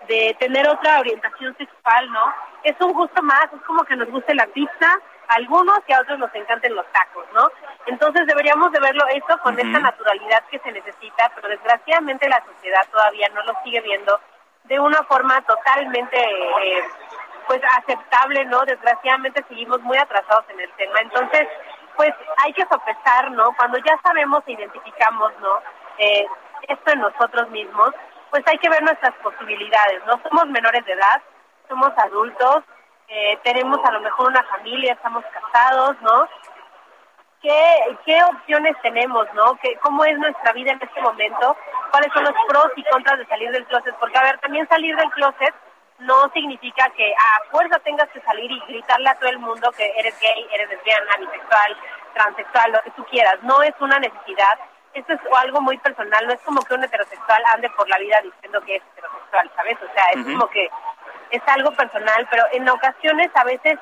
[0.07, 2.33] de tener otra orientación sexual, ¿no?
[2.63, 6.01] Es un gusto más, es como que nos guste la pizza, a algunos y a
[6.01, 7.49] otros nos encanten los tacos, ¿no?
[7.85, 12.81] Entonces deberíamos de verlo esto con esta naturalidad que se necesita, pero desgraciadamente la sociedad
[12.91, 14.19] todavía no lo sigue viendo
[14.65, 16.83] de una forma totalmente eh,
[17.47, 18.61] pues aceptable, ¿no?
[18.65, 20.99] Desgraciadamente seguimos muy atrasados en el tema.
[21.01, 21.47] Entonces,
[21.95, 23.53] pues hay que sopesar, ¿no?
[23.57, 25.61] Cuando ya sabemos e identificamos, ¿no?
[25.97, 26.25] Eh,
[26.67, 27.91] esto en nosotros mismos,
[28.33, 30.19] pues hay que ver nuestras posibilidades, ¿no?
[30.27, 31.21] Somos menores de edad,
[31.69, 32.63] somos adultos,
[33.07, 36.27] eh, tenemos a lo mejor una familia, estamos casados, ¿no?
[37.43, 39.55] ¿Qué, qué opciones tenemos, no?
[39.61, 41.55] ¿Qué, ¿Cómo es nuestra vida en este momento?
[41.91, 43.95] ¿Cuáles son los pros y contras de salir del closet?
[43.99, 45.53] Porque, a ver, también salir del closet
[45.99, 49.93] no significa que a fuerza tengas que salir y gritarle a todo el mundo que
[49.95, 51.77] eres gay, eres lesbiana, bisexual,
[52.15, 53.37] transexual, lo que tú quieras.
[53.43, 54.57] No es una necesidad.
[54.93, 56.25] Esto es algo muy personal.
[56.27, 59.77] No es como que un heterosexual ande por la vida diciendo que es heterosexual, ¿sabes?
[59.81, 60.69] O sea, es como que
[61.31, 63.79] es algo personal, pero en ocasiones a veces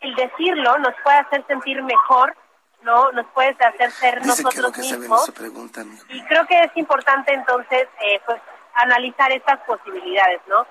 [0.00, 2.36] el decirlo nos puede hacer sentir mejor,
[2.82, 3.10] ¿no?
[3.12, 5.24] Nos puede hacer ser Dice que lo nosotros que sabe no mismos.
[5.24, 6.04] se pregunta, amigo.
[6.10, 8.40] Y creo que es importante entonces, eh, pues,
[8.74, 10.66] analizar estas posibilidades, ¿no?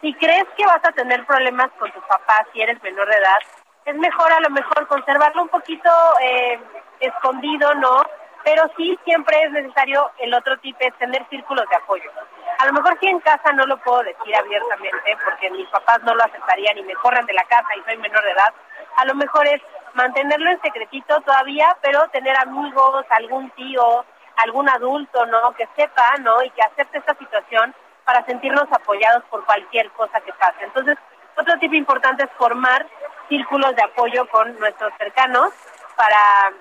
[0.00, 3.38] Si crees que vas a tener problemas con tus papás si eres menor de edad,
[3.84, 5.90] es mejor a lo mejor conservarlo un poquito
[6.20, 6.60] eh,
[7.00, 8.02] escondido, ¿no?
[8.44, 12.10] Pero sí siempre es necesario el otro tipo, es tener círculos de apoyo.
[12.58, 16.14] A lo mejor sí en casa no lo puedo decir abiertamente porque mis papás no
[16.14, 18.52] lo aceptarían y me corren de la casa y soy menor de edad.
[18.96, 19.62] A lo mejor es
[19.94, 24.04] mantenerlo en secretito todavía, pero tener amigos, algún tío,
[24.36, 25.52] algún adulto, ¿no?
[25.52, 26.42] Que sepa, ¿no?
[26.42, 27.74] Y que acepte esta situación
[28.04, 30.64] para sentirnos apoyados por cualquier cosa que pase.
[30.64, 30.96] Entonces,
[31.36, 32.86] otro tipo importante es formar
[33.28, 35.52] círculos de apoyo con nuestros cercanos
[35.96, 36.52] para,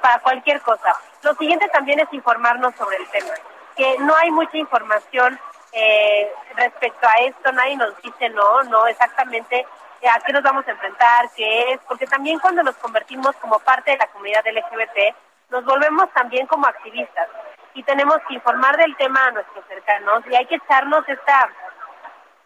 [0.00, 0.94] para cualquier cosa.
[1.22, 3.34] Lo siguiente también es informarnos sobre el tema,
[3.76, 5.38] que no hay mucha información
[5.72, 9.66] eh, respecto a esto, nadie nos dice no, no exactamente
[10.10, 13.92] a qué nos vamos a enfrentar, qué es, porque también cuando nos convertimos como parte
[13.92, 15.14] de la comunidad LGBT,
[15.50, 17.28] nos volvemos también como activistas
[17.74, 21.48] y tenemos que informar del tema a nuestros cercanos y hay que echarnos esta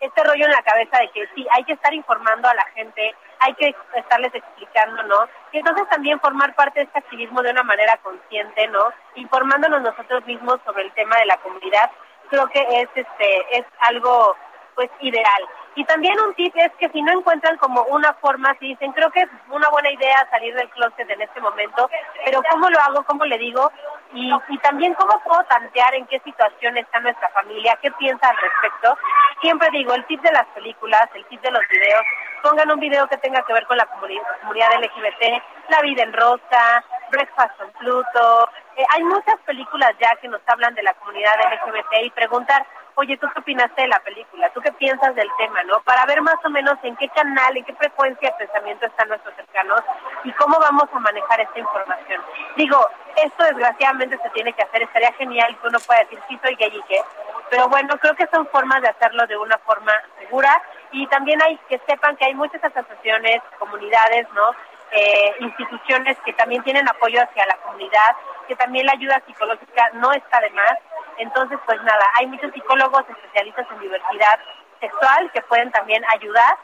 [0.00, 3.14] este rollo en la cabeza de que sí, hay que estar informando a la gente,
[3.40, 5.28] hay que estarles explicando, ¿no?
[5.52, 8.92] Y entonces también formar parte de este activismo de una manera consciente, ¿no?
[9.14, 11.90] Informándonos nosotros mismos sobre el tema de la comunidad,
[12.28, 14.36] creo que es este es algo
[14.74, 15.42] pues ideal.
[15.76, 19.10] Y también un tip es que si no encuentran como una forma, si dicen, creo
[19.10, 21.88] que es una buena idea salir del closet en este momento,
[22.24, 23.04] pero ¿cómo lo hago?
[23.04, 23.70] ¿Cómo le digo?
[24.14, 28.36] Y, y también cómo puedo tantear en qué situación está nuestra familia, qué piensa al
[28.38, 28.96] respecto.
[29.42, 32.02] Siempre digo, el tip de las películas, el tip de los videos,
[32.42, 36.12] pongan un video que tenga que ver con la comuni- comunidad LGBT, La vida en
[36.14, 38.48] rosa, Breakfast on Pluto.
[38.76, 42.64] Eh, hay muchas películas ya que nos hablan de la comunidad LGBT y preguntar,
[42.96, 44.50] oye, ¿tú qué opinaste de la película?
[44.50, 45.80] ¿Tú qué piensas del tema, no?
[45.82, 49.34] Para ver más o menos en qué canal, en qué frecuencia de pensamiento están nuestros
[49.36, 49.82] cercanos
[50.24, 52.22] y cómo vamos a manejar esta información.
[52.56, 52.78] Digo,
[53.16, 56.72] esto desgraciadamente se tiene que hacer, estaría genial que uno pueda decir, sí, soy gay
[56.74, 57.02] y qué,
[57.50, 61.58] pero bueno, creo que son formas de hacerlo de una forma segura y también hay
[61.68, 64.52] que sepan que hay muchas asociaciones, comunidades, ¿no?
[64.98, 68.16] Eh, instituciones que también tienen apoyo hacia la comunidad,
[68.48, 70.72] que también la ayuda psicológica no está de más.
[71.18, 74.38] Entonces, pues nada, hay muchos psicólogos especialistas en diversidad
[74.80, 76.56] sexual que pueden también ayudar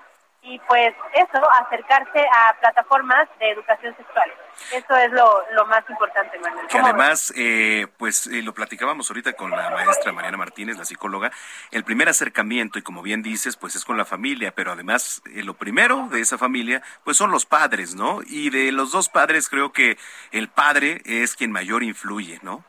[0.45, 4.33] y pues eso, acercarse a plataformas de educación sexual.
[4.73, 6.67] Eso es lo, lo más importante, Manuel.
[6.67, 11.31] Que además, eh, pues eh, lo platicábamos ahorita con la maestra Mariana Martínez, la psicóloga,
[11.71, 15.45] el primer acercamiento, y como bien dices, pues es con la familia, pero además eh,
[15.45, 18.19] lo primero de esa familia, pues son los padres, ¿no?
[18.27, 19.97] Y de los dos padres creo que
[20.33, 22.65] el padre es quien mayor influye, ¿no?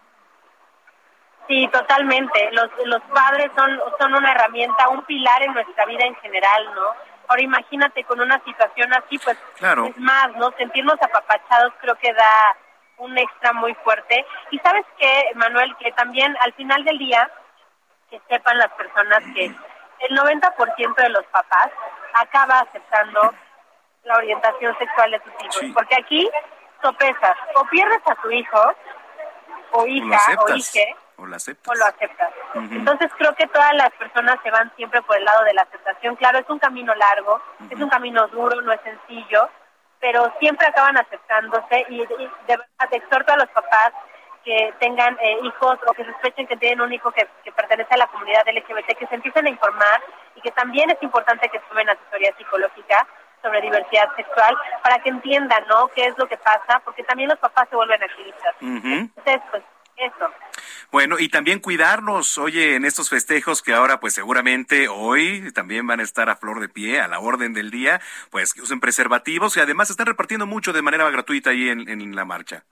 [1.48, 2.52] Sí, totalmente.
[2.52, 7.13] Los, los padres son, son una herramienta, un pilar en nuestra vida en general, ¿no?
[7.28, 9.86] Ahora imagínate con una situación así, pues Claro.
[9.86, 10.52] es más, ¿no?
[10.58, 12.58] Sentirnos apapachados creo que da
[12.98, 14.26] un extra muy fuerte.
[14.52, 17.30] Y sabes qué, Manuel, que también al final del día,
[18.10, 21.70] que sepan las personas que el 90% de los papás
[22.14, 23.34] acaba aceptando
[24.04, 25.56] la orientación sexual de sus hijos.
[25.60, 25.72] Sí.
[25.74, 26.30] Porque aquí
[26.82, 28.74] sopesas, o pierdes a tu hijo,
[29.72, 31.70] o hija, o hije, O la aceptas.
[31.70, 32.34] o lo aceptas.
[32.56, 36.16] Entonces creo que todas las personas se van siempre por el lado de la aceptación.
[36.16, 39.50] Claro, es un camino largo, es un camino duro, no es sencillo,
[40.00, 43.94] pero siempre acaban aceptándose y, y de verdad exhorto a los papás
[44.44, 47.98] que tengan eh, hijos o que sospechen que tienen un hijo que, que pertenece a
[47.98, 50.02] la comunidad LGBT, que se empiecen a informar
[50.36, 53.08] y que también es importante que tomen asesoría psicológica
[53.42, 57.40] sobre diversidad sexual para que entiendan, ¿no?, qué es lo que pasa, porque también los
[57.40, 58.56] papás se vuelven activistas.
[58.62, 59.10] Ujú.
[59.16, 59.64] Entonces, pues,
[59.98, 60.30] eso.
[60.92, 66.00] Bueno, y también cuidarnos, oye, en estos festejos que ahora pues seguramente hoy también van
[66.00, 68.00] a estar a flor de pie, a la orden del día,
[68.30, 72.16] pues que usen preservativos y además están repartiendo mucho de manera gratuita ahí en, en
[72.16, 72.64] la marcha.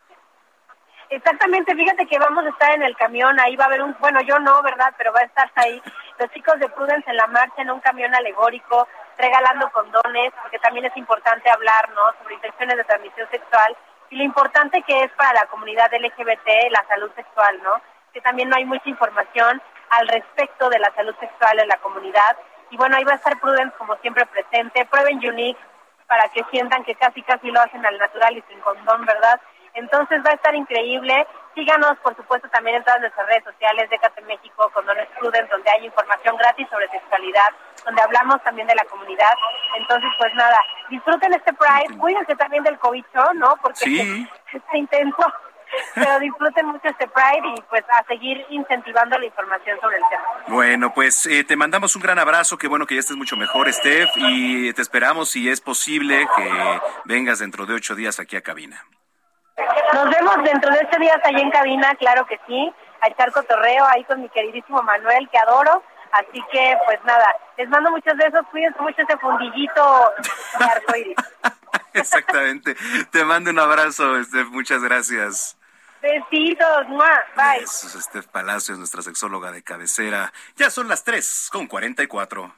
[1.10, 4.22] Exactamente, fíjate que vamos a estar en el camión, ahí va a haber un, bueno,
[4.22, 4.94] yo no, ¿verdad?
[4.98, 5.82] Pero va a estar ahí
[6.18, 8.88] los chicos de Prudence en la marcha en un camión alegórico,
[9.18, 12.02] regalando condones, porque también es importante hablar, ¿no?
[12.22, 13.76] Sobre infecciones de transmisión sexual
[14.12, 17.82] y lo importante que es para la comunidad LGBT la salud sexual, ¿no?
[18.14, 19.62] Que también no hay mucha información.
[19.92, 22.38] al respecto de la salud sexual en la comunidad.
[22.70, 24.86] Y bueno, ahí va a estar Prudence como siempre presente.
[24.86, 25.60] Prueben Unique
[26.08, 29.42] para que sientan que casi casi lo hacen al natural y sin condón, ¿verdad?
[29.74, 31.26] Entonces va a estar increíble.
[31.56, 35.86] Síganos, por supuesto, también en todas nuestras redes sociales, Décate México, Condones Prudence, donde hay
[35.86, 37.50] información gratis sobre sexualidad,
[37.86, 39.34] donde hablamos también de la comunidad.
[39.78, 40.58] Entonces, pues nada,
[40.90, 43.56] disfruten este Pride, cuídense también del cobicho, ¿no?
[43.62, 44.30] Porque Sí.
[44.54, 45.26] está intenso,
[45.96, 50.24] pero disfruten mucho este Pride y pues a seguir incentivando la información sobre el tema.
[50.48, 53.72] Bueno, pues eh, te mandamos un gran abrazo, qué bueno que ya estés mucho mejor,
[53.72, 58.42] Steph, y te esperamos si es posible que vengas dentro de ocho días aquí a
[58.42, 58.86] cabina.
[59.94, 63.86] Nos vemos dentro de este día allá en cabina, claro que sí, a echar cotorreo
[63.86, 65.84] ahí con mi queridísimo Manuel, que adoro.
[66.12, 70.12] Así que, pues nada, les mando muchos besos, cuídense mucho ese fundillito
[70.60, 71.16] de arcoíris.
[71.94, 72.76] Exactamente.
[73.12, 75.58] Te mando un abrazo, Steph, muchas gracias.
[76.02, 77.12] Besitos, ¡mua!
[77.36, 77.64] bye.
[77.64, 80.34] Eso es Steph Palacios, nuestra sexóloga de cabecera.
[80.56, 82.54] Ya son las tres con 44.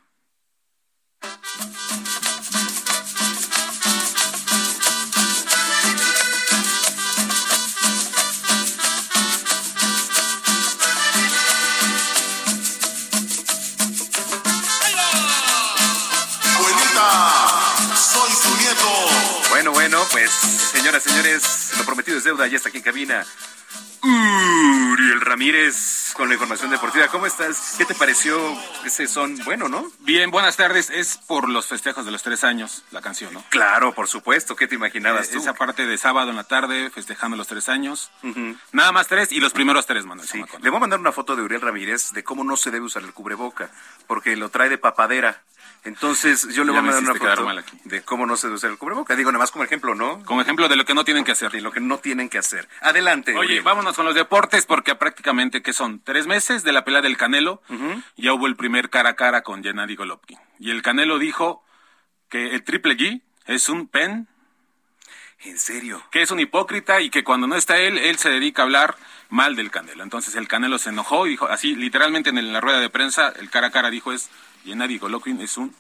[19.84, 23.26] Bueno, pues, señoras, señores, lo prometido es deuda, ya está aquí en cabina.
[24.02, 27.10] Uriel Ramírez con la información deportiva.
[27.10, 27.76] ¿Cómo estás?
[27.78, 29.38] ¿Qué te pareció ese son?
[29.44, 29.92] Bueno, ¿no?
[30.00, 30.90] Bien, buenas tardes.
[30.90, 33.44] Es por los festejos de los tres años la canción, ¿no?
[33.50, 34.56] Claro, por supuesto.
[34.56, 35.40] ¿Qué te imaginabas Eh, tú?
[35.40, 38.10] Esa parte de sábado en la tarde, festejando los tres años.
[38.72, 40.26] Nada más tres y los primeros tres, Manuel.
[40.30, 40.42] Sí.
[40.62, 43.04] Le voy a mandar una foto de Uriel Ramírez de cómo no se debe usar
[43.04, 43.70] el cubreboca,
[44.08, 45.44] porque lo trae de papadera.
[45.86, 48.78] Entonces, yo le voy a mandar una foto de cómo no se debe usar el
[48.78, 49.16] cubreboca.
[49.18, 50.24] Digo, nada más como ejemplo, ¿no?
[50.24, 51.52] Como ejemplo de lo que no tienen que hacer.
[51.52, 52.70] De lo que no tienen que hacer.
[52.82, 53.32] Adelante.
[53.32, 53.64] Oye, Uriel.
[53.64, 57.62] vámonos con los deportes porque prácticamente que son tres meses de la pelea del Canelo.
[58.16, 60.40] Ya hubo el primer cara a cara con Gennady Golovkin.
[60.60, 61.66] Y el Canelo dijo
[62.30, 64.28] que el Triple G es un pen.
[65.42, 66.02] ¿En serio?
[66.10, 68.96] Que es un hipócrita y que cuando no está él, él se dedica a hablar
[69.28, 70.04] mal del Canelo.
[70.04, 73.50] Entonces el Canelo se enojó y dijo, así literalmente en la rueda de prensa, el
[73.50, 74.30] cara a cara dijo es,
[74.64, 75.74] Gennady Golovkin es un...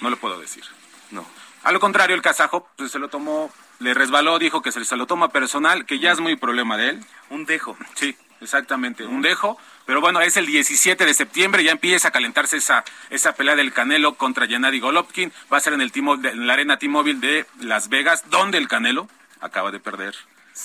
[0.00, 0.64] No lo puedo decir.
[1.10, 1.24] No.
[1.62, 4.96] A lo contrario, el kazajo pues, se lo tomó, le resbaló, dijo que se, se
[4.96, 7.04] lo toma personal, que ya es muy problema de él.
[7.30, 7.76] Un dejo.
[7.94, 9.58] Sí, exactamente, un dejo.
[9.86, 13.72] Pero bueno, es el 17 de septiembre, ya empieza a calentarse esa, esa pelea del
[13.72, 15.32] Canelo contra Gennady Golovkin.
[15.52, 19.08] Va a ser en, el en la arena T-Mobile de Las Vegas, donde el Canelo
[19.40, 20.14] acaba de perder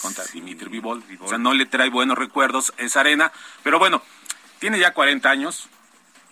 [0.02, 1.04] contra Dimitri Bivol.
[1.20, 3.32] O sea, no le trae buenos recuerdos esa arena.
[3.64, 4.02] Pero bueno,
[4.60, 5.68] tiene ya 40 años,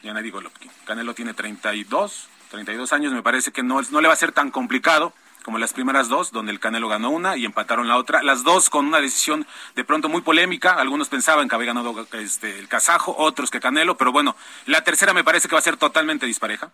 [0.06, 0.72] Gennady Golovkin.
[0.86, 5.14] Canelo tiene 32, 32 años, me parece que no, le va a ser tan complicado
[5.44, 8.23] como las primeras dos, donde el Canelo ganó una y empataron la otra.
[8.23, 9.45] Las dos con una decisión
[9.76, 10.73] de pronto muy polémica.
[10.73, 15.14] Algunos pensaban que había ganado este, el kazajo, otros que Canelo, pero bueno, la tercera
[15.14, 16.72] me parece que va a ser totalmente dispareja.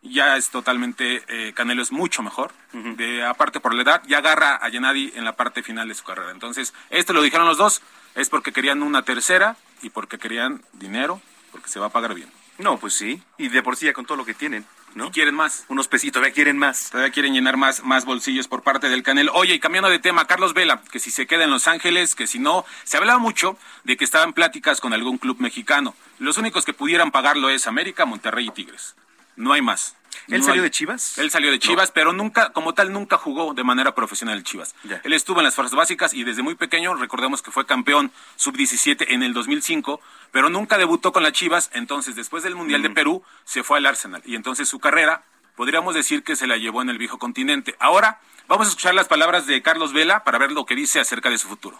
[0.00, 2.52] Ya es totalmente, eh, Canelo es mucho mejor.
[2.72, 6.04] de, aparte por la edad, ya agarra a Gennady en la parte final de su
[6.04, 6.30] carrera.
[6.30, 7.82] Entonces, esto lo dijeron los dos,
[8.14, 11.20] es porque querían una tercera y porque querían dinero,
[11.52, 12.30] porque se va a pagar bien.
[12.58, 13.22] No, pues sí.
[13.38, 14.64] Y de por sí ya con todo lo que tienen,
[14.94, 15.06] ¿no?
[15.06, 15.64] Y quieren más.
[15.68, 16.90] Unos pesitos, todavía quieren más.
[16.90, 19.32] Todavía quieren llenar más, más bolsillos por parte del Canelo.
[19.34, 22.26] Oye, y cambiando de tema, Carlos Vela, que si se queda en Los Ángeles, que
[22.26, 25.94] si no, se hablaba mucho de que estaban pláticas con algún club mexicano.
[26.18, 28.94] Los únicos que pudieran pagarlo es América, Monterrey y Tigres.
[29.36, 29.96] No hay más.
[30.28, 31.18] ¿Él No salió hay- de Chivas?
[31.18, 34.74] Él salió de Chivas, pero nunca, como tal, nunca jugó de manera profesional en Chivas.
[34.84, 35.00] Ya.
[35.04, 39.06] Él estuvo en las fuerzas básicas y desde muy pequeño, recordemos que fue campeón sub-17
[39.10, 40.00] en el 2005,
[40.30, 41.68] pero nunca debutó con las Chivas.
[41.74, 44.22] Entonces, después del Mundial de Perú, se fue al Arsenal.
[44.24, 45.24] Y entonces su carrera,
[45.56, 47.74] podríamos decir que se la llevó en el viejo continente.
[47.80, 51.28] Ahora, vamos a escuchar las palabras de Carlos Vela para ver lo que dice acerca
[51.28, 51.78] de su futuro.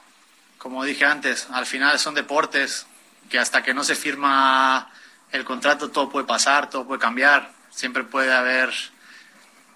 [0.59, 2.87] como dije antes, al final son deportes
[3.29, 4.91] que hasta que no se firma
[5.37, 8.73] el contrato todo puede pasar, todo puede cambiar, siempre puede haber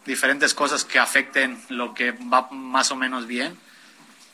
[0.05, 3.59] diferentes cosas que afecten lo que va más o menos bien.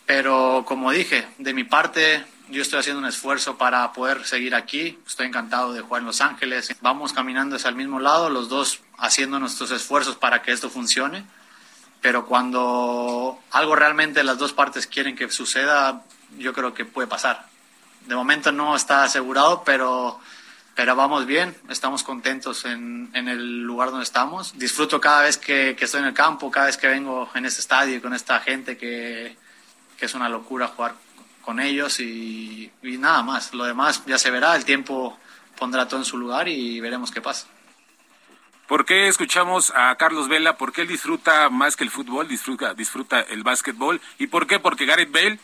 [0.07, 4.99] Pero como dije, de mi parte yo estoy haciendo un esfuerzo para poder seguir aquí,
[5.07, 8.81] estoy encantado de jugar en Los Ángeles, vamos caminando hacia el mismo lado, los dos
[8.99, 11.25] haciendo nuestros esfuerzos para que esto funcione
[12.05, 16.03] pero cuando algo realmente las dos partes quieren que suceda,
[16.37, 17.47] yo creo que puede pasar.
[18.05, 20.21] De momento no está asegurado, pero,
[20.75, 24.59] pero vamos bien, estamos contentos en, en el lugar donde estamos.
[24.59, 27.61] Disfruto cada vez que, que estoy en el campo, cada vez que vengo en este
[27.61, 29.37] estadio con esta gente que,
[29.97, 30.95] que es una locura jugar
[31.43, 33.55] con ellos y, y nada más.
[33.55, 35.17] Lo demás ya se verá, el tiempo
[35.59, 37.47] pondrá todo en su lugar y veremos qué pasa.
[38.67, 40.57] ¿Por qué escuchamos a Carlos Vela?
[40.57, 42.27] ¿Por qué él disfruta más que el fútbol?
[42.27, 44.01] Disfruta, disfruta el básquetbol.
[44.19, 44.59] ¿Y por qué?
[44.59, 45.39] Porque Gareth Bale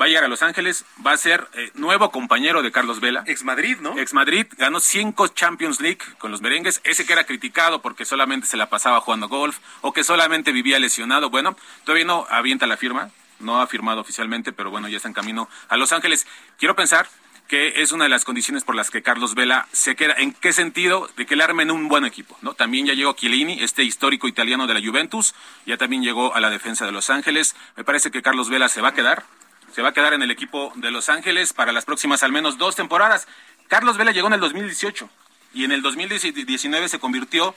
[0.00, 3.22] va a llegar a Los Ángeles, va a ser eh, nuevo compañero de Carlos Vela.
[3.26, 3.98] Ex Madrid, ¿no?
[3.98, 8.46] Ex Madrid, ganó cinco Champions League con los merengues, ese que era criticado porque solamente
[8.46, 11.28] se la pasaba jugando golf o que solamente vivía lesionado.
[11.28, 13.10] Bueno, todavía no avienta la firma,
[13.40, 16.26] no ha firmado oficialmente, pero bueno, ya está en camino a Los Ángeles.
[16.58, 17.08] Quiero pensar
[17.46, 20.14] que es una de las condiciones por las que Carlos Vela se queda.
[20.16, 21.10] ¿En qué sentido?
[21.16, 22.54] De que le armen un buen equipo, ¿no?
[22.54, 25.34] También ya llegó Chiellini, este histórico italiano de la Juventus,
[25.66, 27.56] ya también llegó a la defensa de Los Ángeles.
[27.76, 29.24] Me parece que Carlos Vela se va a quedar,
[29.72, 32.58] se va a quedar en el equipo de Los Ángeles para las próximas al menos
[32.58, 33.28] dos temporadas.
[33.68, 35.08] Carlos Vela llegó en el 2018
[35.54, 37.54] y en el 2019 se convirtió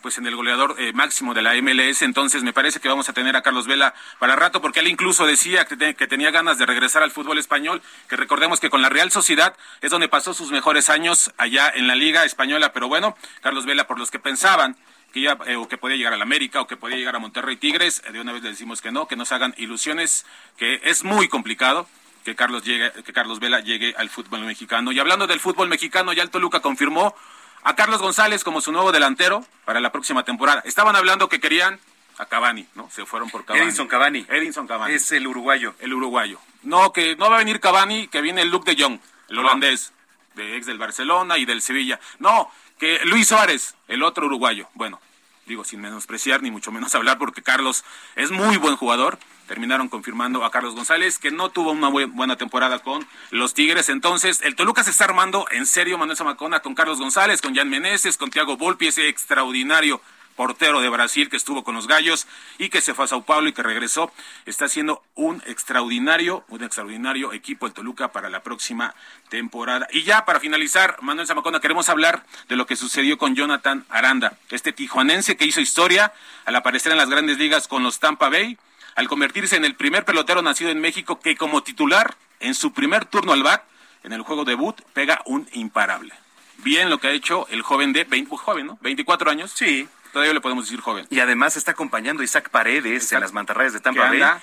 [0.00, 3.12] pues en el goleador eh, máximo de la MLS, entonces me parece que vamos a
[3.12, 6.64] tener a Carlos Vela para rato, porque él incluso decía que, que tenía ganas de
[6.64, 10.52] regresar al fútbol español, que recordemos que con la Real Sociedad es donde pasó sus
[10.52, 14.76] mejores años allá en la Liga Española, pero bueno, Carlos Vela, por los que pensaban
[15.12, 17.18] que iba, eh, o que podía llegar a la América o que podía llegar a
[17.18, 20.26] Monterrey Tigres, eh, de una vez le decimos que no, que no se hagan ilusiones,
[20.56, 21.86] que es muy complicado
[22.24, 24.92] que Carlos llegue, que Carlos Vela llegue al fútbol mexicano.
[24.92, 27.14] Y hablando del fútbol mexicano, ya el Toluca confirmó
[27.62, 30.62] a Carlos González como su nuevo delantero para la próxima temporada.
[30.64, 31.78] Estaban hablando que querían
[32.18, 32.90] a Cavani, ¿no?
[32.90, 33.64] Se fueron por Cavani.
[33.64, 34.26] Edinson Cavani.
[34.28, 34.94] Edinson Cavani.
[34.94, 35.74] Es el uruguayo.
[35.80, 36.38] El uruguayo.
[36.62, 39.92] No, que no va a venir Cavani, que viene el Luke de Jong, el holandés,
[40.34, 41.98] de ex del Barcelona y del Sevilla.
[42.18, 42.50] No,
[42.80, 44.68] que Luis Suárez, el otro uruguayo.
[44.74, 45.00] Bueno,
[45.46, 47.84] digo, sin menospreciar ni mucho menos hablar, porque Carlos
[48.16, 49.18] es muy buen jugador.
[49.46, 53.88] Terminaron confirmando a Carlos González, que no tuvo una buen- buena temporada con los Tigres.
[53.88, 57.68] Entonces, el Toluca se está armando en serio, Manuel Zamacona, con Carlos González, con Jan
[57.68, 60.00] Meneses, con Thiago Volpi, ese extraordinario
[60.40, 62.26] portero de Brasil que estuvo con los Gallos
[62.56, 64.10] y que se fue a Sao Paulo y que regresó.
[64.46, 68.94] Está haciendo un extraordinario, un extraordinario equipo el Toluca para la próxima
[69.28, 69.86] temporada.
[69.92, 74.38] Y ya para finalizar, Manuel Zamacona, queremos hablar de lo que sucedió con Jonathan Aranda,
[74.48, 76.14] este tijuanense que hizo historia
[76.46, 78.56] al aparecer en las grandes ligas con los Tampa Bay,
[78.94, 83.04] al convertirse en el primer pelotero nacido en México que como titular en su primer
[83.04, 83.62] turno al bat
[84.04, 86.14] en el juego debut pega un imparable.
[86.62, 88.78] Bien lo que ha hecho el joven de 20, joven, ¿no?
[88.80, 89.52] 24 años.
[89.54, 89.86] Sí.
[90.12, 91.06] Todavía le podemos decir joven.
[91.10, 94.40] Y además está acompañando a Isaac Paredes en las mantarrayas de Tampa que Bay,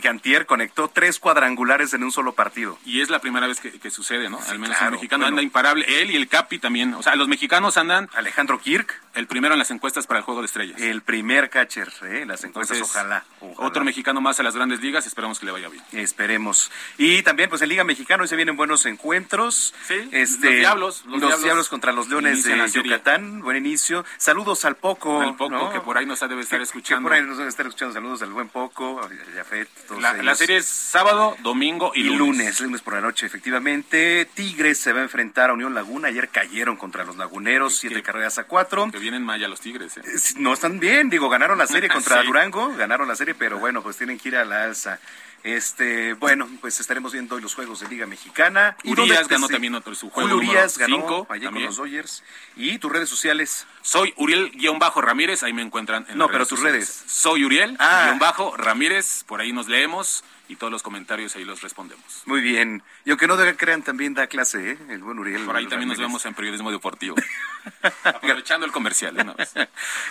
[0.00, 2.78] que, antier conectó tres cuadrangulares en un solo partido.
[2.84, 4.38] Y es la primera vez que, que sucede, ¿no?
[4.48, 5.36] Al menos claro, el mexicano bueno.
[5.36, 6.02] anda imparable.
[6.02, 6.94] Él y el Capi también.
[6.94, 8.08] O sea, los mexicanos andan.
[8.14, 9.00] Alejandro Kirk.
[9.14, 10.80] El primero en las encuestas para el juego de estrellas.
[10.80, 12.24] El primer catcher, ¿eh?
[12.24, 13.66] Las encuestas, Entonces, ojalá, ojalá.
[13.68, 15.06] Otro mexicano más a las grandes ligas.
[15.06, 15.82] Esperamos que le vaya bien.
[15.90, 16.70] Esperemos.
[16.98, 19.74] Y también, pues en Liga Mexicana hoy se vienen buenos encuentros.
[19.88, 22.68] Sí, este, los Diablos, los Los, Diablos diablos, contra los Leones de.
[22.68, 23.40] Yucatán.
[23.40, 24.04] Buen inicio.
[24.18, 25.20] Saludos al Poco.
[25.22, 25.72] Al Poco, ¿no?
[25.72, 27.08] que por ahí nos debe estar Que- escuchando.
[27.08, 27.94] Que por ahí nos debe estar escuchando.
[27.94, 29.68] Saludos al buen Poco, a Jafet.
[29.86, 34.24] todos La, serie es sábado, domingo y, Y lunes, lunes por la noche, efectivamente.
[34.34, 36.08] Tigres se va a enfrentar a Unión Laguna.
[36.08, 38.90] Ayer cayeron contra los laguneros, siete carreras a cuatro.
[38.90, 39.96] Que vienen maya los Tigres.
[39.96, 40.02] ¿eh?
[40.04, 42.26] Eh, No están bien, digo, ganaron la serie contra Sí.
[42.26, 44.98] Durango, ganaron la serie, pero bueno, pues tienen que ir a la alza.
[45.44, 48.76] Este, bueno, pues estaremos viendo hoy los juegos de Liga Mexicana.
[48.82, 49.52] ¿Y Urias ganó sí.
[49.52, 50.34] también otro su juego.
[50.36, 51.66] Urias ganó cinco, con también.
[51.66, 52.22] los Dodgers.
[52.56, 53.66] ¿Y tus redes sociales?
[53.82, 56.06] Soy Uriel-Ramírez, ahí me encuentran.
[56.08, 56.88] En No, las pero tus sociales.
[56.98, 57.12] redes.
[57.12, 58.04] Soy Uriel, Ah.
[58.06, 62.22] guion bajo, Ramírez, por ahí nos leemos y todos los comentarios ahí los respondemos.
[62.26, 62.82] Muy bien.
[63.04, 64.78] Y aunque no crean, también da clase, ¿eh?
[64.88, 65.44] El buen Uriel.
[65.44, 67.16] Por ahí también nos vemos en periodismo deportivo.
[68.04, 69.52] Aprovechando el comercial, una vez.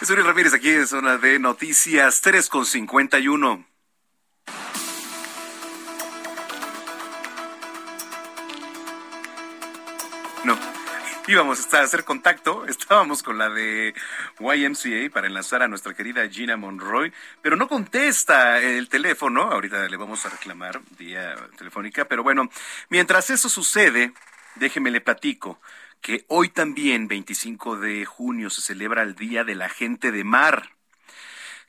[0.01, 2.49] Es Uriel Ramírez aquí en zona de noticias 3
[11.27, 13.93] Íbamos a hacer contacto, estábamos con la de
[14.39, 19.97] YMCA para enlazar a nuestra querida Gina Monroy, pero no contesta el teléfono, ahorita le
[19.97, 22.49] vamos a reclamar vía telefónica, pero bueno,
[22.89, 24.13] mientras eso sucede,
[24.55, 25.59] déjeme le platico
[25.99, 30.69] que hoy también, 25 de junio, se celebra el Día de la Gente de Mar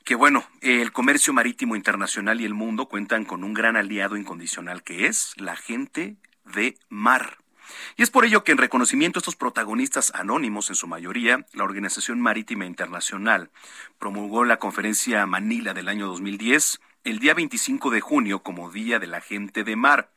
[0.04, 4.82] que bueno, el comercio marítimo internacional y el mundo cuentan con un gran aliado incondicional
[4.82, 7.36] que es la gente de mar.
[7.96, 11.64] Y es por ello que en reconocimiento a estos protagonistas anónimos, en su mayoría, la
[11.64, 13.50] Organización Marítima Internacional
[13.98, 19.06] promulgó la conferencia Manila del año 2010 el día 25 de junio como Día de
[19.06, 20.10] la Gente de Mar.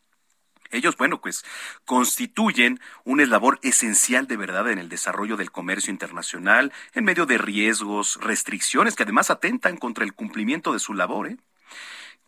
[0.72, 1.44] Ellos, bueno, pues
[1.86, 7.38] constituyen un eslabón esencial de verdad en el desarrollo del comercio internacional en medio de
[7.38, 11.28] riesgos, restricciones que además atentan contra el cumplimiento de su labor.
[11.28, 11.38] ¿eh?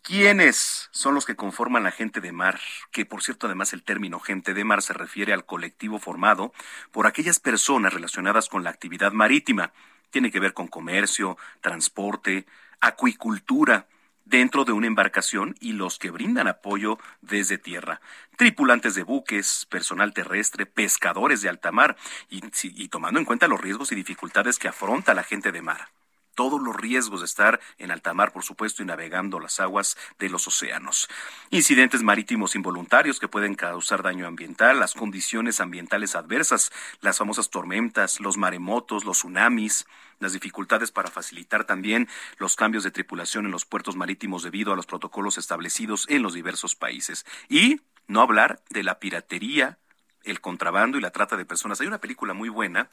[0.04, 2.60] ¿Quiénes son los que conforman la gente de mar?
[2.92, 6.52] Que por cierto, además el término gente de mar se refiere al colectivo formado
[6.92, 9.72] por aquellas personas relacionadas con la actividad marítima.
[10.10, 12.44] Tiene que ver con comercio, transporte,
[12.80, 13.88] acuicultura
[14.26, 18.02] dentro de una embarcación y los que brindan apoyo desde tierra.
[18.36, 21.96] Tripulantes de buques, personal terrestre, pescadores de alta mar
[22.28, 25.88] y, y tomando en cuenta los riesgos y dificultades que afronta la gente de mar.
[26.34, 30.28] Todos los riesgos de estar en alta mar, por supuesto, y navegando las aguas de
[30.28, 31.08] los océanos.
[31.50, 38.20] Incidentes marítimos involuntarios que pueden causar daño ambiental, las condiciones ambientales adversas, las famosas tormentas,
[38.20, 39.86] los maremotos, los tsunamis,
[40.18, 42.08] las dificultades para facilitar también
[42.38, 46.34] los cambios de tripulación en los puertos marítimos debido a los protocolos establecidos en los
[46.34, 47.26] diversos países.
[47.48, 49.78] Y no hablar de la piratería,
[50.22, 51.80] el contrabando y la trata de personas.
[51.80, 52.90] Hay una película muy buena.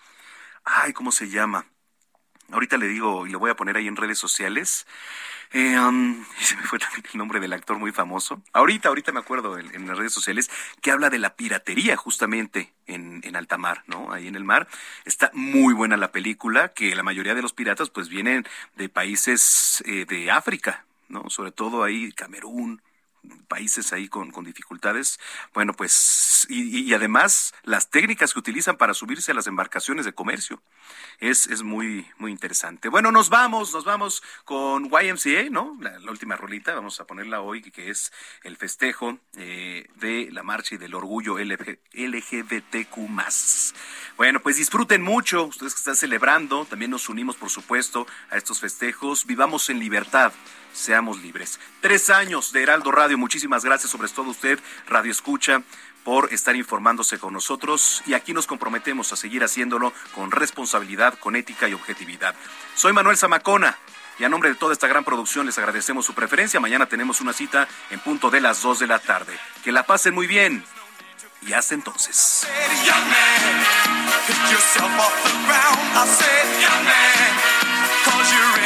[0.64, 1.66] Ay, ¿cómo se llama?
[2.52, 4.86] Ahorita le digo y lo voy a poner ahí en redes sociales.
[5.54, 8.42] Eh, um, y se me fue también el nombre del actor muy famoso.
[8.54, 10.50] Ahorita, ahorita me acuerdo en, las redes sociales
[10.82, 14.12] que habla de la piratería justamente en, en alta mar, ¿no?
[14.12, 14.68] Ahí en el mar.
[15.06, 18.46] Está muy buena la película, que la mayoría de los piratas pues vienen
[18.76, 21.30] de países eh, de África, ¿no?
[21.30, 22.82] Sobre todo ahí Camerún,
[23.48, 25.19] países ahí con, con dificultades.
[25.53, 30.14] Bueno, pues, y, y además las técnicas que utilizan para subirse a las embarcaciones de
[30.14, 30.61] comercio.
[31.19, 32.89] Es, es muy, muy interesante.
[32.89, 35.77] Bueno, nos vamos, nos vamos con YMCA, ¿no?
[35.80, 38.11] La, última rolita, vamos a ponerla hoy, que es
[38.43, 42.98] el festejo eh, de la marcha y del orgullo LG, LGBTQ+.
[44.18, 48.60] Bueno, pues disfruten mucho, ustedes que están celebrando, también nos unimos, por supuesto, a estos
[48.60, 49.26] festejos.
[49.26, 50.34] Vivamos en libertad
[50.73, 51.60] seamos libres.
[51.81, 55.61] Tres años de Heraldo Radio, muchísimas gracias, sobre todo usted, Radio Escucha,
[56.03, 61.35] por estar informándose con nosotros y aquí nos comprometemos a seguir haciéndolo con responsabilidad, con
[61.35, 62.35] ética y objetividad.
[62.76, 63.77] Soy Manuel Zamacona.
[64.19, 66.60] Y a nombre de toda esta gran producción les agradecemos su preferencia.
[66.60, 69.34] Mañana tenemos una cita en punto de las 2 de la tarde.
[69.64, 70.64] Que la pasen muy bien.
[71.41, 72.45] Y hasta entonces.